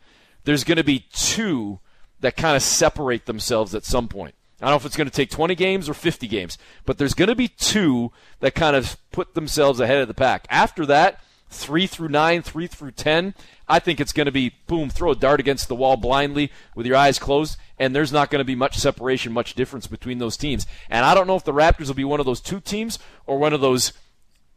there's 0.47 0.65
going 0.65 0.79
to 0.79 0.85
be 0.85 1.05
two 1.13 1.81
that 2.21 2.37
kind 2.37 2.57
of 2.57 2.63
separate 2.63 3.27
themselves 3.27 3.75
at 3.75 3.85
some 3.85 4.09
point. 4.09 4.35
I 4.61 4.67
don't 4.67 4.73
know 4.73 4.77
if 4.77 4.87
it's 4.87 4.97
going 4.97 5.11
to 5.11 5.15
take 5.15 5.29
20 5.29 5.55
games 5.55 5.89
or 5.89 5.93
50 5.93 6.27
games, 6.29 6.57
but 6.87 6.97
there's 6.97 7.13
going 7.13 7.29
to 7.29 7.35
be 7.35 7.49
two 7.49 8.11
that 8.41 8.55
kind 8.55 8.75
of 8.75 8.97
put 9.13 9.35
themselves 9.35 9.81
ahead 9.81 9.99
of 9.99 10.09
the 10.09 10.15
pack. 10.15 10.47
After 10.49 10.87
that, 10.87 11.21
three 11.51 11.87
through 11.87 12.09
nine, 12.09 12.41
three 12.43 12.67
through 12.67 12.93
10, 12.93 13.35
I 13.69 13.81
think 13.81 14.01
it's 14.01 14.13
going 14.13 14.27
to 14.27 14.33
be 14.33 14.55
boom, 14.67 14.89
throw 14.89 15.11
a 15.11 15.17
dart 15.17 15.41
against 15.41 15.69
the 15.69 15.75
wall 15.75 15.97
blindly 15.97 16.51
with 16.75 16.87
your 16.87 16.97
eyes 16.97 17.19
closed, 17.19 17.59
and 17.79 17.95
there's 17.95 18.13
not 18.13 18.31
going 18.31 18.41
to 18.41 18.45
be 18.45 18.55
much 18.55 18.79
separation, 18.79 19.33
much 19.33 19.55
difference 19.55 19.87
between 19.87 20.19
those 20.19 20.39
teams. 20.39 20.67
And 20.89 21.05
I 21.05 21.13
don't 21.13 21.27
know 21.27 21.37
if 21.37 21.45
the 21.45 21.53
Raptors 21.53 21.89
will 21.89 21.95
be 21.95 22.05
one 22.05 22.21
of 22.21 22.27
those 22.27 22.41
two 22.41 22.61
teams 22.61 22.99
or 23.27 23.39
one 23.39 23.53
of 23.53 23.61
those 23.61 23.93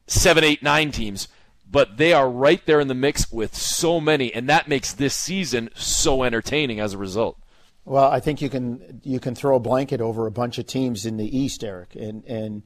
seven, 0.07 0.43
eight, 0.43 0.63
nine 0.63 0.91
teams 0.91 1.27
but 1.71 1.97
they 1.97 2.13
are 2.13 2.29
right 2.29 2.65
there 2.65 2.79
in 2.79 2.87
the 2.87 2.95
mix 2.95 3.31
with 3.31 3.55
so 3.55 4.01
many, 4.01 4.33
and 4.33 4.49
that 4.49 4.67
makes 4.67 4.93
this 4.93 5.15
season 5.15 5.69
so 5.75 6.23
entertaining 6.23 6.79
as 6.79 6.93
a 6.93 6.97
result. 6.97 7.37
Well, 7.85 8.09
I 8.09 8.19
think 8.19 8.41
you 8.41 8.49
can 8.49 9.01
you 9.03 9.19
can 9.19 9.35
throw 9.35 9.55
a 9.55 9.59
blanket 9.59 10.01
over 10.01 10.25
a 10.25 10.31
bunch 10.31 10.57
of 10.57 10.65
teams 10.65 11.05
in 11.05 11.17
the 11.17 11.37
East, 11.37 11.63
Eric, 11.63 11.95
and 11.95 12.23
and 12.25 12.63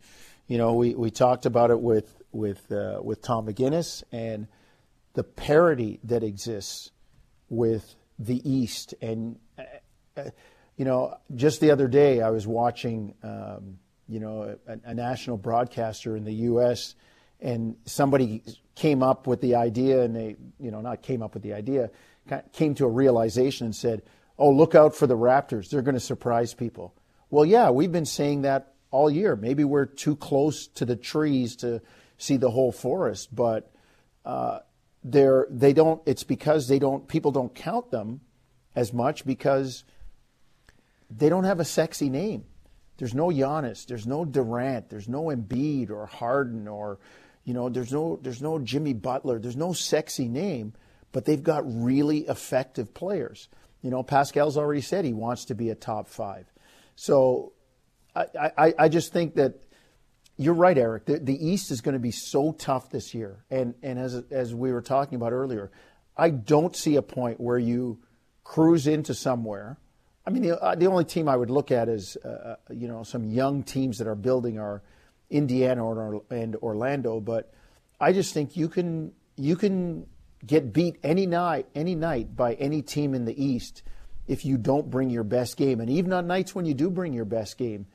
you 0.48 0.58
know 0.58 0.74
we, 0.74 0.96
we 0.96 1.12
talked 1.12 1.46
about 1.46 1.70
it 1.70 1.80
with 1.80 2.16
with 2.32 2.72
uh, 2.72 3.00
with 3.04 3.22
Tom 3.22 3.48
McGinnis 3.48 4.04
and 4.12 4.48
the 5.14 5.24
parity 5.24 6.00
that 6.04 6.24
exists 6.24 6.92
with 7.50 7.96
the 8.18 8.42
East, 8.50 8.94
and 9.02 9.38
uh, 9.58 9.64
uh 10.18 10.30
you 10.78 10.86
know 10.86 11.18
just 11.36 11.62
the 11.62 11.72
other 11.72 11.88
day 11.88 12.22
I 12.22 12.30
was 12.30 12.48
watching 12.48 13.14
um, 13.22 13.80
you 14.08 14.20
know 14.20 14.58
a, 14.68 14.80
a 14.86 14.94
national 14.94 15.38
broadcaster 15.38 16.16
in 16.16 16.24
the 16.24 16.34
U.S 16.34 16.96
and 17.44 17.76
somebody 17.86 18.42
came 18.76 19.04
up 19.04 19.28
with 19.28 19.42
the 19.42 19.56
idea, 19.56 20.02
and 20.02 20.16
they, 20.16 20.36
you 20.60 20.72
know, 20.72 20.82
not 20.82 21.02
came 21.02 21.22
up 21.22 21.34
with 21.34 21.44
the 21.44 21.54
idea, 21.54 21.90
came 22.52 22.76
to 22.76 22.86
a 22.86 22.90
realization 22.90 23.66
and 23.66 23.76
said, 23.76 24.02
"Oh, 24.38 24.50
look 24.50 24.76
out 24.76 24.96
for 24.96 25.08
the 25.08 25.18
Raptors. 25.18 25.70
They're 25.70 25.82
going 25.82 25.96
to 25.96 26.00
surprise 26.00 26.54
people." 26.54 26.94
Well, 27.30 27.46
yeah, 27.46 27.70
we've 27.70 27.92
been 27.92 28.06
saying 28.06 28.44
that 28.44 28.74
all 28.92 29.10
year. 29.10 29.36
Maybe 29.36 29.64
we're 29.64 29.86
too 29.86 30.16
close 30.16 30.68
to 30.68 30.86
the 30.86 30.96
trees 30.96 31.56
to 31.58 31.82
see 32.18 32.38
the 32.38 32.52
whole 32.52 32.72
forest, 32.72 33.36
but 33.36 33.72
uh, 34.26 34.60
they're 35.04 35.48
they 35.50 35.74
don't. 35.74 36.02
It's 36.06 36.24
because 36.24 36.68
they 36.68 36.80
don't. 36.80 37.08
People 37.08 37.32
don't 37.32 37.54
count 37.54 37.92
them 37.92 38.22
as 38.76 38.94
much 38.94 39.26
because 39.26 39.84
they 41.10 41.30
don't 41.30 41.44
have 41.44 41.60
a 41.60 41.66
sexy 41.66 42.10
name. 42.10 42.46
There's 42.98 43.14
no 43.14 43.28
Giannis. 43.28 43.86
There's 43.86 44.08
no 44.08 44.26
Durant. 44.26 44.90
There's 44.90 45.10
no 45.10 45.26
Embiid 45.26 45.90
or 45.90 46.06
Harden 46.06 46.68
or, 46.68 47.00
you 47.44 47.54
know, 47.54 47.70
there's 47.70 47.92
no 47.92 48.20
there's 48.22 48.42
no 48.42 48.60
Jimmy 48.60 48.94
Butler. 48.94 49.40
There's 49.40 49.58
no 49.58 49.74
sexy 49.74 50.28
name, 50.28 50.74
but 51.12 51.26
they've 51.26 51.44
got 51.44 51.64
really 51.66 52.20
effective 52.20 52.94
players. 52.94 53.50
You 53.82 53.92
know, 53.92 54.02
Pascal's 54.04 54.58
already 54.58 54.82
said 54.82 55.04
he 55.04 55.14
wants 55.14 55.46
to 55.46 55.56
be 55.56 55.70
a 55.70 55.76
top 55.76 56.08
five. 56.08 56.46
So 56.96 57.54
I, 58.16 58.52
I, 58.58 58.74
I 58.80 58.90
just 58.90 59.12
think 59.12 59.36
that 59.36 59.56
you're 60.38 60.54
right, 60.54 60.78
Eric. 60.78 61.06
The, 61.06 61.20
the 61.20 61.48
East 61.48 61.72
is 61.72 61.82
going 61.82 61.94
to 61.94 62.00
be 62.00 62.12
so 62.12 62.54
tough 62.54 62.90
this 62.90 63.14
year. 63.14 63.44
And, 63.52 63.76
and 63.84 64.00
as, 64.00 64.16
as 64.32 64.54
we 64.56 64.72
were 64.72 64.82
talking 64.82 65.16
about 65.16 65.32
earlier, 65.32 65.72
I 66.18 66.30
don't 66.30 66.76
see 66.76 66.96
a 66.96 67.02
point 67.02 67.40
where 67.40 67.58
you 67.60 68.00
cruise 68.44 68.88
into 68.88 69.14
somewhere. 69.14 69.78
I 70.26 70.30
mean, 70.30 70.44
the, 70.44 70.76
the 70.78 70.88
only 70.88 71.06
team 71.06 71.28
I 71.28 71.36
would 71.36 71.50
look 71.50 71.72
at 71.72 71.90
is, 71.90 72.18
uh, 72.24 72.28
uh, 72.28 72.56
you 72.72 72.88
know, 72.88 73.04
some 73.04 73.26
young 73.26 73.64
teams 73.64 73.98
that 73.98 74.08
are 74.08 74.16
building 74.16 74.58
are 74.58 74.82
Indiana 75.30 75.86
or, 75.86 76.24
and 76.30 76.56
Orlando. 76.58 77.20
But 77.20 77.54
I 78.00 78.14
just 78.14 78.34
think 78.34 78.56
you 78.56 78.70
can 78.70 79.14
you 79.36 79.56
can 79.56 80.06
get 80.46 80.74
beat 80.74 80.98
any 81.04 81.26
night 81.26 81.68
any 81.74 81.96
night 81.96 82.36
by 82.36 82.54
any 82.56 82.82
team 82.82 83.14
in 83.14 83.26
the 83.26 83.44
East 83.44 83.84
if 84.28 84.46
you 84.46 84.58
don't 84.58 84.90
bring 84.90 85.10
your 85.10 85.24
best 85.24 85.58
game. 85.58 85.80
And 85.80 85.90
even 85.90 86.14
on 86.14 86.28
nights 86.28 86.56
when 86.56 86.66
you 86.66 86.74
do 86.74 86.90
bring 86.90 87.14
your 87.14 87.26
best 87.26 87.58
game, 87.58 87.86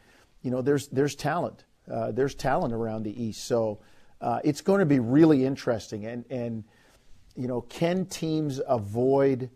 you 0.43 0.51
know 0.51 0.62
there's 0.62 0.88
there's 0.88 1.14
talent. 1.14 1.64
Uh, 1.91 2.12
there's 2.12 2.35
talent 2.35 2.75
around 2.75 3.03
the 3.05 3.23
East, 3.23 3.47
so 3.47 3.81
uh, 4.21 4.41
it's 4.45 4.61
going 4.61 4.81
to 4.81 4.87
be 4.87 4.99
really 4.99 5.45
interesting. 5.45 6.05
And 6.05 6.25
and 6.31 6.64
you 7.38 7.47
know, 7.47 7.61
can 7.61 8.05
teams 8.05 8.61
avoid 8.67 9.49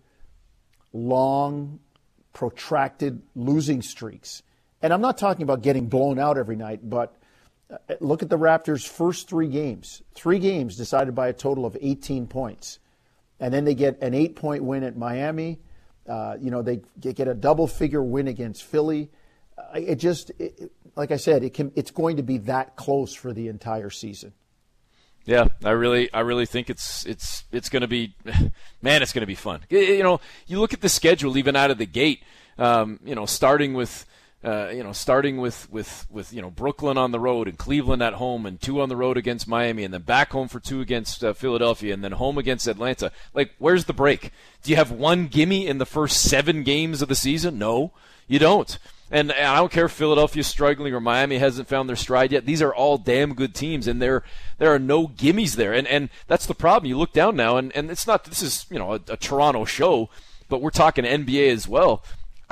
long, 0.92 1.80
protracted 2.32 3.22
losing 3.34 3.82
streaks? 3.82 4.42
And 4.80 4.92
I'm 4.92 5.00
not 5.00 5.18
talking 5.18 5.42
about 5.42 5.62
getting 5.62 5.88
blown 5.88 6.18
out 6.18 6.38
every 6.38 6.54
night, 6.54 6.88
but 6.88 7.16
look 8.00 8.22
at 8.22 8.30
the 8.30 8.38
Raptors' 8.38 8.86
first 8.86 9.28
three 9.28 9.48
games. 9.48 10.02
Three 10.14 10.38
games 10.38 10.76
decided 10.76 11.14
by 11.14 11.28
a 11.28 11.32
total 11.32 11.64
of 11.64 11.76
18 11.80 12.26
points 12.26 12.78
and 13.42 13.52
then 13.52 13.64
they 13.64 13.74
get 13.74 14.00
an 14.00 14.14
eight 14.14 14.36
point 14.36 14.62
win 14.62 14.84
at 14.84 14.96
Miami. 14.96 15.58
Uh, 16.08 16.36
you 16.40 16.50
know, 16.50 16.62
they 16.62 16.80
get 17.00 17.26
a 17.26 17.34
double 17.34 17.66
figure 17.66 18.02
win 18.02 18.28
against 18.28 18.62
Philly. 18.62 19.10
Uh, 19.58 19.80
it 19.80 19.96
just, 19.96 20.30
it, 20.38 20.70
like 20.94 21.10
I 21.10 21.16
said, 21.16 21.42
it 21.42 21.52
can, 21.52 21.72
it's 21.74 21.90
going 21.90 22.16
to 22.16 22.22
be 22.22 22.38
that 22.38 22.76
close 22.76 23.14
for 23.14 23.32
the 23.32 23.48
entire 23.48 23.90
season. 23.90 24.32
Yeah, 25.24 25.46
I 25.64 25.70
really, 25.70 26.12
I 26.12 26.20
really 26.20 26.46
think 26.46 26.70
it's 26.70 27.06
it's 27.06 27.44
it's 27.52 27.68
going 27.68 27.82
to 27.82 27.88
be, 27.88 28.16
man, 28.82 29.02
it's 29.02 29.12
going 29.12 29.22
to 29.22 29.26
be 29.26 29.36
fun. 29.36 29.60
You 29.70 30.02
know, 30.02 30.20
you 30.46 30.58
look 30.58 30.72
at 30.72 30.80
the 30.80 30.88
schedule 30.88 31.36
even 31.36 31.54
out 31.54 31.70
of 31.70 31.78
the 31.78 31.86
gate. 31.86 32.22
Um, 32.58 33.00
you 33.04 33.14
know, 33.14 33.26
starting 33.26 33.74
with 33.74 34.04
uh, 34.44 34.70
you 34.70 34.82
know, 34.82 34.92
starting 34.92 35.38
with, 35.38 35.70
with, 35.70 36.06
with, 36.10 36.32
you 36.32 36.42
know, 36.42 36.50
Brooklyn 36.50 36.98
on 36.98 37.12
the 37.12 37.20
road 37.20 37.46
and 37.46 37.56
Cleveland 37.56 38.02
at 38.02 38.14
home 38.14 38.44
and 38.44 38.60
two 38.60 38.80
on 38.80 38.88
the 38.88 38.96
road 38.96 39.16
against 39.16 39.46
Miami 39.46 39.84
and 39.84 39.94
then 39.94 40.02
back 40.02 40.32
home 40.32 40.48
for 40.48 40.58
two 40.58 40.80
against 40.80 41.22
uh, 41.22 41.32
Philadelphia 41.32 41.94
and 41.94 42.02
then 42.02 42.12
home 42.12 42.38
against 42.38 42.66
Atlanta. 42.66 43.12
Like, 43.34 43.52
where's 43.58 43.84
the 43.84 43.92
break? 43.92 44.32
Do 44.62 44.70
you 44.70 44.76
have 44.76 44.90
one 44.90 45.28
gimme 45.28 45.66
in 45.66 45.78
the 45.78 45.86
first 45.86 46.22
seven 46.22 46.64
games 46.64 47.02
of 47.02 47.08
the 47.08 47.14
season? 47.14 47.56
No, 47.56 47.92
you 48.26 48.40
don't. 48.40 48.78
And, 49.12 49.30
and 49.30 49.46
I 49.46 49.56
don't 49.56 49.70
care 49.70 49.84
if 49.84 49.92
Philadelphia's 49.92 50.46
struggling 50.46 50.92
or 50.92 51.00
Miami 51.00 51.38
hasn't 51.38 51.68
found 51.68 51.88
their 51.88 51.96
stride 51.96 52.32
yet. 52.32 52.46
These 52.46 52.62
are 52.62 52.74
all 52.74 52.98
damn 52.98 53.34
good 53.34 53.54
teams, 53.54 53.86
and 53.86 54.00
there 54.00 54.24
there 54.56 54.72
are 54.72 54.78
no 54.78 55.06
gimmies 55.06 55.54
there. 55.54 55.74
And 55.74 55.86
and 55.86 56.08
that's 56.28 56.46
the 56.46 56.54
problem. 56.54 56.88
You 56.88 56.96
look 56.96 57.12
down 57.12 57.36
now, 57.36 57.58
and, 57.58 57.76
and 57.76 57.90
it's 57.90 58.06
not 58.06 58.24
this 58.24 58.42
is 58.42 58.64
you 58.70 58.78
know 58.78 58.94
a, 58.94 59.00
a 59.08 59.16
Toronto 59.18 59.66
show, 59.66 60.08
but 60.48 60.62
we're 60.62 60.70
talking 60.70 61.04
NBA 61.04 61.50
as 61.50 61.68
well 61.68 62.02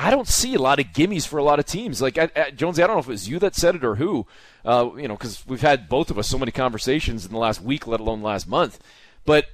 I 0.01 0.11
don't 0.11 0.27
see 0.27 0.55
a 0.55 0.59
lot 0.59 0.81
of 0.81 0.87
gimmies 0.87 1.27
for 1.27 1.39
a 1.39 1.43
lot 1.43 1.59
of 1.59 1.67
teams. 1.67 2.01
Like 2.01 2.17
I, 2.17 2.31
I, 2.35 2.51
Jonesy, 2.53 2.83
I 2.83 2.87
don't 2.87 2.97
know 2.97 3.01
if 3.01 3.07
it 3.07 3.11
was 3.11 3.29
you 3.29 3.39
that 3.41 3.55
said 3.55 3.75
it 3.75 3.85
or 3.85 3.97
who. 3.97 4.27
Uh, 4.65 4.91
you 4.97 5.07
know, 5.07 5.15
because 5.15 5.47
we've 5.47 5.61
had 5.61 5.91
both 5.91 6.11
of 6.11 6.19
us 6.19 6.27
so 6.27 6.39
many 6.39 6.53
conversations 6.53 7.27
in 7.27 7.33
the 7.33 7.39
last 7.39 7.61
week, 7.61 7.87
let 7.87 8.01
alone 8.01 8.23
last 8.23 8.49
month. 8.49 8.81
But 9.27 9.47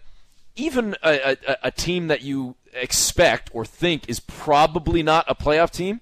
even 0.55 0.95
a, 1.03 1.37
a, 1.47 1.57
a 1.65 1.71
team 1.73 2.07
that 2.07 2.23
you 2.23 2.55
expect 2.73 3.51
or 3.53 3.65
think 3.65 4.09
is 4.09 4.21
probably 4.21 5.03
not 5.03 5.25
a 5.29 5.35
playoff 5.35 5.71
team, 5.71 6.01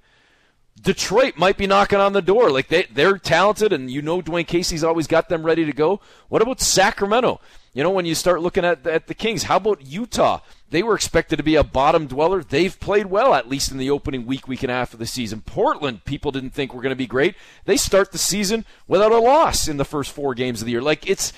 Detroit 0.80 1.38
might 1.38 1.56
be 1.56 1.66
knocking 1.66 1.98
on 1.98 2.12
the 2.12 2.20
door. 2.20 2.50
Like 2.50 2.68
they 2.68 2.82
they're 2.92 3.16
talented, 3.16 3.72
and 3.72 3.90
you 3.90 4.02
know 4.02 4.20
Dwane 4.20 4.46
Casey's 4.46 4.84
always 4.84 5.06
got 5.06 5.30
them 5.30 5.42
ready 5.42 5.64
to 5.64 5.72
go. 5.72 6.00
What 6.28 6.42
about 6.42 6.60
Sacramento? 6.60 7.40
You 7.72 7.82
know, 7.82 7.90
when 7.90 8.04
you 8.04 8.14
start 8.14 8.42
looking 8.42 8.64
at 8.64 8.86
at 8.86 9.06
the 9.06 9.14
Kings, 9.14 9.44
how 9.44 9.56
about 9.56 9.86
Utah? 9.86 10.40
They 10.74 10.82
were 10.82 10.96
expected 10.96 11.36
to 11.36 11.44
be 11.44 11.54
a 11.54 11.62
bottom 11.62 12.08
dweller. 12.08 12.42
They've 12.42 12.80
played 12.80 13.06
well, 13.06 13.32
at 13.32 13.48
least 13.48 13.70
in 13.70 13.78
the 13.78 13.90
opening 13.90 14.26
week, 14.26 14.48
week 14.48 14.64
and 14.64 14.72
a 14.72 14.74
half 14.74 14.92
of 14.92 14.98
the 14.98 15.06
season. 15.06 15.40
Portland, 15.40 16.04
people 16.04 16.32
didn't 16.32 16.50
think 16.50 16.74
were 16.74 16.82
going 16.82 16.90
to 16.90 16.96
be 16.96 17.06
great. 17.06 17.36
They 17.64 17.76
start 17.76 18.10
the 18.10 18.18
season 18.18 18.64
without 18.88 19.12
a 19.12 19.20
loss 19.20 19.68
in 19.68 19.76
the 19.76 19.84
first 19.84 20.10
four 20.10 20.34
games 20.34 20.60
of 20.60 20.66
the 20.66 20.72
year. 20.72 20.82
Like 20.82 21.08
it's, 21.08 21.32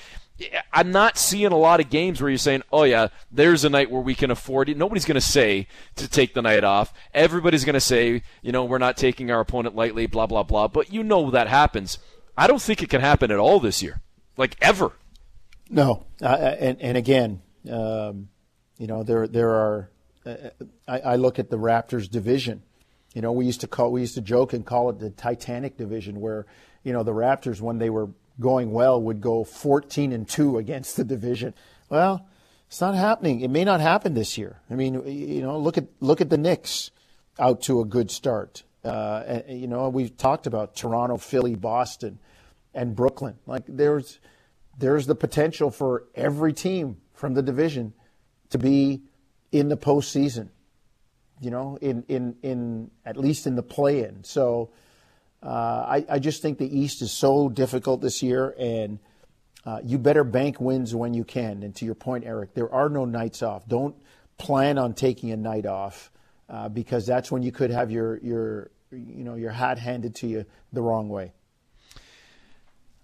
I'm 0.73 0.91
not 0.91 1.19
seeing 1.19 1.51
a 1.51 1.55
lot 1.55 1.79
of 1.79 1.91
games 1.91 2.19
where 2.19 2.31
you're 2.31 2.39
saying, 2.39 2.63
"Oh 2.73 2.81
yeah, 2.81 3.09
there's 3.31 3.63
a 3.63 3.69
night 3.69 3.91
where 3.91 4.01
we 4.01 4.15
can 4.15 4.31
afford 4.31 4.69
it." 4.69 4.77
Nobody's 4.77 5.05
going 5.05 5.13
to 5.13 5.21
say 5.21 5.67
to 5.97 6.07
take 6.07 6.33
the 6.33 6.41
night 6.41 6.63
off. 6.63 6.91
Everybody's 7.13 7.63
going 7.63 7.75
to 7.75 7.79
say, 7.79 8.23
you 8.41 8.51
know, 8.51 8.65
we're 8.65 8.79
not 8.79 8.97
taking 8.97 9.29
our 9.29 9.41
opponent 9.41 9.75
lightly, 9.75 10.07
blah 10.07 10.25
blah 10.25 10.41
blah. 10.41 10.67
But 10.67 10.91
you 10.91 11.03
know 11.03 11.29
that 11.29 11.47
happens. 11.47 11.99
I 12.35 12.47
don't 12.47 12.59
think 12.59 12.81
it 12.81 12.89
can 12.89 13.01
happen 13.01 13.29
at 13.29 13.37
all 13.37 13.59
this 13.59 13.83
year, 13.83 14.01
like 14.35 14.57
ever. 14.61 14.93
No, 15.69 16.07
uh, 16.23 16.55
and 16.59 16.81
and 16.81 16.97
again, 16.97 17.43
um, 17.71 18.29
you 18.77 18.87
know, 18.87 19.03
there 19.03 19.27
there 19.27 19.49
are. 19.49 19.89
Uh, 20.25 20.35
I, 20.87 20.99
I, 20.99 21.15
look 21.15 21.39
at 21.39 21.49
the 21.49 21.57
Raptors 21.57 22.09
division. 22.09 22.61
You 23.13 23.21
know, 23.21 23.31
we 23.31 23.45
used 23.45 23.61
to 23.61 23.67
call 23.67 23.91
we 23.91 24.01
used 24.01 24.15
to 24.15 24.21
joke 24.21 24.53
and 24.53 24.65
call 24.65 24.89
it 24.89 24.99
the 24.99 25.09
Titanic 25.09 25.77
division, 25.77 26.19
where 26.19 26.45
you 26.83 26.93
know 26.93 27.03
the 27.03 27.13
Raptors 27.13 27.61
when 27.61 27.77
they 27.77 27.89
were 27.89 28.09
going 28.39 28.71
well 28.71 29.01
would 29.01 29.21
go 29.21 29.43
14 29.43 30.11
and 30.11 30.27
two 30.27 30.57
against 30.57 30.95
the 30.97 31.03
division. 31.03 31.53
Well, 31.89 32.27
it's 32.67 32.81
not 32.81 32.95
happening. 32.95 33.41
It 33.41 33.49
may 33.49 33.63
not 33.63 33.79
happen 33.79 34.13
this 34.13 34.37
year. 34.37 34.59
I 34.69 34.75
mean, 34.75 35.05
you 35.07 35.41
know, 35.41 35.57
look 35.57 35.77
at 35.77 35.85
look 35.99 36.21
at 36.21 36.29
the 36.29 36.37
Knicks 36.37 36.91
out 37.39 37.61
to 37.63 37.79
a 37.79 37.85
good 37.85 38.11
start. 38.11 38.63
Uh, 38.83 39.41
you 39.47 39.67
know, 39.67 39.89
we've 39.89 40.15
talked 40.17 40.47
about 40.47 40.75
Toronto, 40.75 41.17
Philly, 41.17 41.55
Boston, 41.55 42.19
and 42.73 42.95
Brooklyn. 42.95 43.37
Like 43.45 43.63
there's 43.67 44.19
there's 44.77 45.07
the 45.07 45.15
potential 45.15 45.71
for 45.71 46.03
every 46.13 46.53
team 46.53 46.97
from 47.13 47.33
the 47.33 47.41
division 47.41 47.93
to 48.49 48.57
be 48.57 49.01
in 49.51 49.69
the 49.69 49.77
postseason. 49.77 50.49
You 51.39 51.51
know, 51.51 51.77
in 51.81 52.03
in 52.07 52.35
in 52.41 52.91
at 53.05 53.15
least 53.15 53.45
in 53.45 53.55
the 53.55 53.63
play-in. 53.63 54.23
So 54.23 54.71
uh, 55.43 55.85
I 55.87 56.05
I 56.09 56.19
just 56.19 56.41
think 56.41 56.57
the 56.57 56.79
East 56.79 57.01
is 57.01 57.11
so 57.11 57.47
difficult 57.47 58.01
this 58.01 58.23
year, 58.23 58.55
and 58.57 58.97
uh, 59.63 59.79
you 59.83 59.99
better 59.99 60.23
bank 60.23 60.59
wins 60.59 60.95
when 60.95 61.13
you 61.13 61.23
can. 61.23 61.61
And 61.61 61.75
to 61.75 61.85
your 61.85 61.93
point, 61.93 62.23
Eric, 62.25 62.55
there 62.55 62.73
are 62.73 62.89
no 62.89 63.05
nights 63.05 63.43
off. 63.43 63.67
Don't 63.67 63.95
plan 64.37 64.77
on 64.77 64.93
taking 64.93 65.31
a 65.31 65.37
night 65.37 65.65
off 65.65 66.11
uh, 66.49 66.69
because 66.69 67.05
that's 67.05 67.31
when 67.31 67.43
you 67.43 67.51
could 67.51 67.69
have 67.69 67.91
your 67.91 68.17
your 68.19 68.71
you 68.91 69.23
know 69.23 69.35
your 69.35 69.51
hat 69.51 69.77
handed 69.77 70.15
to 70.15 70.27
you 70.27 70.45
the 70.73 70.81
wrong 70.81 71.09
way. 71.09 71.33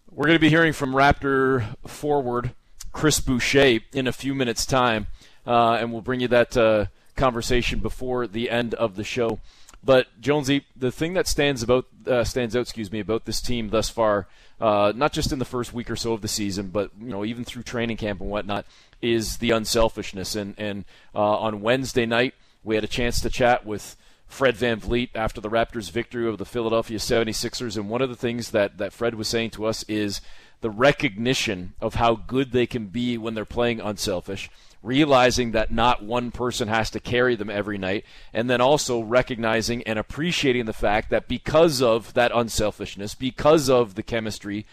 We're 0.10 0.26
going 0.26 0.36
to 0.36 0.42
be 0.42 0.50
hearing 0.50 0.74
from 0.74 0.94
Raptor 0.94 1.76
forward 1.88 2.54
Chris 2.92 3.20
Boucher 3.20 3.80
in 3.92 4.08
a 4.08 4.12
few 4.12 4.36
minutes' 4.36 4.66
time 4.66 5.08
uh, 5.46 5.74
and 5.74 5.92
we'll 5.92 6.02
bring 6.02 6.20
you 6.20 6.28
that 6.30 6.56
uh, 6.58 6.86
conversation 7.16 7.80
before 7.80 8.28
the 8.28 8.50
end 8.50 8.74
of 8.74 8.96
the 8.96 9.04
show. 9.04 9.40
But 9.84 10.08
Jonesy, 10.22 10.66
the 10.76 10.92
thing 10.92 11.14
that 11.14 11.28
stands 11.28 11.62
about 11.62 11.88
uh, 12.08 12.24
stands 12.24 12.56
out, 12.56 12.62
excuse 12.62 12.92
me, 12.92 13.00
about 13.00 13.26
this 13.26 13.42
team 13.42 13.70
thus 13.70 13.90
far, 13.90 14.28
uh, 14.62 14.94
not 14.96 15.12
just 15.12 15.34
in 15.34 15.40
the 15.40 15.46
first 15.46 15.74
week 15.74 15.90
or 15.90 15.98
so 15.98 16.14
of 16.14 16.22
the 16.22 16.28
season, 16.28 16.70
but 16.70 16.92
you 17.00 17.10
know 17.10 17.26
even 17.26 17.44
through 17.44 17.64
training 17.64 17.98
camp 17.98 18.22
and 18.22 18.30
whatnot, 18.30 18.66
is 19.02 19.38
the 19.38 19.52
unselfishness. 19.52 20.36
And 20.36 20.56
and 20.58 20.86
uh, 21.14 21.20
on 21.20 21.62
Wednesday 21.62 22.06
night, 22.06 22.34
we 22.64 22.76
had 22.76 22.84
a 22.86 22.88
chance 22.88 23.20
to 23.22 23.30
chat 23.30 23.66
with 23.66 23.98
Fred 24.34 24.56
VanVleet 24.56 25.10
after 25.14 25.40
the 25.40 25.50
Raptors' 25.50 25.92
victory 25.92 26.26
over 26.26 26.38
the 26.38 26.46
Philadelphia 26.46 26.98
76ers. 26.98 27.78
And 27.78 27.88
one 27.88 28.02
of 28.02 28.10
the 28.10 28.16
things 28.16 28.50
that, 28.50 28.80
that 28.80 28.92
Fred 28.92 29.14
was 29.14 29.28
saying 29.28 29.52
to 29.52 29.66
us 29.66 29.84
is 29.84 30.22
the 30.62 30.72
recognition 30.72 31.74
of 31.80 31.96
how 31.96 32.16
good 32.16 32.52
they 32.52 32.66
can 32.66 32.88
be 32.88 33.16
when 33.18 33.36
they're 33.36 33.46
playing 33.46 33.80
unselfish 33.80 34.50
realizing 34.84 35.52
that 35.52 35.72
not 35.72 36.04
one 36.04 36.30
person 36.30 36.68
has 36.68 36.90
to 36.92 37.00
carry 37.00 37.36
them 37.36 37.50
every 37.50 37.78
night, 37.78 38.06
and 38.34 38.50
then 38.50 38.62
also 38.62 39.00
recognizing 39.00 39.82
and 39.84 39.98
appreciating 39.98 40.66
the 40.66 40.74
fact 40.74 41.10
that 41.10 41.28
because 41.28 41.82
of 41.82 42.14
that 42.14 42.32
unselfishness, 42.36 43.16
because 43.16 43.70
of 43.70 43.96
the 43.96 44.04
chemistry, 44.04 44.66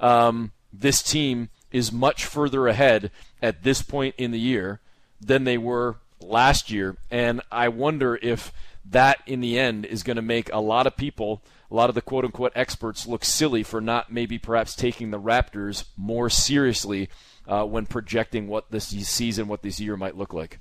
um, 0.00 0.50
this 0.72 1.02
team 1.02 1.50
is 1.70 1.92
much 1.92 2.24
further 2.24 2.66
ahead 2.66 3.10
at 3.42 3.62
this 3.62 3.82
point 3.82 4.14
in 4.16 4.30
the 4.30 4.40
year 4.40 4.80
than 5.20 5.44
they 5.44 5.58
were 5.58 5.96
last 6.20 6.70
year. 6.70 6.96
And 7.10 7.42
I 7.52 7.68
wonder 7.68 8.18
if 8.22 8.52
that, 8.90 9.18
in 9.26 9.40
the 9.40 9.58
end, 9.58 9.84
is 9.84 10.02
going 10.02 10.16
to 10.16 10.22
make 10.22 10.50
a 10.52 10.60
lot 10.60 10.86
of 10.86 10.96
people, 10.96 11.42
a 11.70 11.74
lot 11.74 11.90
of 11.90 11.94
the 11.94 12.00
quote 12.00 12.24
unquote 12.24 12.52
experts, 12.54 13.06
look 13.06 13.24
silly 13.24 13.62
for 13.62 13.82
not 13.82 14.10
maybe 14.10 14.38
perhaps 14.38 14.74
taking 14.74 15.10
the 15.10 15.20
Raptors 15.20 15.84
more 15.96 16.30
seriously 16.30 17.10
uh, 17.48 17.64
when 17.64 17.86
projecting 17.86 18.46
what 18.46 18.70
this 18.70 18.86
season, 18.86 19.48
what 19.48 19.62
this 19.62 19.80
year 19.80 19.96
might 19.96 20.16
look 20.16 20.32
like? 20.32 20.60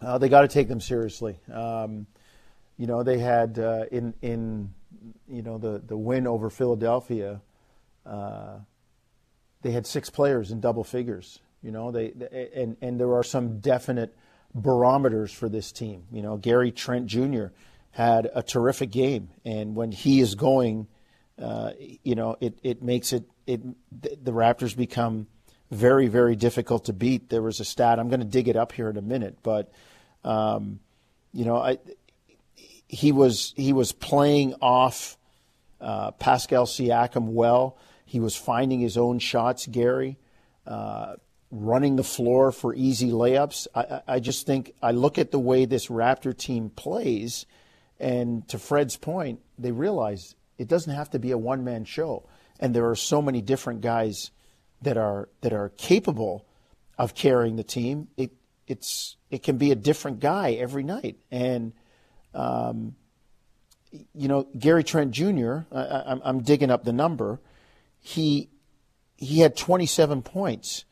Uh, 0.00 0.18
they 0.18 0.28
got 0.28 0.42
to 0.42 0.48
take 0.48 0.68
them 0.68 0.80
seriously. 0.80 1.38
Um, 1.52 2.06
you 2.78 2.86
know, 2.86 3.02
they 3.02 3.18
had 3.18 3.58
uh, 3.58 3.84
in 3.90 4.14
in 4.22 4.72
you 5.28 5.42
know, 5.42 5.58
the, 5.58 5.82
the 5.84 5.96
win 5.96 6.26
over 6.26 6.50
Philadelphia, 6.50 7.40
uh, 8.04 8.58
they 9.62 9.70
had 9.70 9.86
six 9.86 10.10
players 10.10 10.50
in 10.50 10.60
double 10.60 10.84
figures. 10.84 11.40
You 11.62 11.70
know, 11.70 11.90
they, 11.90 12.10
they, 12.10 12.50
and 12.54 12.76
and 12.80 12.98
there 12.98 13.14
are 13.14 13.22
some 13.22 13.60
definite 13.60 14.16
barometers 14.54 15.32
for 15.32 15.48
this 15.48 15.70
team. 15.70 16.04
You 16.10 16.22
know, 16.22 16.36
Gary 16.36 16.72
Trent 16.72 17.06
Jr. 17.06 17.46
had 17.92 18.28
a 18.34 18.42
terrific 18.42 18.90
game, 18.90 19.30
and 19.44 19.76
when 19.76 19.92
he 19.92 20.20
is 20.20 20.34
going, 20.34 20.88
uh, 21.40 21.70
you 22.02 22.16
know, 22.16 22.36
it 22.40 22.58
it 22.64 22.82
makes 22.82 23.12
it 23.12 23.24
it 23.46 23.60
the 23.92 24.32
Raptors 24.32 24.76
become 24.76 25.28
very 25.72 26.06
very 26.06 26.36
difficult 26.36 26.84
to 26.84 26.92
beat. 26.92 27.30
There 27.30 27.42
was 27.42 27.58
a 27.58 27.64
stat 27.64 27.98
I'm 27.98 28.08
going 28.08 28.20
to 28.20 28.26
dig 28.26 28.46
it 28.48 28.56
up 28.56 28.72
here 28.72 28.90
in 28.90 28.96
a 28.96 29.02
minute, 29.02 29.38
but 29.42 29.72
um, 30.22 30.80
you 31.32 31.44
know, 31.44 31.56
I 31.56 31.78
he 32.86 33.10
was 33.10 33.54
he 33.56 33.72
was 33.72 33.90
playing 33.92 34.54
off 34.60 35.16
uh, 35.80 36.12
Pascal 36.12 36.66
Siakam 36.66 37.32
well. 37.32 37.78
He 38.04 38.20
was 38.20 38.36
finding 38.36 38.80
his 38.80 38.98
own 38.98 39.18
shots, 39.18 39.66
Gary, 39.66 40.18
uh, 40.66 41.14
running 41.50 41.96
the 41.96 42.04
floor 42.04 42.52
for 42.52 42.74
easy 42.74 43.10
layups. 43.10 43.66
I, 43.74 44.02
I 44.06 44.20
just 44.20 44.46
think 44.46 44.74
I 44.82 44.90
look 44.90 45.16
at 45.16 45.30
the 45.30 45.38
way 45.38 45.64
this 45.64 45.86
Raptor 45.86 46.36
team 46.36 46.68
plays, 46.68 47.46
and 47.98 48.46
to 48.48 48.58
Fred's 48.58 48.98
point, 48.98 49.40
they 49.58 49.72
realize 49.72 50.34
it 50.58 50.68
doesn't 50.68 50.94
have 50.94 51.08
to 51.10 51.18
be 51.18 51.30
a 51.30 51.38
one 51.38 51.64
man 51.64 51.86
show, 51.86 52.28
and 52.60 52.74
there 52.74 52.90
are 52.90 52.96
so 52.96 53.22
many 53.22 53.40
different 53.40 53.80
guys 53.80 54.30
that 54.82 54.96
are 54.96 55.28
that 55.40 55.52
are 55.52 55.70
capable 55.70 56.46
of 56.98 57.14
carrying 57.14 57.56
the 57.56 57.64
team. 57.64 58.08
It 58.16 58.32
it's 58.66 59.16
it 59.30 59.42
can 59.42 59.58
be 59.58 59.70
a 59.70 59.76
different 59.76 60.20
guy 60.20 60.52
every 60.52 60.82
night, 60.82 61.16
and 61.30 61.72
um, 62.34 62.96
you 64.14 64.28
know 64.28 64.46
Gary 64.58 64.84
Trent 64.84 65.12
Jr. 65.12 65.60
I, 65.72 66.18
am 66.24 66.42
digging 66.42 66.70
up 66.70 66.84
the 66.84 66.92
number 66.92 67.40
he 68.02 68.50
he 69.16 69.40
had 69.40 69.56
27 69.56 70.22
points. 70.22 70.84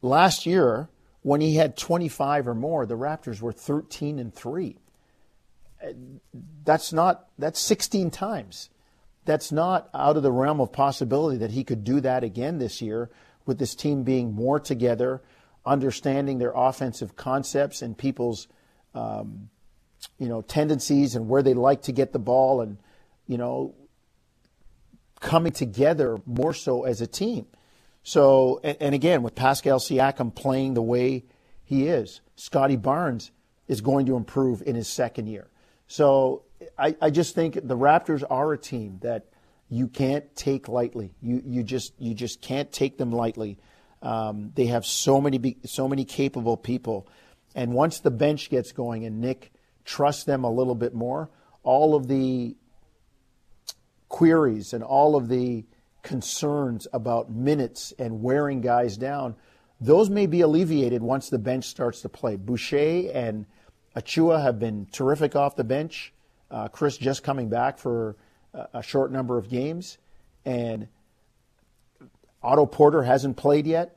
Last 0.00 0.46
year, 0.46 0.88
when 1.20 1.42
he 1.42 1.56
had 1.56 1.76
25 1.76 2.48
or 2.48 2.54
more, 2.54 2.86
the 2.86 2.96
Raptors 2.96 3.40
were 3.40 3.52
13 3.52 4.18
and 4.18 4.34
3. 4.34 4.78
That's 6.64 6.92
not 6.92 7.28
that's 7.38 7.60
16 7.60 8.10
times. 8.10 8.70
That's 9.24 9.52
not 9.52 9.88
out 9.94 10.16
of 10.16 10.22
the 10.22 10.32
realm 10.32 10.60
of 10.60 10.72
possibility 10.72 11.38
that 11.38 11.52
he 11.52 11.64
could 11.64 11.84
do 11.84 12.00
that 12.00 12.24
again 12.24 12.58
this 12.58 12.82
year 12.82 13.10
with 13.46 13.58
this 13.58 13.74
team 13.74 14.02
being 14.02 14.32
more 14.34 14.58
together, 14.58 15.22
understanding 15.64 16.38
their 16.38 16.52
offensive 16.54 17.16
concepts 17.16 17.82
and 17.82 17.96
people's 17.96 18.48
um, 18.94 19.48
you 20.18 20.28
know 20.28 20.42
tendencies 20.42 21.14
and 21.14 21.28
where 21.28 21.42
they 21.42 21.54
like 21.54 21.82
to 21.82 21.92
get 21.92 22.12
the 22.12 22.18
ball 22.18 22.60
and 22.60 22.78
you 23.26 23.38
know 23.38 23.74
coming 25.20 25.52
together 25.52 26.18
more 26.26 26.52
so 26.52 26.84
as 26.84 27.00
a 27.00 27.06
team. 27.06 27.46
So, 28.02 28.60
and, 28.64 28.76
and 28.80 28.94
again, 28.94 29.22
with 29.22 29.34
Pascal 29.34 29.78
Siakam 29.78 30.34
playing 30.34 30.74
the 30.74 30.82
way 30.82 31.24
he 31.64 31.86
is, 31.86 32.20
Scottie 32.34 32.76
Barnes 32.76 33.30
is 33.68 33.80
going 33.80 34.06
to 34.06 34.16
improve 34.16 34.62
in 34.66 34.74
his 34.74 34.88
second 34.88 35.28
year. 35.28 35.48
So, 35.92 36.44
I, 36.78 36.96
I 37.02 37.10
just 37.10 37.34
think 37.34 37.52
the 37.54 37.76
Raptors 37.76 38.24
are 38.30 38.50
a 38.54 38.56
team 38.56 38.98
that 39.02 39.26
you 39.68 39.88
can't 39.88 40.24
take 40.34 40.66
lightly. 40.66 41.12
You 41.20 41.42
you 41.44 41.62
just 41.62 41.92
you 41.98 42.14
just 42.14 42.40
can't 42.40 42.72
take 42.72 42.96
them 42.96 43.12
lightly. 43.12 43.58
Um, 44.00 44.52
they 44.54 44.68
have 44.68 44.86
so 44.86 45.20
many 45.20 45.58
so 45.66 45.88
many 45.88 46.06
capable 46.06 46.56
people, 46.56 47.06
and 47.54 47.74
once 47.74 48.00
the 48.00 48.10
bench 48.10 48.48
gets 48.48 48.72
going 48.72 49.04
and 49.04 49.20
Nick 49.20 49.52
trusts 49.84 50.24
them 50.24 50.44
a 50.44 50.50
little 50.50 50.74
bit 50.74 50.94
more, 50.94 51.28
all 51.62 51.94
of 51.94 52.08
the 52.08 52.56
queries 54.08 54.72
and 54.72 54.82
all 54.82 55.14
of 55.14 55.28
the 55.28 55.66
concerns 56.02 56.86
about 56.94 57.30
minutes 57.30 57.92
and 57.98 58.22
wearing 58.22 58.62
guys 58.62 58.96
down, 58.96 59.36
those 59.78 60.08
may 60.08 60.24
be 60.24 60.40
alleviated 60.40 61.02
once 61.02 61.28
the 61.28 61.38
bench 61.38 61.66
starts 61.66 62.00
to 62.00 62.08
play. 62.08 62.36
Boucher 62.36 63.10
and 63.12 63.44
Achiuwa 63.96 64.42
have 64.42 64.58
been 64.58 64.86
terrific 64.90 65.36
off 65.36 65.56
the 65.56 65.64
bench. 65.64 66.12
Uh, 66.50 66.68
Chris 66.68 66.96
just 66.96 67.22
coming 67.22 67.48
back 67.48 67.78
for 67.78 68.16
a, 68.54 68.68
a 68.74 68.82
short 68.82 69.12
number 69.12 69.38
of 69.38 69.48
games. 69.48 69.98
And 70.44 70.88
Otto 72.42 72.66
Porter 72.66 73.02
hasn't 73.02 73.36
played 73.36 73.66
yet. 73.66 73.96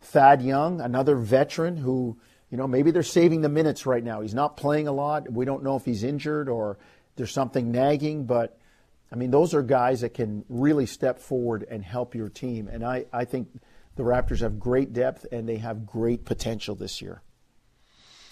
Thad 0.00 0.42
Young, 0.42 0.80
another 0.80 1.16
veteran 1.16 1.76
who, 1.76 2.18
you 2.50 2.58
know, 2.58 2.66
maybe 2.66 2.90
they're 2.90 3.02
saving 3.02 3.40
the 3.40 3.48
minutes 3.48 3.86
right 3.86 4.04
now. 4.04 4.20
He's 4.20 4.34
not 4.34 4.56
playing 4.56 4.86
a 4.86 4.92
lot. 4.92 5.30
We 5.30 5.44
don't 5.44 5.62
know 5.62 5.76
if 5.76 5.84
he's 5.84 6.04
injured 6.04 6.48
or 6.48 6.78
there's 7.16 7.32
something 7.32 7.70
nagging, 7.70 8.24
but 8.24 8.58
I 9.10 9.16
mean, 9.16 9.30
those 9.30 9.54
are 9.54 9.62
guys 9.62 10.00
that 10.00 10.14
can 10.14 10.44
really 10.48 10.86
step 10.86 11.18
forward 11.18 11.66
and 11.70 11.84
help 11.84 12.14
your 12.14 12.28
team. 12.28 12.68
And 12.68 12.84
I, 12.84 13.06
I 13.12 13.24
think 13.24 13.48
the 13.96 14.02
Raptors 14.02 14.40
have 14.40 14.58
great 14.58 14.92
depth 14.92 15.26
and 15.30 15.48
they 15.48 15.58
have 15.58 15.86
great 15.86 16.24
potential 16.24 16.74
this 16.74 17.00
year. 17.00 17.22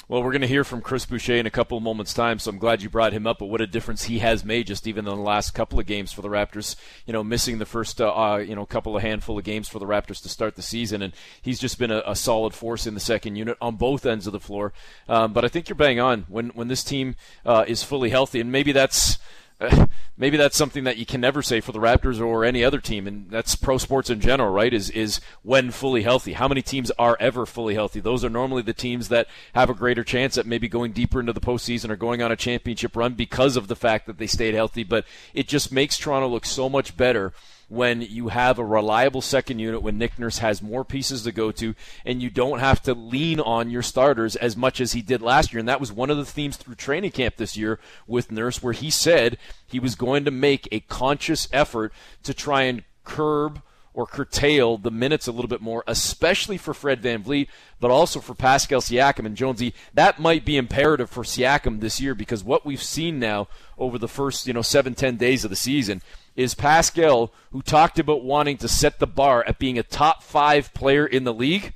Well, 0.09 0.23
we're 0.23 0.33
going 0.33 0.43
to 0.43 0.49
hear 0.49 0.65
from 0.65 0.81
Chris 0.81 1.07
Boucher 1.07 1.37
in 1.37 1.47
a 1.47 1.51
couple 1.51 1.79
of 1.79 1.85
moments' 1.85 2.13
time, 2.13 2.41
so 2.41 2.51
I'm 2.51 2.59
glad 2.59 2.83
you 2.83 2.91
brought 2.91 3.13
him 3.13 3.25
up. 3.25 3.39
But 3.39 3.47
what 3.47 3.61
a 3.61 3.69
difference 3.69 4.05
he 4.05 4.19
has 4.19 4.45
made 4.45 4.67
just 4.67 4.89
even 4.89 5.07
in 5.07 5.15
the 5.15 5.23
last 5.23 5.53
couple 5.53 5.79
of 5.79 5.87
games 5.87 6.13
for 6.13 6.23
the 6.23 6.29
Raptors. 6.29 6.75
You 7.07 7.13
know, 7.13 7.23
missing 7.23 7.59
the 7.59 7.67
first 7.67 8.01
uh, 8.01 8.13
uh, 8.13 8.37
you 8.39 8.57
know 8.57 8.67
couple 8.67 8.97
of 8.97 9.03
handful 9.03 9.39
of 9.39 9.45
games 9.45 9.69
for 9.69 9.79
the 9.79 9.87
Raptors 9.87 10.21
to 10.23 10.29
start 10.29 10.57
the 10.57 10.63
season, 10.63 11.03
and 11.03 11.13
he's 11.41 11.61
just 11.61 11.79
been 11.79 11.93
a, 11.93 12.03
a 12.05 12.17
solid 12.17 12.53
force 12.53 12.85
in 12.85 12.95
the 12.95 13.01
second 13.01 13.37
unit 13.37 13.57
on 13.61 13.77
both 13.77 14.05
ends 14.05 14.27
of 14.27 14.33
the 14.33 14.41
floor. 14.41 14.73
Um, 15.09 15.33
but 15.33 15.45
I 15.45 15.49
think 15.49 15.69
you're 15.69 15.77
bang 15.77 16.01
on 16.01 16.23
when 16.29 16.49
when 16.49 16.67
this 16.67 16.83
team 16.83 17.15
uh, 17.47 17.65
is 17.69 17.85
fully 17.85 18.11
healthy, 18.11 18.41
and 18.41 18.51
maybe 18.51 18.73
that's 18.73 19.19
maybe 20.17 20.37
that's 20.37 20.57
something 20.57 20.85
that 20.85 20.97
you 20.97 21.07
can 21.07 21.21
never 21.21 21.43
say 21.43 21.61
for 21.61 21.73
the 21.73 21.79
Raptors 21.79 22.21
or 22.21 22.45
any 22.45 22.65
other 22.65 22.81
team, 22.81 23.07
and 23.07 23.31
that's 23.31 23.57
pro 23.57 23.79
sports 23.79 24.11
in 24.11 24.21
general, 24.21 24.53
right? 24.53 24.73
Is 24.73 24.91
is 24.91 25.21
when 25.43 25.71
fully 25.71 26.03
healthy. 26.03 26.33
How 26.33 26.49
many 26.49 26.63
teams 26.63 26.91
are 26.99 27.17
ever 27.21 27.47
fully 27.47 27.75
healthy? 27.75 28.01
Those 28.01 28.25
are 28.25 28.31
normally 28.31 28.63
the 28.63 28.73
teams 28.73 29.09
that 29.09 29.27
have 29.55 29.71
a 29.71 29.75
greater 29.75 30.05
chance 30.05 30.39
at 30.39 30.47
maybe 30.47 30.69
going 30.69 30.93
deeper 30.93 31.21
into 31.21 31.33
the 31.33 31.41
postseason 31.41 31.91
or 31.91 31.97
going 31.97 32.23
on 32.23 32.33
a 32.33 32.37
championship 32.37 32.97
run 32.97 33.15
because 33.15 33.57
of 33.57 33.69
the 33.69 33.77
fact 33.77 34.07
that 34.07 34.19
they 34.19 34.27
stayed 34.27 34.55
healthy. 34.55 34.85
But 34.85 35.05
it 35.35 35.49
just 35.49 35.73
makes 35.73 35.99
Toronto 35.99 36.29
look 36.29 36.47
so 36.47 36.69
much 36.69 36.97
better 36.97 37.33
when 37.73 38.03
you 38.03 38.29
have 38.29 38.59
a 38.59 38.65
reliable 38.65 39.23
second 39.23 39.59
unit, 39.59 39.81
when 39.83 39.97
Nick 39.97 40.19
Nurse 40.19 40.39
has 40.39 40.61
more 40.61 40.85
pieces 40.85 41.23
to 41.23 41.33
go 41.33 41.51
to, 41.53 41.75
and 42.05 42.21
you 42.21 42.29
don't 42.29 42.59
have 42.59 42.83
to 42.83 42.93
lean 42.93 43.41
on 43.41 43.71
your 43.71 43.81
starters 43.81 44.37
as 44.37 44.59
much 44.59 44.79
as 44.79 44.93
he 44.93 45.01
did 45.01 45.23
last 45.23 45.55
year. 45.55 45.59
And 45.59 45.69
that 45.71 45.81
was 45.81 45.91
one 45.91 46.11
of 46.11 46.19
the 46.19 46.27
themes 46.27 46.59
through 46.59 46.75
training 46.75 47.13
camp 47.13 47.37
this 47.37 47.57
year 47.57 47.81
with 48.07 48.31
Nurse, 48.31 48.63
where 48.63 48.75
he 48.75 48.91
said 48.91 49.39
he 49.67 49.81
was 49.81 49.95
going 49.95 50.27
to 50.27 50.31
make 50.31 50.69
a 50.71 50.81
conscious 50.81 51.49
effort 51.51 51.95
to 52.25 52.35
try 52.35 52.65
and 52.65 52.85
curb 53.05 53.63
or 53.95 54.07
curtail 54.07 54.79
the 54.79 54.91
minutes 54.91 55.27
a 55.27 55.33
little 55.33 55.49
bit 55.49 55.61
more, 55.61 55.85
especially 55.87 56.57
for 56.57 56.73
Fred 56.73 57.03
VanVleet, 57.03 57.49
but 57.79 57.91
also 57.91 58.21
for 58.21 58.35
Pascal 58.35 58.81
Siakam 58.81 59.27
and 59.27 59.37
Jonesy. 59.37 59.75
That 59.93 60.19
might 60.19 60.45
be 60.45 60.57
imperative 60.57 61.11
for 61.11 61.25
Siakam 61.25 61.81
this 61.81 62.01
year 62.01 62.15
because 62.15 62.43
what 62.43 62.65
we've 62.65 62.83
seen 62.83 63.19
now 63.19 63.49
over 63.77 63.99
the 63.99 64.09
first, 64.09 64.47
you 64.47 64.53
know, 64.53 64.63
seven, 64.63 64.95
ten 64.95 65.17
days 65.17 65.45
of 65.45 65.51
the 65.51 65.57
season 65.57 66.01
is 66.35 66.55
Pascal, 66.55 67.33
who 67.51 67.61
talked 67.61 67.99
about 67.99 68.25
wanting 68.25 68.57
to 68.59 68.69
set 68.69 68.99
the 68.99 69.07
bar 69.07 69.45
at 69.47 69.59
being 69.59 69.79
a 69.79 69.83
top 69.83 70.23
five 70.23 70.73
player 70.73 71.07
in 71.07 71.25
the 71.25 71.35
league. 71.35 71.75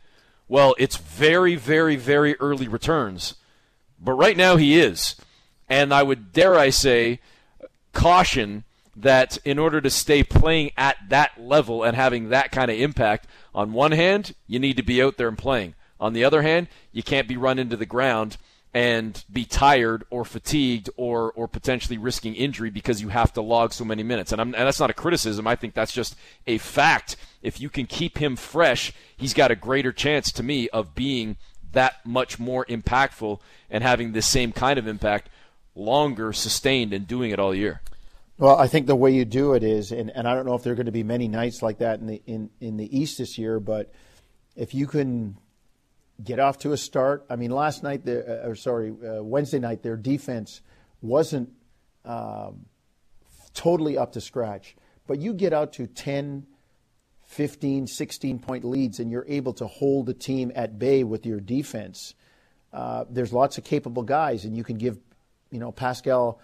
Well, 0.48 0.74
it's 0.78 0.96
very, 0.96 1.56
very, 1.56 1.96
very 1.96 2.36
early 2.36 2.68
returns. 2.68 3.34
But 4.00 4.12
right 4.12 4.36
now 4.36 4.56
he 4.56 4.78
is. 4.78 5.16
And 5.68 5.92
I 5.92 6.02
would 6.02 6.32
dare 6.32 6.54
I 6.54 6.70
say, 6.70 7.20
caution 7.92 8.64
that 8.96 9.38
in 9.44 9.58
order 9.58 9.80
to 9.80 9.90
stay 9.90 10.24
playing 10.24 10.70
at 10.76 10.96
that 11.08 11.38
level 11.38 11.84
and 11.84 11.94
having 11.94 12.30
that 12.30 12.50
kind 12.50 12.70
of 12.70 12.78
impact, 12.78 13.26
on 13.54 13.72
one 13.72 13.92
hand, 13.92 14.34
you 14.46 14.58
need 14.58 14.76
to 14.78 14.82
be 14.82 15.02
out 15.02 15.18
there 15.18 15.28
and 15.28 15.38
playing. 15.38 15.74
On 16.00 16.12
the 16.12 16.24
other 16.24 16.42
hand, 16.42 16.68
you 16.92 17.02
can't 17.02 17.28
be 17.28 17.36
run 17.36 17.58
into 17.58 17.76
the 17.76 17.86
ground 17.86 18.36
and 18.74 19.24
be 19.32 19.46
tired 19.46 20.04
or 20.10 20.22
fatigued 20.22 20.90
or 20.98 21.32
or 21.32 21.48
potentially 21.48 21.96
risking 21.96 22.34
injury 22.34 22.68
because 22.68 23.00
you 23.00 23.08
have 23.08 23.32
to 23.32 23.40
log 23.40 23.72
so 23.72 23.86
many 23.86 24.02
minutes. 24.02 24.32
And, 24.32 24.40
and, 24.40 24.52
that's 24.52 24.80
not 24.80 24.90
a 24.90 24.94
criticism. 24.94 25.46
I 25.46 25.56
think 25.56 25.72
that's 25.72 25.92
just 25.92 26.14
a 26.46 26.58
fact. 26.58 27.16
If 27.40 27.58
you 27.58 27.70
can 27.70 27.86
keep 27.86 28.18
him 28.18 28.36
fresh, 28.36 28.92
he's 29.16 29.32
got 29.32 29.50
a 29.50 29.56
greater 29.56 29.92
chance 29.92 30.30
to 30.32 30.42
me 30.42 30.68
of 30.70 30.94
being 30.94 31.36
that 31.72 32.04
much 32.04 32.38
more 32.38 32.66
impactful 32.66 33.40
and 33.70 33.82
having 33.82 34.12
the 34.12 34.20
same 34.20 34.52
kind 34.52 34.78
of 34.78 34.86
impact 34.86 35.30
longer, 35.74 36.34
sustained, 36.34 36.92
and 36.92 37.06
doing 37.06 37.30
it 37.30 37.38
all 37.38 37.54
year. 37.54 37.80
Well, 38.38 38.56
I 38.56 38.66
think 38.66 38.86
the 38.86 38.96
way 38.96 39.12
you 39.12 39.24
do 39.24 39.54
it 39.54 39.62
is, 39.62 39.92
and, 39.92 40.10
and 40.10 40.28
I 40.28 40.34
don't 40.34 40.44
know 40.44 40.54
if 40.54 40.62
there 40.62 40.72
are 40.72 40.76
going 40.76 40.86
to 40.86 40.92
be 40.92 41.02
many 41.02 41.26
nights 41.26 41.62
like 41.62 41.78
that 41.78 42.00
in 42.00 42.06
the 42.06 42.22
in, 42.26 42.50
in 42.60 42.76
the 42.76 42.98
East 42.98 43.18
this 43.18 43.38
year, 43.38 43.60
but 43.60 43.92
if 44.54 44.74
you 44.74 44.86
can 44.86 45.38
get 46.22 46.38
off 46.38 46.58
to 46.58 46.72
a 46.72 46.76
start. 46.76 47.26
I 47.28 47.36
mean, 47.36 47.50
last 47.50 47.82
night, 47.82 48.04
the, 48.04 48.44
uh, 48.44 48.48
or 48.48 48.54
sorry, 48.54 48.90
uh, 48.90 49.22
Wednesday 49.22 49.58
night, 49.58 49.82
their 49.82 49.96
defense 49.96 50.60
wasn't 51.02 51.50
um, 52.04 52.66
totally 53.54 53.98
up 53.98 54.12
to 54.12 54.20
scratch. 54.20 54.76
But 55.06 55.20
you 55.20 55.34
get 55.34 55.52
out 55.52 55.74
to 55.74 55.86
10, 55.86 56.46
15, 57.22 57.86
16 57.86 58.38
point 58.38 58.64
leads, 58.64 58.98
and 58.98 59.10
you're 59.10 59.26
able 59.28 59.52
to 59.54 59.66
hold 59.66 60.06
the 60.06 60.14
team 60.14 60.52
at 60.54 60.78
bay 60.78 61.04
with 61.04 61.26
your 61.26 61.40
defense. 61.40 62.14
Uh, 62.72 63.04
there's 63.08 63.32
lots 63.32 63.58
of 63.58 63.64
capable 63.64 64.02
guys, 64.02 64.44
and 64.44 64.56
you 64.56 64.64
can 64.64 64.76
give, 64.76 64.98
you 65.50 65.58
know, 65.58 65.70
Pascal 65.70 66.40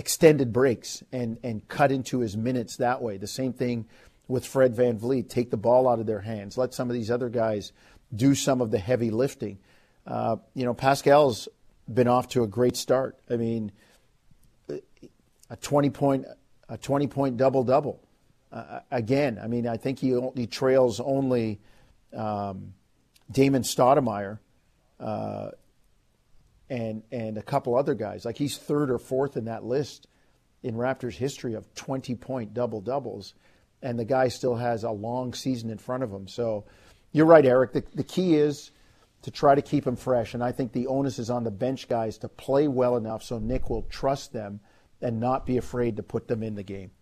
extended 0.00 0.50
breaks 0.50 1.04
and, 1.12 1.36
and 1.42 1.68
cut 1.68 1.92
into 1.92 2.20
his 2.20 2.34
minutes 2.34 2.76
that 2.76 3.02
way. 3.02 3.18
The 3.18 3.26
same 3.26 3.52
thing 3.52 3.84
with 4.28 4.46
Fred 4.46 4.74
VanVleet. 4.74 5.28
Take 5.28 5.50
the 5.50 5.58
ball 5.58 5.86
out 5.86 6.00
of 6.00 6.06
their 6.06 6.22
hands. 6.22 6.56
Let 6.56 6.72
some 6.72 6.88
of 6.88 6.94
these 6.94 7.10
other 7.10 7.28
guys 7.28 7.72
do 8.14 8.34
some 8.34 8.62
of 8.62 8.70
the 8.70 8.78
heavy 8.78 9.10
lifting. 9.10 9.58
Uh, 10.06 10.36
you 10.54 10.64
know, 10.64 10.72
Pascal's 10.72 11.48
been 11.92 12.08
off 12.08 12.28
to 12.28 12.42
a 12.42 12.46
great 12.46 12.76
start. 12.76 13.18
I 13.28 13.36
mean, 13.36 13.72
a 15.50 15.56
20 15.60 15.90
point, 15.90 16.24
a 16.70 16.78
20 16.78 17.06
point 17.06 17.36
double 17.36 17.62
double. 17.62 18.00
Uh, 18.50 18.80
again, 18.90 19.38
I 19.42 19.48
mean, 19.48 19.68
I 19.68 19.76
think 19.76 19.98
he, 19.98 20.18
he 20.34 20.46
trails 20.46 20.98
only 20.98 21.60
um, 22.16 22.72
Damon 23.30 23.64
Stoudemire 23.64 24.38
uh, 24.98 25.50
and 26.70 27.02
and 27.10 27.36
a 27.36 27.42
couple 27.42 27.76
other 27.76 27.94
guys. 27.94 28.24
Like 28.24 28.38
he's 28.38 28.56
third 28.56 28.90
or 28.90 28.98
fourth 28.98 29.36
in 29.36 29.44
that 29.44 29.64
list 29.64 30.06
in 30.62 30.74
Raptors 30.74 31.14
history 31.14 31.54
of 31.54 31.74
20 31.74 32.14
point 32.14 32.54
double 32.54 32.80
doubles, 32.80 33.34
and 33.82 33.98
the 33.98 34.04
guy 34.04 34.28
still 34.28 34.54
has 34.54 34.84
a 34.84 34.90
long 34.90 35.34
season 35.34 35.68
in 35.68 35.78
front 35.78 36.02
of 36.02 36.10
him. 36.10 36.28
So 36.28 36.64
you're 37.12 37.26
right, 37.26 37.44
Eric. 37.44 37.72
The, 37.72 37.84
the 37.94 38.04
key 38.04 38.36
is 38.36 38.70
to 39.22 39.30
try 39.30 39.54
to 39.54 39.62
keep 39.62 39.86
him 39.86 39.96
fresh, 39.96 40.32
and 40.32 40.42
I 40.42 40.52
think 40.52 40.72
the 40.72 40.86
onus 40.86 41.18
is 41.18 41.28
on 41.28 41.44
the 41.44 41.50
bench 41.50 41.88
guys 41.88 42.16
to 42.18 42.28
play 42.28 42.68
well 42.68 42.96
enough 42.96 43.22
so 43.22 43.38
Nick 43.38 43.68
will 43.68 43.82
trust 43.82 44.32
them 44.32 44.60
and 45.02 45.18
not 45.18 45.44
be 45.44 45.56
afraid 45.56 45.96
to 45.96 46.02
put 46.02 46.28
them 46.28 46.42
in 46.42 46.54
the 46.54 46.62
game. 46.62 46.92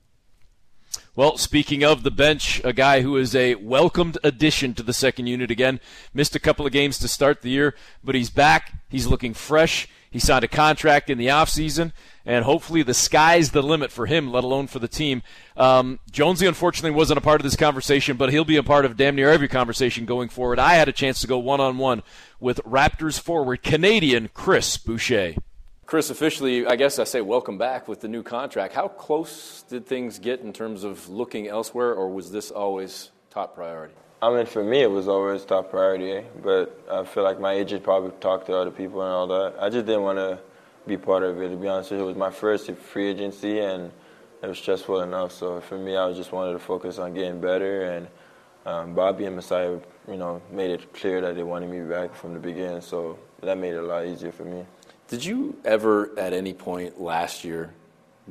Well, 1.15 1.37
speaking 1.37 1.85
of 1.85 2.03
the 2.03 2.11
bench, 2.11 2.61
a 2.65 2.73
guy 2.73 3.03
who 3.03 3.17
is 3.17 3.35
a 3.35 3.57
welcomed 3.57 4.19
addition 4.25 4.75
to 4.75 4.83
the 4.83 4.93
second 4.93 5.27
unit 5.27 5.51
again. 5.51 5.81
Missed 6.15 6.35
a 6.35 6.41
couple 6.41 6.65
of 6.65 6.73
games 6.73 6.99
to 6.99 7.09
start 7.09 7.43
the 7.43 7.51
year, 7.51 7.75
but 8.03 8.15
he's 8.15 8.31
back. 8.31 8.78
He's 8.89 9.07
looking 9.07 9.35
fresh. 9.35 9.89
He 10.11 10.19
signed 10.19 10.45
a 10.45 10.49
contract 10.49 11.11
in 11.11 11.19
the 11.19 11.27
offseason, 11.27 11.93
and 12.25 12.45
hopefully 12.45 12.83
the 12.83 12.95
sky's 12.95 13.51
the 13.51 13.63
limit 13.63 13.93
for 13.93 14.07
him, 14.07 14.33
let 14.33 14.43
alone 14.43 14.67
for 14.67 14.79
the 14.79 14.89
team. 14.89 15.23
Um, 15.57 15.99
Jonesy, 16.11 16.47
unfortunately, 16.47 16.97
wasn't 16.97 17.19
a 17.19 17.21
part 17.21 17.41
of 17.41 17.45
this 17.45 17.57
conversation, 17.57 18.17
but 18.17 18.31
he'll 18.31 18.47
be 18.47 18.57
a 18.57 18.63
part 18.63 18.87
of 18.87 18.97
damn 18.97 19.17
near 19.17 19.31
every 19.31 19.49
conversation 19.49 20.07
going 20.07 20.31
forward. 20.31 20.59
I 20.59 20.75
had 20.75 20.89
a 20.89 20.93
chance 20.93 21.21
to 21.21 21.27
go 21.27 21.39
one 21.39 21.61
on 21.61 21.77
one 21.77 22.03
with 22.41 22.59
Raptors 22.65 23.21
forward 23.21 23.63
Canadian 23.63 24.31
Chris 24.33 24.79
Boucher. 24.79 25.35
Chris, 25.85 26.11
officially, 26.11 26.67
I 26.67 26.77
guess 26.77 26.99
I 26.99 27.05
say 27.05 27.21
welcome 27.21 27.59
back 27.59 27.89
with 27.89 28.01
the 28.01 28.09
new 28.09 28.23
contract. 28.23 28.75
How 28.75 28.89
close 28.89 29.63
did 29.69 29.87
things 29.87 30.19
get 30.19 30.41
in 30.41 30.53
terms 30.53 30.85
of 30.85 31.09
looking 31.09 31.49
elsewhere, 31.49 31.95
or 31.95 32.09
was 32.11 32.31
this 32.31 32.51
always 32.51 33.11
top 33.31 33.55
priority? 33.55 33.95
I 34.21 34.35
mean, 34.35 34.47
for 34.47 34.65
me, 34.65 34.83
it 34.83 34.91
was 34.91 35.07
always 35.07 35.45
top 35.45 35.71
priority, 35.71 36.11
eh? 36.11 36.23
but 36.43 36.85
I 36.91 37.05
feel 37.05 37.23
like 37.23 37.39
my 37.39 37.53
agent 37.53 37.85
probably 37.85 38.11
talked 38.21 38.47
to 38.47 38.57
other 38.57 38.73
people 38.73 39.01
and 39.03 39.13
all 39.13 39.27
that. 39.29 39.55
I 39.61 39.69
just 39.69 39.87
didn't 39.87 40.03
want 40.03 40.19
to 40.19 40.41
be 40.89 40.97
part 40.97 41.23
of 41.23 41.41
it, 41.41 41.51
to 41.51 41.57
be 41.57 41.69
honest 41.69 41.93
with 41.93 42.01
you. 42.01 42.05
It 42.05 42.09
was 42.09 42.17
my 42.17 42.31
first 42.31 42.71
free 42.73 43.09
agency, 43.09 43.61
and 43.61 43.93
it 44.43 44.47
was 44.47 44.59
stressful 44.59 45.03
enough. 45.03 45.33
So 45.33 45.61
for 45.61 45.79
me, 45.79 45.97
I 45.97 46.13
just 46.13 46.33
wanted 46.33 46.55
to 46.55 46.59
focus 46.59 46.99
on 46.99 47.15
getting 47.15 47.41
better, 47.41 47.83
and 47.93 48.09
um, 48.67 48.95
Bobby 48.95 49.27
and 49.27 49.37
Masai, 49.37 49.79
you 50.09 50.17
know, 50.17 50.43
made 50.51 50.73
it 50.73 50.93
clear 50.93 51.21
that 51.21 51.37
they 51.37 51.45
wanted 51.45 51.71
me 51.71 51.81
back 51.81 52.15
from 52.15 52.35
the 52.35 52.41
beginning, 52.41 52.81
so 52.81 53.19
that 53.43 53.57
made 53.57 53.75
it 53.75 53.79
a 53.79 53.87
lot 53.87 54.05
easier 54.05 54.33
for 54.33 54.45
me. 54.45 54.65
Did 55.07 55.25
you 55.25 55.57
ever, 55.65 56.19
at 56.19 56.33
any 56.33 56.55
point 56.55 57.01
last 57.01 57.45
year, 57.45 57.73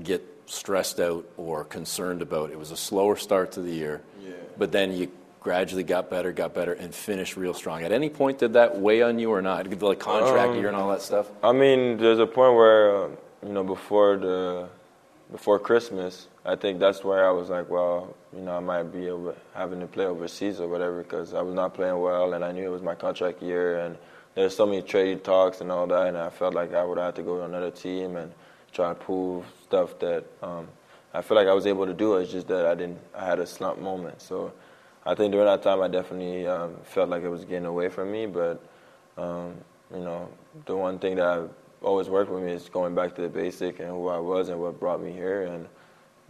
get 0.04 0.24
stressed 0.48 1.00
out 1.00 1.28
or 1.38 1.64
concerned 1.64 2.22
about 2.22 2.52
it 2.52 2.60
was 2.60 2.72
a 2.72 2.78
slower 2.78 3.16
start 3.16 3.54
to 3.54 3.62
the 3.62 3.72
year, 3.72 4.02
yeah. 4.22 4.34
but 4.58 4.72
then 4.72 4.92
you 4.92 5.12
gradually 5.40 5.84
got 5.84 6.10
better, 6.10 6.32
got 6.32 6.54
better, 6.54 6.74
and 6.74 6.94
finished 6.94 7.38
real 7.38 7.54
strong. 7.54 7.84
At 7.84 7.92
any 7.92 8.10
point, 8.10 8.40
did 8.40 8.54
that 8.54 8.80
weigh 8.80 9.02
on 9.02 9.20
you 9.20 9.32
or 9.32 9.42
not? 9.42 9.70
The 9.70 9.86
like 9.86 10.00
contract 10.00 10.52
um, 10.52 10.58
year 10.58 10.68
and 10.68 10.78
all 10.78 10.90
that 10.90 11.02
stuff. 11.02 11.30
I 11.44 11.52
mean, 11.52 11.98
there's 11.98 12.20
a 12.20 12.28
point 12.28 12.56
where 12.56 13.06
uh, 13.06 13.10
you 13.46 13.54
know 13.54 13.64
before 13.64 14.18
the 14.18 14.70
before 15.32 15.60
Christmas, 15.60 16.28
I 16.46 16.56
think 16.56 16.80
that's 16.80 17.04
where 17.04 17.28
I 17.28 17.32
was 17.32 17.50
like, 17.50 17.70
well, 17.70 18.16
you 18.34 18.42
know, 18.42 18.56
I 18.56 18.62
might 18.62 18.84
be 18.84 19.10
over, 19.10 19.36
having 19.54 19.82
to 19.82 19.88
play 19.88 20.06
overseas 20.06 20.62
or 20.62 20.68
whatever 20.68 21.04
because 21.04 21.34
I 21.34 21.42
was 21.42 21.54
not 21.54 21.74
playing 21.74 22.00
well, 22.00 22.34
and 22.34 22.46
I 22.46 22.52
knew 22.54 22.66
it 22.66 22.72
was 22.72 22.82
my 22.82 22.96
contract 22.96 23.42
year 23.42 23.80
and 23.80 23.98
there's 24.38 24.56
so 24.56 24.68
many 24.68 24.84
trade 24.84 25.24
talks 25.24 25.62
and 25.62 25.72
all 25.72 25.88
that, 25.88 26.06
and 26.06 26.16
I 26.16 26.30
felt 26.30 26.54
like 26.54 26.72
I 26.72 26.84
would 26.84 27.00
have 27.00 27.16
to 27.16 27.24
go 27.24 27.38
to 27.38 27.46
another 27.46 27.72
team 27.72 28.18
and 28.18 28.32
try 28.72 28.90
to 28.90 28.94
prove 28.94 29.44
stuff 29.64 29.98
that 29.98 30.26
um, 30.44 30.68
I 31.12 31.24
feel 31.24 31.36
like 31.36 31.48
I 31.48 31.54
was 31.54 31.66
able 31.66 31.88
to 31.88 31.94
do. 31.94 32.18
It's 32.18 32.32
just 32.32 32.48
that 32.50 32.68
I 32.68 32.76
didn't. 32.76 33.00
I 33.16 33.26
had 33.26 33.40
a 33.40 33.48
slump 33.48 33.80
moment. 33.80 34.22
So 34.22 34.54
I 35.08 35.16
think 35.16 35.32
during 35.32 35.47
that 35.47 35.64
time, 35.64 35.82
I 35.82 35.88
definitely 35.88 36.45
um, 36.45 36.76
felt 36.84 37.10
like 37.10 37.24
it 37.24 37.30
was 37.30 37.45
getting 37.45 37.66
away 37.66 37.88
from 37.88 38.12
me. 38.12 38.26
But 38.26 38.62
um, 39.18 39.55
you 39.93 40.01
know, 40.01 40.30
the 40.66 40.76
one 40.76 40.99
thing 40.99 41.16
that 41.16 41.26
I've 41.26 41.49
always 41.82 42.10
worked 42.10 42.30
with 42.30 42.43
me 42.43 42.51
is 42.51 42.68
going 42.68 42.93
back 42.93 43.16
to 43.16 43.22
the 43.22 43.30
basic 43.30 43.80
and 43.80 43.88
who 43.88 44.10
I 44.10 44.20
was 44.20 44.49
and 44.49 44.60
what 44.60 44.80
brought 44.82 45.01
me 45.01 45.14
here, 45.14 45.43
and 45.43 45.66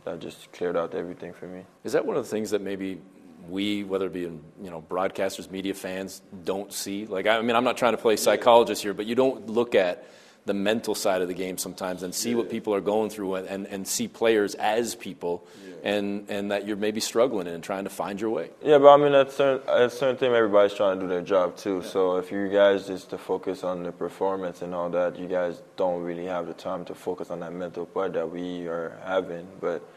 that 0.06 0.20
just 0.20 0.52
cleared 0.52 0.78
out 0.78 0.94
everything 0.94 1.34
for 1.34 1.48
me. 1.48 1.66
Is 1.84 1.94
that 1.94 2.06
one 2.06 2.18
of 2.18 2.24
the 2.24 2.30
things 2.30 2.52
that 2.52 2.62
maybe 2.62 3.02
we, 3.50 3.84
whether 3.84 4.06
it 4.06 4.14
be 4.14 4.22
you 4.22 4.42
know 4.62 4.84
broadcasters, 4.88 5.50
media 5.50 5.74
fans, 5.74 6.22
don't 6.44 6.72
see. 6.72 7.08
Like 7.08 7.26
I 7.26 7.42
mean, 7.42 7.56
I'm 7.56 7.64
not 7.64 7.78
trying 7.78 7.94
to 7.94 8.02
play 8.02 8.16
psychologist 8.16 8.84
here, 8.84 8.94
but 8.94 9.08
you 9.08 9.16
don't 9.16 9.48
look 9.48 9.74
at 9.74 10.06
the 10.48 10.54
mental 10.54 10.96
side 10.96 11.22
of 11.22 11.28
the 11.28 11.34
game 11.34 11.58
sometimes 11.58 12.02
and 12.02 12.16
see 12.16 12.32
yeah. 12.32 12.38
what 12.38 12.50
people 12.50 12.74
are 12.74 12.82
going 12.82 13.10
through 13.10 13.36
and, 13.36 13.48
and, 13.48 13.68
and 13.68 13.88
see 13.88 14.08
players 14.08 14.56
as 14.56 14.96
people 14.96 15.46
yeah. 15.64 15.92
and, 15.92 16.30
and 16.30 16.52
that 16.52 16.66
you're 16.66 16.78
maybe 16.78 17.00
struggling 17.00 17.48
and 17.48 17.64
trying 17.64 17.84
to 17.84 17.90
find 17.90 18.20
your 18.20 18.32
way. 18.32 18.50
Yeah, 18.64 18.80
but 18.80 18.94
I 18.94 18.98
mean, 18.98 19.14
at 19.14 19.32
certain, 19.32 19.70
at 19.70 19.92
certain 19.92 20.18
time, 20.18 20.34
everybody's 20.34 20.74
trying 20.74 21.00
to 21.00 21.06
do 21.06 21.10
their 21.10 21.22
job 21.22 21.56
too. 21.58 21.82
Yeah. 21.84 21.90
So 21.90 22.18
if 22.18 22.32
you 22.32 22.48
guys 22.50 22.88
just 22.88 23.10
to 23.12 23.18
focus 23.18 23.64
on 23.64 23.84
the 23.84 23.92
performance 23.92 24.62
and 24.62 24.74
all 24.74 24.90
that, 24.90 25.20
you 25.20 25.28
guys 25.28 25.62
don't 25.76 26.02
really 26.02 26.26
have 26.26 26.48
the 26.48 26.54
time 26.54 26.86
to 26.86 26.96
focus 26.96 27.30
on 27.30 27.42
that 27.42 27.54
mental 27.54 27.86
part 27.86 28.14
that 28.14 28.32
we 28.32 28.68
are 28.68 28.98
having. 29.06 29.48
But 29.60 29.88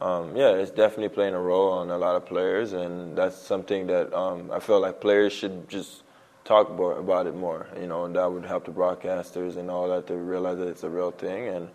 um, 0.00 0.34
yeah, 0.34 0.52
it's 0.52 0.70
definitely 0.70 1.10
playing 1.10 1.34
a 1.34 1.40
role 1.40 1.72
on 1.72 1.90
a 1.90 1.98
lot 1.98 2.16
of 2.16 2.24
players, 2.24 2.72
and 2.72 3.16
that's 3.16 3.36
something 3.36 3.86
that 3.88 4.12
um, 4.16 4.50
I 4.50 4.58
feel 4.58 4.80
like 4.80 5.00
players 5.00 5.34
should 5.34 5.68
just 5.68 6.02
talk 6.44 6.68
about 6.70 7.26
it 7.26 7.34
more. 7.34 7.66
You 7.78 7.86
know, 7.86 8.04
and 8.04 8.16
that 8.16 8.30
would 8.30 8.44
help 8.44 8.64
the 8.64 8.72
broadcasters 8.72 9.56
and 9.56 9.70
all 9.70 9.88
that 9.88 10.06
to 10.08 10.16
realize 10.16 10.58
that 10.58 10.68
it's 10.68 10.82
a 10.82 10.90
real 10.90 11.10
thing. 11.10 11.48
And 11.48 11.68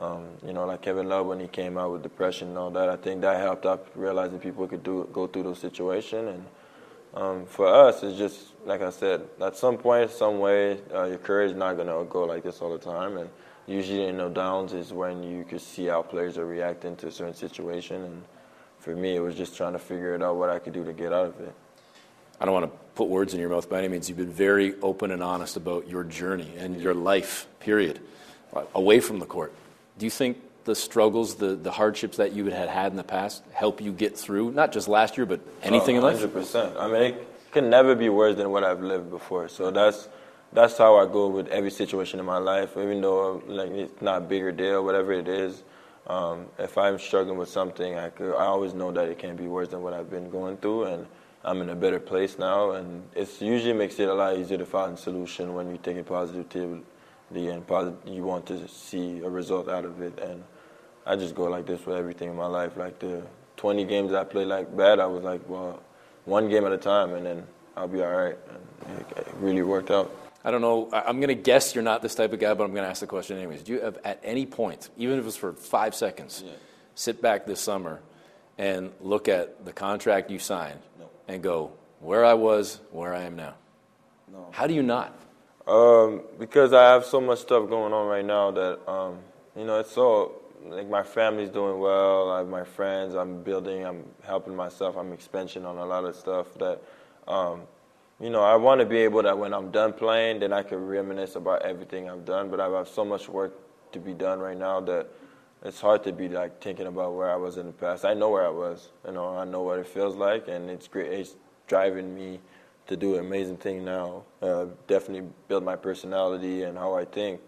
um, 0.00 0.26
you 0.44 0.52
know, 0.52 0.66
like 0.66 0.82
Kevin 0.82 1.08
Love 1.08 1.26
when 1.26 1.40
he 1.40 1.46
came 1.46 1.78
out 1.78 1.92
with 1.92 2.02
depression 2.02 2.48
and 2.48 2.58
all 2.58 2.70
that, 2.70 2.88
I 2.88 2.96
think 2.96 3.20
that 3.20 3.38
helped 3.38 3.64
up 3.64 3.88
realizing 3.94 4.38
people 4.38 4.66
could 4.66 4.82
do 4.82 5.08
go 5.12 5.26
through 5.26 5.44
those 5.44 5.60
situations. 5.60 6.28
And 6.28 6.44
um, 7.14 7.46
for 7.46 7.68
us, 7.68 8.02
it's 8.02 8.18
just 8.18 8.54
like 8.64 8.82
I 8.82 8.90
said, 8.90 9.22
at 9.40 9.56
some 9.56 9.76
point, 9.76 10.10
some 10.10 10.40
way, 10.40 10.80
uh, 10.92 11.04
your 11.04 11.18
career 11.18 11.44
is 11.44 11.54
not 11.54 11.76
gonna 11.76 12.04
go 12.04 12.24
like 12.24 12.42
this 12.42 12.60
all 12.60 12.72
the 12.72 12.78
time, 12.78 13.18
and 13.18 13.30
usually 13.66 14.06
in 14.06 14.16
the 14.16 14.28
downs 14.28 14.72
is 14.72 14.92
when 14.92 15.22
you 15.22 15.44
could 15.44 15.60
see 15.60 15.86
how 15.86 16.02
players 16.02 16.38
are 16.38 16.46
reacting 16.46 16.96
to 16.96 17.06
a 17.08 17.12
certain 17.12 17.34
situation. 17.34 18.02
And 18.02 18.24
for 18.78 18.96
me, 18.96 19.16
it 19.16 19.20
was 19.20 19.36
just 19.36 19.56
trying 19.56 19.74
to 19.74 19.78
figure 19.78 20.14
it 20.14 20.22
out 20.22 20.36
what 20.36 20.50
I 20.50 20.58
could 20.58 20.72
do 20.72 20.84
to 20.84 20.92
get 20.92 21.12
out 21.12 21.26
of 21.26 21.40
it. 21.40 21.54
I 22.44 22.46
don't 22.46 22.60
want 22.60 22.70
to 22.70 22.78
put 22.94 23.08
words 23.08 23.32
in 23.32 23.40
your 23.40 23.48
mouth 23.48 23.70
by 23.70 23.78
any 23.78 23.88
means. 23.88 24.06
You've 24.10 24.18
been 24.18 24.30
very 24.30 24.78
open 24.82 25.10
and 25.10 25.22
honest 25.22 25.56
about 25.56 25.88
your 25.88 26.04
journey 26.04 26.52
and 26.58 26.78
your 26.78 26.92
life, 26.92 27.46
period, 27.58 28.00
away 28.74 29.00
from 29.00 29.18
the 29.18 29.24
court. 29.24 29.54
Do 29.96 30.04
you 30.04 30.10
think 30.10 30.42
the 30.64 30.74
struggles, 30.74 31.36
the, 31.36 31.56
the 31.56 31.70
hardships 31.70 32.18
that 32.18 32.34
you 32.34 32.44
had 32.50 32.68
had 32.68 32.92
in 32.92 32.98
the 32.98 33.02
past 33.02 33.42
help 33.54 33.80
you 33.80 33.92
get 33.92 34.18
through, 34.18 34.50
not 34.50 34.72
just 34.72 34.88
last 34.88 35.16
year, 35.16 35.24
but 35.24 35.40
anything 35.62 35.96
oh, 35.96 36.06
in 36.06 36.20
life? 36.20 36.20
100%. 36.20 36.76
I 36.78 36.86
mean, 36.86 37.02
it 37.14 37.26
can 37.50 37.70
never 37.70 37.94
be 37.94 38.10
worse 38.10 38.36
than 38.36 38.50
what 38.50 38.62
I've 38.62 38.82
lived 38.82 39.08
before. 39.08 39.48
So 39.48 39.70
that's 39.70 40.10
that's 40.52 40.76
how 40.76 40.98
I 40.98 41.06
go 41.10 41.28
with 41.28 41.48
every 41.48 41.70
situation 41.70 42.20
in 42.20 42.26
my 42.26 42.36
life. 42.36 42.76
Even 42.76 43.00
though 43.00 43.42
like 43.46 43.70
it's 43.70 44.02
not 44.02 44.18
a 44.18 44.20
bigger 44.26 44.52
deal, 44.52 44.84
whatever 44.84 45.14
it 45.14 45.28
is. 45.28 45.62
Um, 46.06 46.48
if 46.58 46.76
I'm 46.76 46.98
struggling 46.98 47.38
with 47.38 47.48
something, 47.48 47.96
I 47.96 48.10
could, 48.10 48.34
I 48.36 48.44
always 48.44 48.74
know 48.74 48.92
that 48.92 49.08
it 49.08 49.18
can't 49.18 49.38
be 49.38 49.46
worse 49.46 49.68
than 49.68 49.80
what 49.80 49.94
I've 49.94 50.10
been 50.10 50.28
going 50.28 50.58
through, 50.58 50.84
and 50.84 51.06
I'm 51.44 51.60
in 51.62 51.70
a 51.70 51.74
better 51.74 52.00
place 52.00 52.38
now. 52.38 52.72
And 52.72 53.02
it 53.14 53.40
usually 53.40 53.72
makes 53.72 53.98
it 53.98 54.08
a 54.08 54.14
lot 54.14 54.36
easier 54.36 54.58
to 54.58 54.66
find 54.66 54.94
a 54.94 54.96
solution 54.96 55.54
when 55.54 55.70
you 55.70 55.78
take 55.78 55.96
it 55.96 56.06
positively 56.06 56.82
and 57.32 57.66
positive, 57.66 57.98
you 58.06 58.22
want 58.22 58.46
to 58.46 58.68
see 58.68 59.20
a 59.20 59.28
result 59.28 59.68
out 59.68 59.84
of 59.84 60.00
it. 60.00 60.18
And 60.20 60.42
I 61.06 61.16
just 61.16 61.34
go 61.34 61.44
like 61.44 61.66
this 61.66 61.84
with 61.84 61.96
everything 61.96 62.30
in 62.30 62.36
my 62.36 62.46
life. 62.46 62.76
Like 62.76 62.98
the 62.98 63.22
20 63.56 63.84
games 63.84 64.12
I 64.12 64.24
played 64.24 64.48
like 64.48 64.74
bad, 64.76 65.00
I 65.00 65.06
was 65.06 65.22
like, 65.22 65.48
well, 65.48 65.82
one 66.24 66.48
game 66.48 66.64
at 66.64 66.72
a 66.72 66.78
time, 66.78 67.14
and 67.14 67.26
then 67.26 67.46
I'll 67.76 67.88
be 67.88 68.02
all 68.02 68.10
right. 68.10 68.38
And 68.86 68.98
it, 68.98 69.18
it 69.18 69.34
really 69.38 69.62
worked 69.62 69.90
out. 69.90 70.14
I 70.44 70.50
don't 70.50 70.60
know. 70.60 70.90
I'm 70.92 71.20
going 71.20 71.28
to 71.28 71.34
guess 71.34 71.74
you're 71.74 71.84
not 71.84 72.02
this 72.02 72.14
type 72.14 72.32
of 72.32 72.38
guy, 72.38 72.52
but 72.52 72.64
I'm 72.64 72.72
going 72.72 72.84
to 72.84 72.90
ask 72.90 73.00
the 73.00 73.06
question 73.06 73.38
anyways. 73.38 73.62
Do 73.62 73.72
you 73.72 73.80
have, 73.80 73.98
at 74.04 74.20
any 74.22 74.44
point, 74.44 74.90
even 74.98 75.18
if 75.18 75.26
it's 75.26 75.36
for 75.36 75.54
five 75.54 75.94
seconds, 75.94 76.42
yeah. 76.44 76.52
sit 76.94 77.22
back 77.22 77.46
this 77.46 77.60
summer 77.60 78.00
and 78.58 78.92
look 79.00 79.26
at 79.26 79.64
the 79.64 79.72
contract 79.72 80.30
you 80.30 80.38
signed 80.38 80.80
no. 80.98 81.08
And 81.28 81.42
go, 81.42 81.72
where 82.00 82.24
I 82.24 82.34
was, 82.34 82.80
where 82.90 83.14
I 83.14 83.22
am 83.22 83.36
now? 83.36 83.54
No. 84.30 84.48
How 84.52 84.66
do 84.66 84.74
you 84.74 84.82
not? 84.82 85.16
Um, 85.66 86.22
because 86.38 86.72
I 86.72 86.92
have 86.92 87.04
so 87.04 87.20
much 87.20 87.40
stuff 87.40 87.68
going 87.68 87.92
on 87.92 88.06
right 88.06 88.24
now 88.24 88.50
that, 88.50 88.90
um, 88.90 89.18
you 89.56 89.64
know, 89.64 89.80
it's 89.80 89.92
so, 89.92 90.32
like 90.66 90.88
my 90.88 91.02
family's 91.02 91.50
doing 91.50 91.78
well, 91.78 92.30
I 92.30 92.38
have 92.38 92.48
my 92.48 92.64
friends, 92.64 93.14
I'm 93.14 93.42
building, 93.42 93.84
I'm 93.84 94.04
helping 94.22 94.54
myself, 94.54 94.96
I'm 94.96 95.12
expansion 95.12 95.64
on 95.64 95.78
a 95.78 95.86
lot 95.86 96.04
of 96.04 96.14
stuff 96.16 96.52
that, 96.58 96.82
um, 97.26 97.62
you 98.20 98.30
know, 98.30 98.42
I 98.42 98.56
want 98.56 98.80
to 98.80 98.86
be 98.86 98.98
able 98.98 99.22
that 99.22 99.36
when 99.36 99.52
I'm 99.52 99.70
done 99.70 99.92
playing, 99.92 100.40
then 100.40 100.52
I 100.52 100.62
can 100.62 100.86
reminisce 100.86 101.36
about 101.36 101.62
everything 101.62 102.08
I've 102.08 102.24
done. 102.24 102.48
But 102.48 102.60
I 102.60 102.68
have 102.68 102.88
so 102.88 103.04
much 103.04 103.28
work 103.28 103.54
to 103.92 103.98
be 103.98 104.14
done 104.14 104.38
right 104.38 104.56
now 104.56 104.80
that 104.80 105.08
it's 105.64 105.80
hard 105.80 106.04
to 106.04 106.12
be 106.12 106.28
like 106.28 106.60
thinking 106.60 106.86
about 106.86 107.14
where 107.14 107.30
I 107.30 107.36
was 107.36 107.56
in 107.56 107.66
the 107.66 107.72
past. 107.72 108.04
I 108.04 108.12
know 108.14 108.30
where 108.30 108.46
I 108.46 108.50
was. 108.50 108.90
You 109.06 109.12
know, 109.12 109.36
I 109.36 109.44
know 109.44 109.62
what 109.62 109.78
it 109.78 109.86
feels 109.86 110.14
like, 110.14 110.46
and 110.46 110.68
it's 110.70 110.86
great. 110.86 111.10
It's 111.12 111.34
driving 111.66 112.14
me 112.14 112.40
to 112.86 112.96
do 112.96 113.14
an 113.14 113.20
amazing 113.20 113.56
thing 113.56 113.84
now. 113.84 114.24
Uh, 114.42 114.66
definitely 114.86 115.28
build 115.48 115.64
my 115.64 115.76
personality 115.76 116.64
and 116.64 116.76
how 116.76 116.94
I 116.94 117.06
think. 117.06 117.40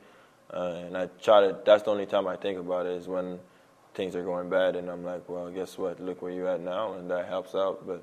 Uh, 0.52 0.82
and 0.86 0.96
I 0.96 1.06
try 1.22 1.42
to. 1.42 1.58
That's 1.64 1.82
the 1.82 1.90
only 1.90 2.06
time 2.06 2.26
I 2.26 2.36
think 2.36 2.58
about 2.58 2.86
it 2.86 2.92
is 2.92 3.06
when 3.06 3.38
things 3.94 4.16
are 4.16 4.24
going 4.24 4.48
bad, 4.48 4.76
and 4.76 4.88
I'm 4.88 5.04
like, 5.04 5.28
well, 5.28 5.50
guess 5.50 5.76
what? 5.76 6.00
Look 6.00 6.22
where 6.22 6.32
you're 6.32 6.48
at 6.48 6.60
now, 6.60 6.94
and 6.94 7.10
that 7.10 7.26
helps 7.28 7.54
out. 7.54 7.86
But 7.86 8.02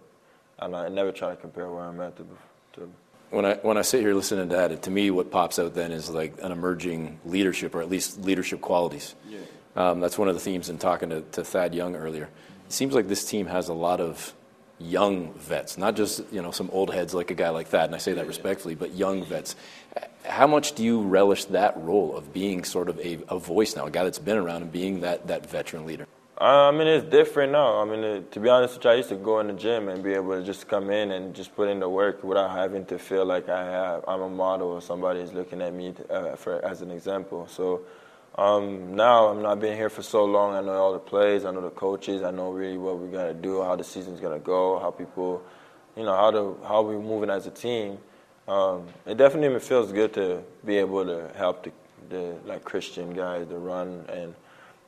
I'm 0.59 0.72
not, 0.72 0.86
I 0.86 0.89
never 0.89 1.11
try 1.11 1.32
to 1.32 1.36
compare 1.36 1.70
where 1.70 1.84
I'm 1.84 1.99
at 2.01 2.16
to. 2.18 2.28
to 2.74 2.89
when 3.32 3.45
I 3.45 3.55
when 3.55 3.78
I 3.78 3.82
sit 3.82 4.01
here 4.01 4.14
listening 4.14 4.49
to 4.49 4.55
that, 4.55 4.84
to 4.84 4.91
me, 4.91 5.09
what 5.09 5.32
pops 5.32 5.57
out 5.57 5.74
then 5.74 5.91
is 5.91 6.07
like 6.09 6.36
an 6.43 6.51
emerging 6.51 7.20
leadership, 7.26 7.74
or 7.74 7.82
at 7.82 7.89
least 7.89 8.20
leadership 8.20 8.61
qualities. 8.61 9.16
Yeah. 9.28 9.39
Um, 9.76 10.00
that's 10.00 10.18
one 10.18 10.28
of 10.28 10.36
the 10.36 10.40
themes 10.40 10.70
in 10.70 10.78
talking 10.78 11.10
to, 11.10 11.22
Thad 11.22 11.74
Young 11.74 11.96
earlier. 11.96 12.30
It 12.66 12.74
seems 12.74 12.94
like 12.94 13.08
this 13.08 13.26
team 13.26 13.48
has 13.48 13.70
a 13.70 13.74
lot 13.74 14.00
of 14.00 14.34
young 14.80 15.34
vets, 15.34 15.78
not 15.78 15.96
just 15.96 16.22
you 16.32 16.42
know 16.42 16.52
some 16.52 16.70
old 16.72 16.94
heads 16.94 17.14
like 17.14 17.32
a 17.32 17.36
guy 17.36 17.50
like 17.50 17.68
Thad, 17.68 17.86
and 17.86 17.96
I 17.96 17.98
say 17.98 18.14
that 18.14 18.28
respectfully, 18.28 18.76
but 18.76 18.94
young 18.94 19.24
vets. 19.24 19.56
How 20.26 20.48
much 20.48 20.74
do 20.74 20.84
you 20.84 21.02
relish 21.02 21.46
that 21.46 21.76
role 21.78 22.16
of 22.16 22.34
being 22.34 22.64
sort 22.64 22.88
of 22.90 23.00
a, 23.00 23.18
voice 23.38 23.76
now, 23.76 23.86
a 23.86 23.92
guy 23.92 24.04
that's 24.04 24.20
been 24.20 24.38
around 24.38 24.62
and 24.62 24.72
being 24.72 25.02
that, 25.02 25.50
veteran 25.50 25.86
leader? 25.86 26.08
I 26.38 26.72
mean, 26.72 26.88
it's 26.88 27.10
different 27.10 27.52
now. 27.52 27.80
I 27.82 27.86
mean, 27.86 28.04
it, 28.04 28.32
to 28.32 28.40
be 28.40 28.50
honest 28.50 28.76
with 28.76 28.86
you, 28.86 28.92
I 28.92 28.96
used 28.96 29.10
to 29.10 29.16
go 29.16 29.40
in 29.40 29.48
the 29.48 29.54
gym 29.54 29.90
and 29.90 30.04
be 30.04 30.14
able 30.14 30.32
to 30.32 30.44
just 30.44 30.68
come 30.68 30.90
in 30.90 31.12
and 31.12 31.34
just 31.36 31.56
put 31.56 31.70
in 31.70 31.80
the 31.80 31.90
work 31.90 32.24
without 32.24 32.52
having 32.52 32.86
to 32.86 32.98
feel 32.98 33.26
like 33.26 33.50
I 33.50 33.64
have 33.64 34.06
I'm 34.08 34.22
a 34.22 34.30
model 34.30 34.70
or 34.70 34.82
somebody 34.82 35.20
is 35.20 35.34
looking 35.34 35.62
at 35.62 35.74
me 35.74 35.94
uh, 36.10 36.36
for 36.36 36.64
as 36.66 36.82
an 36.82 36.90
example. 36.90 37.48
So 37.48 37.82
um, 38.36 38.96
now 38.96 39.28
I'm 39.28 39.42
not 39.44 39.60
being 39.60 39.78
here 39.78 39.90
for 39.90 40.02
so 40.02 40.26
long. 40.26 40.56
I 40.56 40.62
know 40.62 40.72
all 40.72 40.94
the 40.94 41.00
plays, 41.00 41.46
I 41.46 41.52
know 41.52 41.62
the 41.62 41.70
coaches, 41.70 42.24
I 42.24 42.32
know 42.32 42.52
really 42.52 42.78
what 42.78 42.98
we 42.98 43.10
got 43.10 43.26
to 43.26 43.34
do, 43.34 43.62
how 43.62 43.76
the 43.76 43.84
season's 43.84 44.20
gonna 44.20 44.40
go, 44.40 44.80
how 44.80 44.90
people, 44.90 45.44
you 45.96 46.04
know, 46.04 46.16
how 46.16 46.32
to 46.32 46.58
how 46.68 46.82
we 46.82 46.96
moving 46.96 47.30
as 47.30 47.46
a 47.46 47.52
team. 47.52 48.00
Um, 48.48 48.88
it 49.06 49.18
definitely 49.18 49.60
feels 49.60 49.92
good 49.92 50.14
to 50.16 50.44
be 50.66 50.78
able 50.78 51.06
to 51.06 51.32
help 51.38 51.64
the, 51.64 51.72
the 52.10 52.36
like 52.46 52.64
Christian 52.64 53.14
guys 53.14 53.48
to 53.48 53.58
run 53.58 54.06
and 54.10 54.34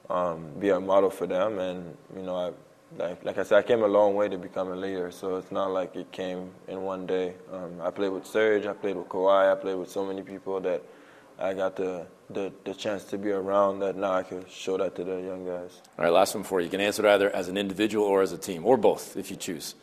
um, 0.09 0.49
be 0.59 0.69
a 0.69 0.79
model 0.79 1.11
for 1.11 1.27
them. 1.27 1.59
And 1.59 1.95
you 2.15 2.23
know, 2.23 2.35
I, 2.35 2.51
like 2.97 3.23
like 3.23 3.37
I 3.37 3.43
said, 3.43 3.59
I 3.59 3.61
came 3.61 3.83
a 3.83 3.87
long 3.87 4.15
way 4.15 4.27
to 4.27 4.39
become 4.39 4.71
a 4.71 4.75
leader. 4.75 5.11
So 5.11 5.35
it's 5.35 5.51
not 5.51 5.69
like 5.69 5.95
it 5.95 6.11
came 6.11 6.49
in 6.67 6.81
one 6.81 7.05
day. 7.05 7.35
Um, 7.53 7.79
I 7.79 7.91
played 7.91 8.09
with 8.09 8.25
Serge, 8.25 8.65
I 8.65 8.73
played 8.73 8.95
with 8.95 9.07
Kawhi, 9.07 9.51
I 9.51 9.55
played 9.55 9.75
with 9.75 9.91
so 9.91 10.03
many 10.03 10.23
people 10.23 10.59
that 10.61 10.81
I 11.37 11.53
got 11.53 11.75
the, 11.75 12.07
the, 12.29 12.51
the 12.63 12.73
chance 12.73 13.03
to 13.05 13.17
be 13.17 13.31
around 13.31 13.79
that 13.79 13.95
now 13.95 14.13
I 14.13 14.23
can 14.23 14.45
show 14.49 14.77
that 14.77 14.95
to 14.95 15.03
the 15.03 15.17
young 15.21 15.45
guys. 15.45 15.81
All 15.97 16.05
right, 16.05 16.13
last 16.13 16.35
one 16.35 16.43
for 16.43 16.59
you. 16.59 16.65
You 16.65 16.71
can 16.71 16.81
answer 16.81 17.05
it 17.05 17.09
either 17.09 17.29
as 17.29 17.49
an 17.49 17.57
individual 17.57 18.05
or 18.05 18.21
as 18.21 18.31
a 18.31 18.37
team, 18.37 18.65
or 18.65 18.77
both 18.77 19.17
if 19.17 19.29
you 19.29 19.37
choose. 19.37 19.75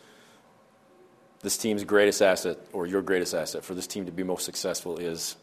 This 1.42 1.58
team's 1.58 1.84
greatest 1.84 2.22
asset, 2.22 2.58
or 2.72 2.86
your 2.86 3.02
greatest 3.02 3.34
asset, 3.34 3.64
for 3.64 3.74
this 3.74 3.86
team 3.86 4.06
to 4.06 4.12
be 4.12 4.22
most 4.22 4.44
successful 4.44 4.96
is? 4.98 5.36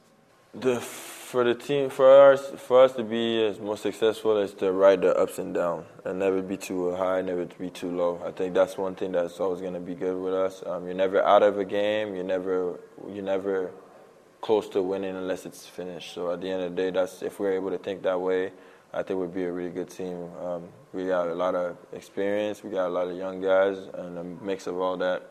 The, 0.53 0.79
for 0.79 1.43
the 1.43 1.53
team, 1.53 1.91
for 1.91 2.31
us, 2.31 2.41
for 2.57 2.83
us 2.83 2.93
to 2.93 3.03
be 3.03 3.45
as 3.45 3.59
most 3.59 3.83
successful 3.83 4.37
is 4.37 4.53
to 4.55 4.71
ride 4.71 5.01
the 5.01 5.15
ups 5.15 5.37
and 5.37 5.53
downs 5.53 5.85
and 6.05 6.17
never 6.17 6.41
be 6.41 6.57
too 6.57 6.95
high, 6.95 7.21
never 7.21 7.45
be 7.45 7.69
too 7.69 7.95
low. 7.95 8.19
I 8.25 8.31
think 8.31 8.55
that's 8.55 8.77
one 8.77 8.95
thing 8.95 9.11
that's 9.11 9.39
always 9.39 9.61
going 9.61 9.75
to 9.75 9.79
be 9.79 9.93
good 9.93 10.17
with 10.17 10.33
us. 10.33 10.63
Um, 10.65 10.85
you're 10.85 10.95
never 10.95 11.21
out 11.23 11.43
of 11.43 11.59
a 11.59 11.65
game. 11.65 12.15
You're 12.15 12.23
never, 12.23 12.79
you're 13.07 13.23
never 13.23 13.71
close 14.41 14.69
to 14.69 14.81
winning 14.81 15.15
unless 15.15 15.45
it's 15.45 15.65
finished. 15.65 16.13
So 16.13 16.31
at 16.31 16.41
the 16.41 16.49
end 16.49 16.63
of 16.63 16.75
the 16.75 16.81
day, 16.83 16.91
that's 16.91 17.21
if 17.21 17.39
we're 17.39 17.53
able 17.53 17.71
to 17.71 17.77
think 17.77 18.03
that 18.03 18.19
way, 18.19 18.51
I 18.93 19.03
think 19.03 19.19
we'd 19.19 19.33
be 19.33 19.43
a 19.43 19.51
really 19.51 19.69
good 19.69 19.89
team. 19.89 20.29
Um, 20.43 20.67
we 20.93 21.05
got 21.05 21.27
a 21.27 21.35
lot 21.35 21.55
of 21.55 21.77
experience, 21.93 22.63
we 22.63 22.71
got 22.71 22.87
a 22.87 22.89
lot 22.89 23.07
of 23.07 23.15
young 23.15 23.41
guys, 23.41 23.77
and 23.93 24.17
a 24.17 24.23
mix 24.23 24.65
of 24.67 24.79
all 24.79 24.97
that 24.97 25.29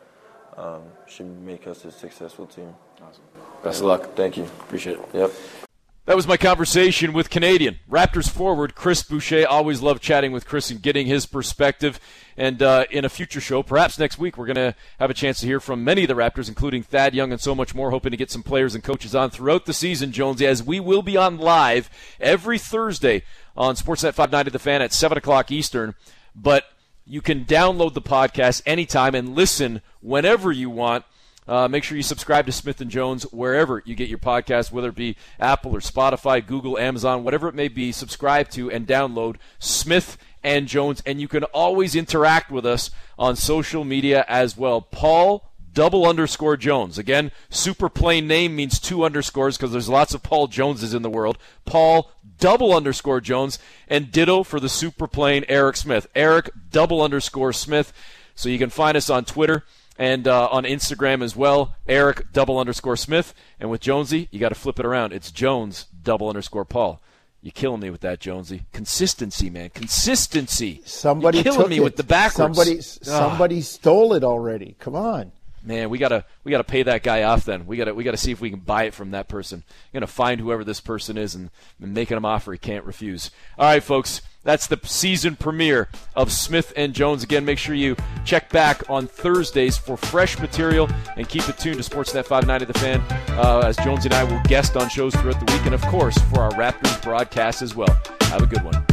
um, 0.56 0.82
should 1.06 1.26
make 1.42 1.66
us 1.66 1.84
a 1.84 1.90
successful 1.90 2.46
team. 2.46 2.74
Awesome. 3.02 3.22
Best 3.62 3.80
of 3.80 3.86
luck. 3.86 4.14
Thank 4.14 4.36
you. 4.36 4.44
Appreciate 4.44 4.98
it. 4.98 5.08
Yep. 5.12 5.67
That 6.08 6.16
was 6.16 6.26
my 6.26 6.38
conversation 6.38 7.12
with 7.12 7.28
Canadian 7.28 7.80
Raptors 7.86 8.30
forward 8.30 8.74
Chris 8.74 9.02
Boucher. 9.02 9.46
Always 9.46 9.82
love 9.82 10.00
chatting 10.00 10.32
with 10.32 10.46
Chris 10.46 10.70
and 10.70 10.80
getting 10.80 11.06
his 11.06 11.26
perspective. 11.26 12.00
And 12.34 12.62
uh, 12.62 12.86
in 12.90 13.04
a 13.04 13.10
future 13.10 13.42
show, 13.42 13.62
perhaps 13.62 13.98
next 13.98 14.18
week, 14.18 14.38
we're 14.38 14.46
going 14.46 14.56
to 14.56 14.74
have 14.98 15.10
a 15.10 15.14
chance 15.14 15.40
to 15.40 15.46
hear 15.46 15.60
from 15.60 15.84
many 15.84 16.04
of 16.04 16.08
the 16.08 16.14
Raptors, 16.14 16.48
including 16.48 16.82
Thad 16.82 17.14
Young 17.14 17.30
and 17.30 17.38
so 17.38 17.54
much 17.54 17.74
more. 17.74 17.90
Hoping 17.90 18.10
to 18.12 18.16
get 18.16 18.30
some 18.30 18.42
players 18.42 18.74
and 18.74 18.82
coaches 18.82 19.14
on 19.14 19.28
throughout 19.28 19.66
the 19.66 19.74
season, 19.74 20.10
Jonesy, 20.10 20.46
as 20.46 20.62
we 20.62 20.80
will 20.80 21.02
be 21.02 21.18
on 21.18 21.36
live 21.36 21.90
every 22.18 22.58
Thursday 22.58 23.22
on 23.54 23.74
Sportsnet 23.74 24.14
590 24.14 24.50
The 24.50 24.58
Fan 24.58 24.80
at 24.80 24.94
7 24.94 25.18
o'clock 25.18 25.50
Eastern. 25.50 25.94
But 26.34 26.64
you 27.04 27.20
can 27.20 27.44
download 27.44 27.92
the 27.92 28.00
podcast 28.00 28.62
anytime 28.64 29.14
and 29.14 29.34
listen 29.34 29.82
whenever 30.00 30.52
you 30.52 30.70
want. 30.70 31.04
Uh, 31.48 31.66
make 31.66 31.82
sure 31.82 31.96
you 31.96 32.02
subscribe 32.02 32.44
to 32.46 32.52
Smith 32.52 32.80
and 32.80 32.90
Jones 32.90 33.22
wherever 33.32 33.82
you 33.86 33.94
get 33.94 34.10
your 34.10 34.18
podcast, 34.18 34.70
whether 34.70 34.90
it 34.90 34.94
be 34.94 35.16
Apple 35.40 35.74
or 35.74 35.80
Spotify, 35.80 36.46
Google, 36.46 36.76
Amazon, 36.76 37.24
whatever 37.24 37.48
it 37.48 37.54
may 37.54 37.68
be. 37.68 37.90
Subscribe 37.90 38.50
to 38.50 38.70
and 38.70 38.86
download 38.86 39.36
Smith 39.58 40.18
and 40.44 40.68
Jones, 40.68 41.02
and 41.06 41.20
you 41.20 41.26
can 41.26 41.44
always 41.44 41.96
interact 41.96 42.50
with 42.50 42.66
us 42.66 42.90
on 43.18 43.34
social 43.34 43.82
media 43.82 44.24
as 44.28 44.56
well. 44.56 44.82
Paul 44.82 45.50
double 45.72 46.06
underscore 46.06 46.56
Jones. 46.56 46.98
Again, 46.98 47.30
super 47.50 47.88
plain 47.88 48.26
name 48.26 48.54
means 48.54 48.78
two 48.78 49.04
underscores 49.04 49.56
because 49.56 49.72
there's 49.72 49.88
lots 49.88 50.12
of 50.12 50.22
Paul 50.22 50.48
Joneses 50.48 50.92
in 50.92 51.02
the 51.02 51.10
world. 51.10 51.38
Paul 51.64 52.10
double 52.38 52.74
underscore 52.74 53.20
Jones, 53.20 53.58
and 53.88 54.12
ditto 54.12 54.42
for 54.42 54.60
the 54.60 54.68
super 54.68 55.06
plain 55.06 55.44
Eric 55.48 55.76
Smith. 55.76 56.06
Eric 56.14 56.50
double 56.70 57.02
underscore 57.02 57.52
Smith. 57.52 57.92
So 58.34 58.48
you 58.48 58.58
can 58.58 58.70
find 58.70 58.96
us 58.96 59.10
on 59.10 59.24
Twitter 59.24 59.64
and 59.98 60.28
uh, 60.28 60.48
on 60.50 60.64
Instagram 60.64 61.22
as 61.22 61.34
well. 61.34 61.74
Eric 61.86 62.32
double 62.32 62.58
underscore 62.58 62.96
Smith. 62.96 63.34
And 63.60 63.70
with 63.70 63.80
Jonesy, 63.80 64.28
you 64.30 64.38
got 64.38 64.50
to 64.50 64.54
flip 64.54 64.78
it 64.78 64.86
around. 64.86 65.12
It's 65.12 65.30
Jones 65.30 65.86
double 66.02 66.28
underscore 66.28 66.64
Paul. 66.64 67.02
You're 67.42 67.52
killing 67.52 67.80
me 67.80 67.90
with 67.90 68.00
that, 68.00 68.20
Jonesy. 68.20 68.64
Consistency, 68.72 69.48
man. 69.50 69.70
Consistency. 69.70 70.82
Somebody 70.84 71.38
You're 71.38 71.44
killing 71.44 71.68
me 71.68 71.76
it. 71.78 71.84
with 71.84 71.96
the 71.96 72.02
backwards. 72.02 72.56
Somebody, 72.56 72.80
somebody 72.80 73.60
stole 73.60 74.14
it 74.14 74.24
already. 74.24 74.76
Come 74.80 74.96
on. 74.96 75.32
Man, 75.62 75.90
we 75.90 75.98
gotta 75.98 76.24
we 76.44 76.50
gotta 76.50 76.64
pay 76.64 76.82
that 76.84 77.02
guy 77.02 77.24
off. 77.24 77.44
Then 77.44 77.66
we 77.66 77.76
gotta 77.76 77.94
we 77.94 78.04
gotta 78.04 78.16
see 78.16 78.32
if 78.32 78.40
we 78.40 78.50
can 78.50 78.60
buy 78.60 78.84
it 78.84 78.94
from 78.94 79.10
that 79.10 79.28
person. 79.28 79.64
We're 79.92 80.00
gonna 80.00 80.06
find 80.06 80.40
whoever 80.40 80.64
this 80.64 80.80
person 80.80 81.18
is 81.18 81.34
and, 81.34 81.50
and 81.80 81.92
make 81.92 82.10
him 82.10 82.18
an 82.18 82.24
offer 82.24 82.52
he 82.52 82.58
can't 82.58 82.84
refuse. 82.84 83.30
All 83.58 83.66
right, 83.66 83.82
folks. 83.82 84.22
That's 84.44 84.66
the 84.66 84.78
season 84.84 85.36
premiere 85.36 85.88
of 86.14 86.32
Smith 86.32 86.72
and 86.76 86.94
Jones. 86.94 87.22
Again, 87.22 87.44
make 87.44 87.58
sure 87.58 87.74
you 87.74 87.96
check 88.24 88.50
back 88.50 88.88
on 88.88 89.06
Thursdays 89.06 89.76
for 89.76 89.96
fresh 89.96 90.38
material 90.38 90.88
and 91.16 91.28
keep 91.28 91.48
it 91.48 91.58
tuned 91.58 91.82
to 91.82 91.88
Sportsnet 91.88 92.24
590 92.24 92.64
The 92.64 92.78
Fan 92.78 93.00
uh, 93.38 93.62
as 93.66 93.76
Jones 93.78 94.04
and 94.04 94.14
I 94.14 94.24
will 94.24 94.40
guest 94.44 94.76
on 94.76 94.88
shows 94.88 95.14
throughout 95.14 95.44
the 95.44 95.52
week 95.52 95.66
and, 95.66 95.74
of 95.74 95.82
course, 95.82 96.16
for 96.30 96.40
our 96.40 96.52
Raptors 96.52 97.02
broadcast 97.02 97.62
as 97.62 97.74
well. 97.74 97.94
Have 98.22 98.42
a 98.42 98.46
good 98.46 98.62
one. 98.62 98.84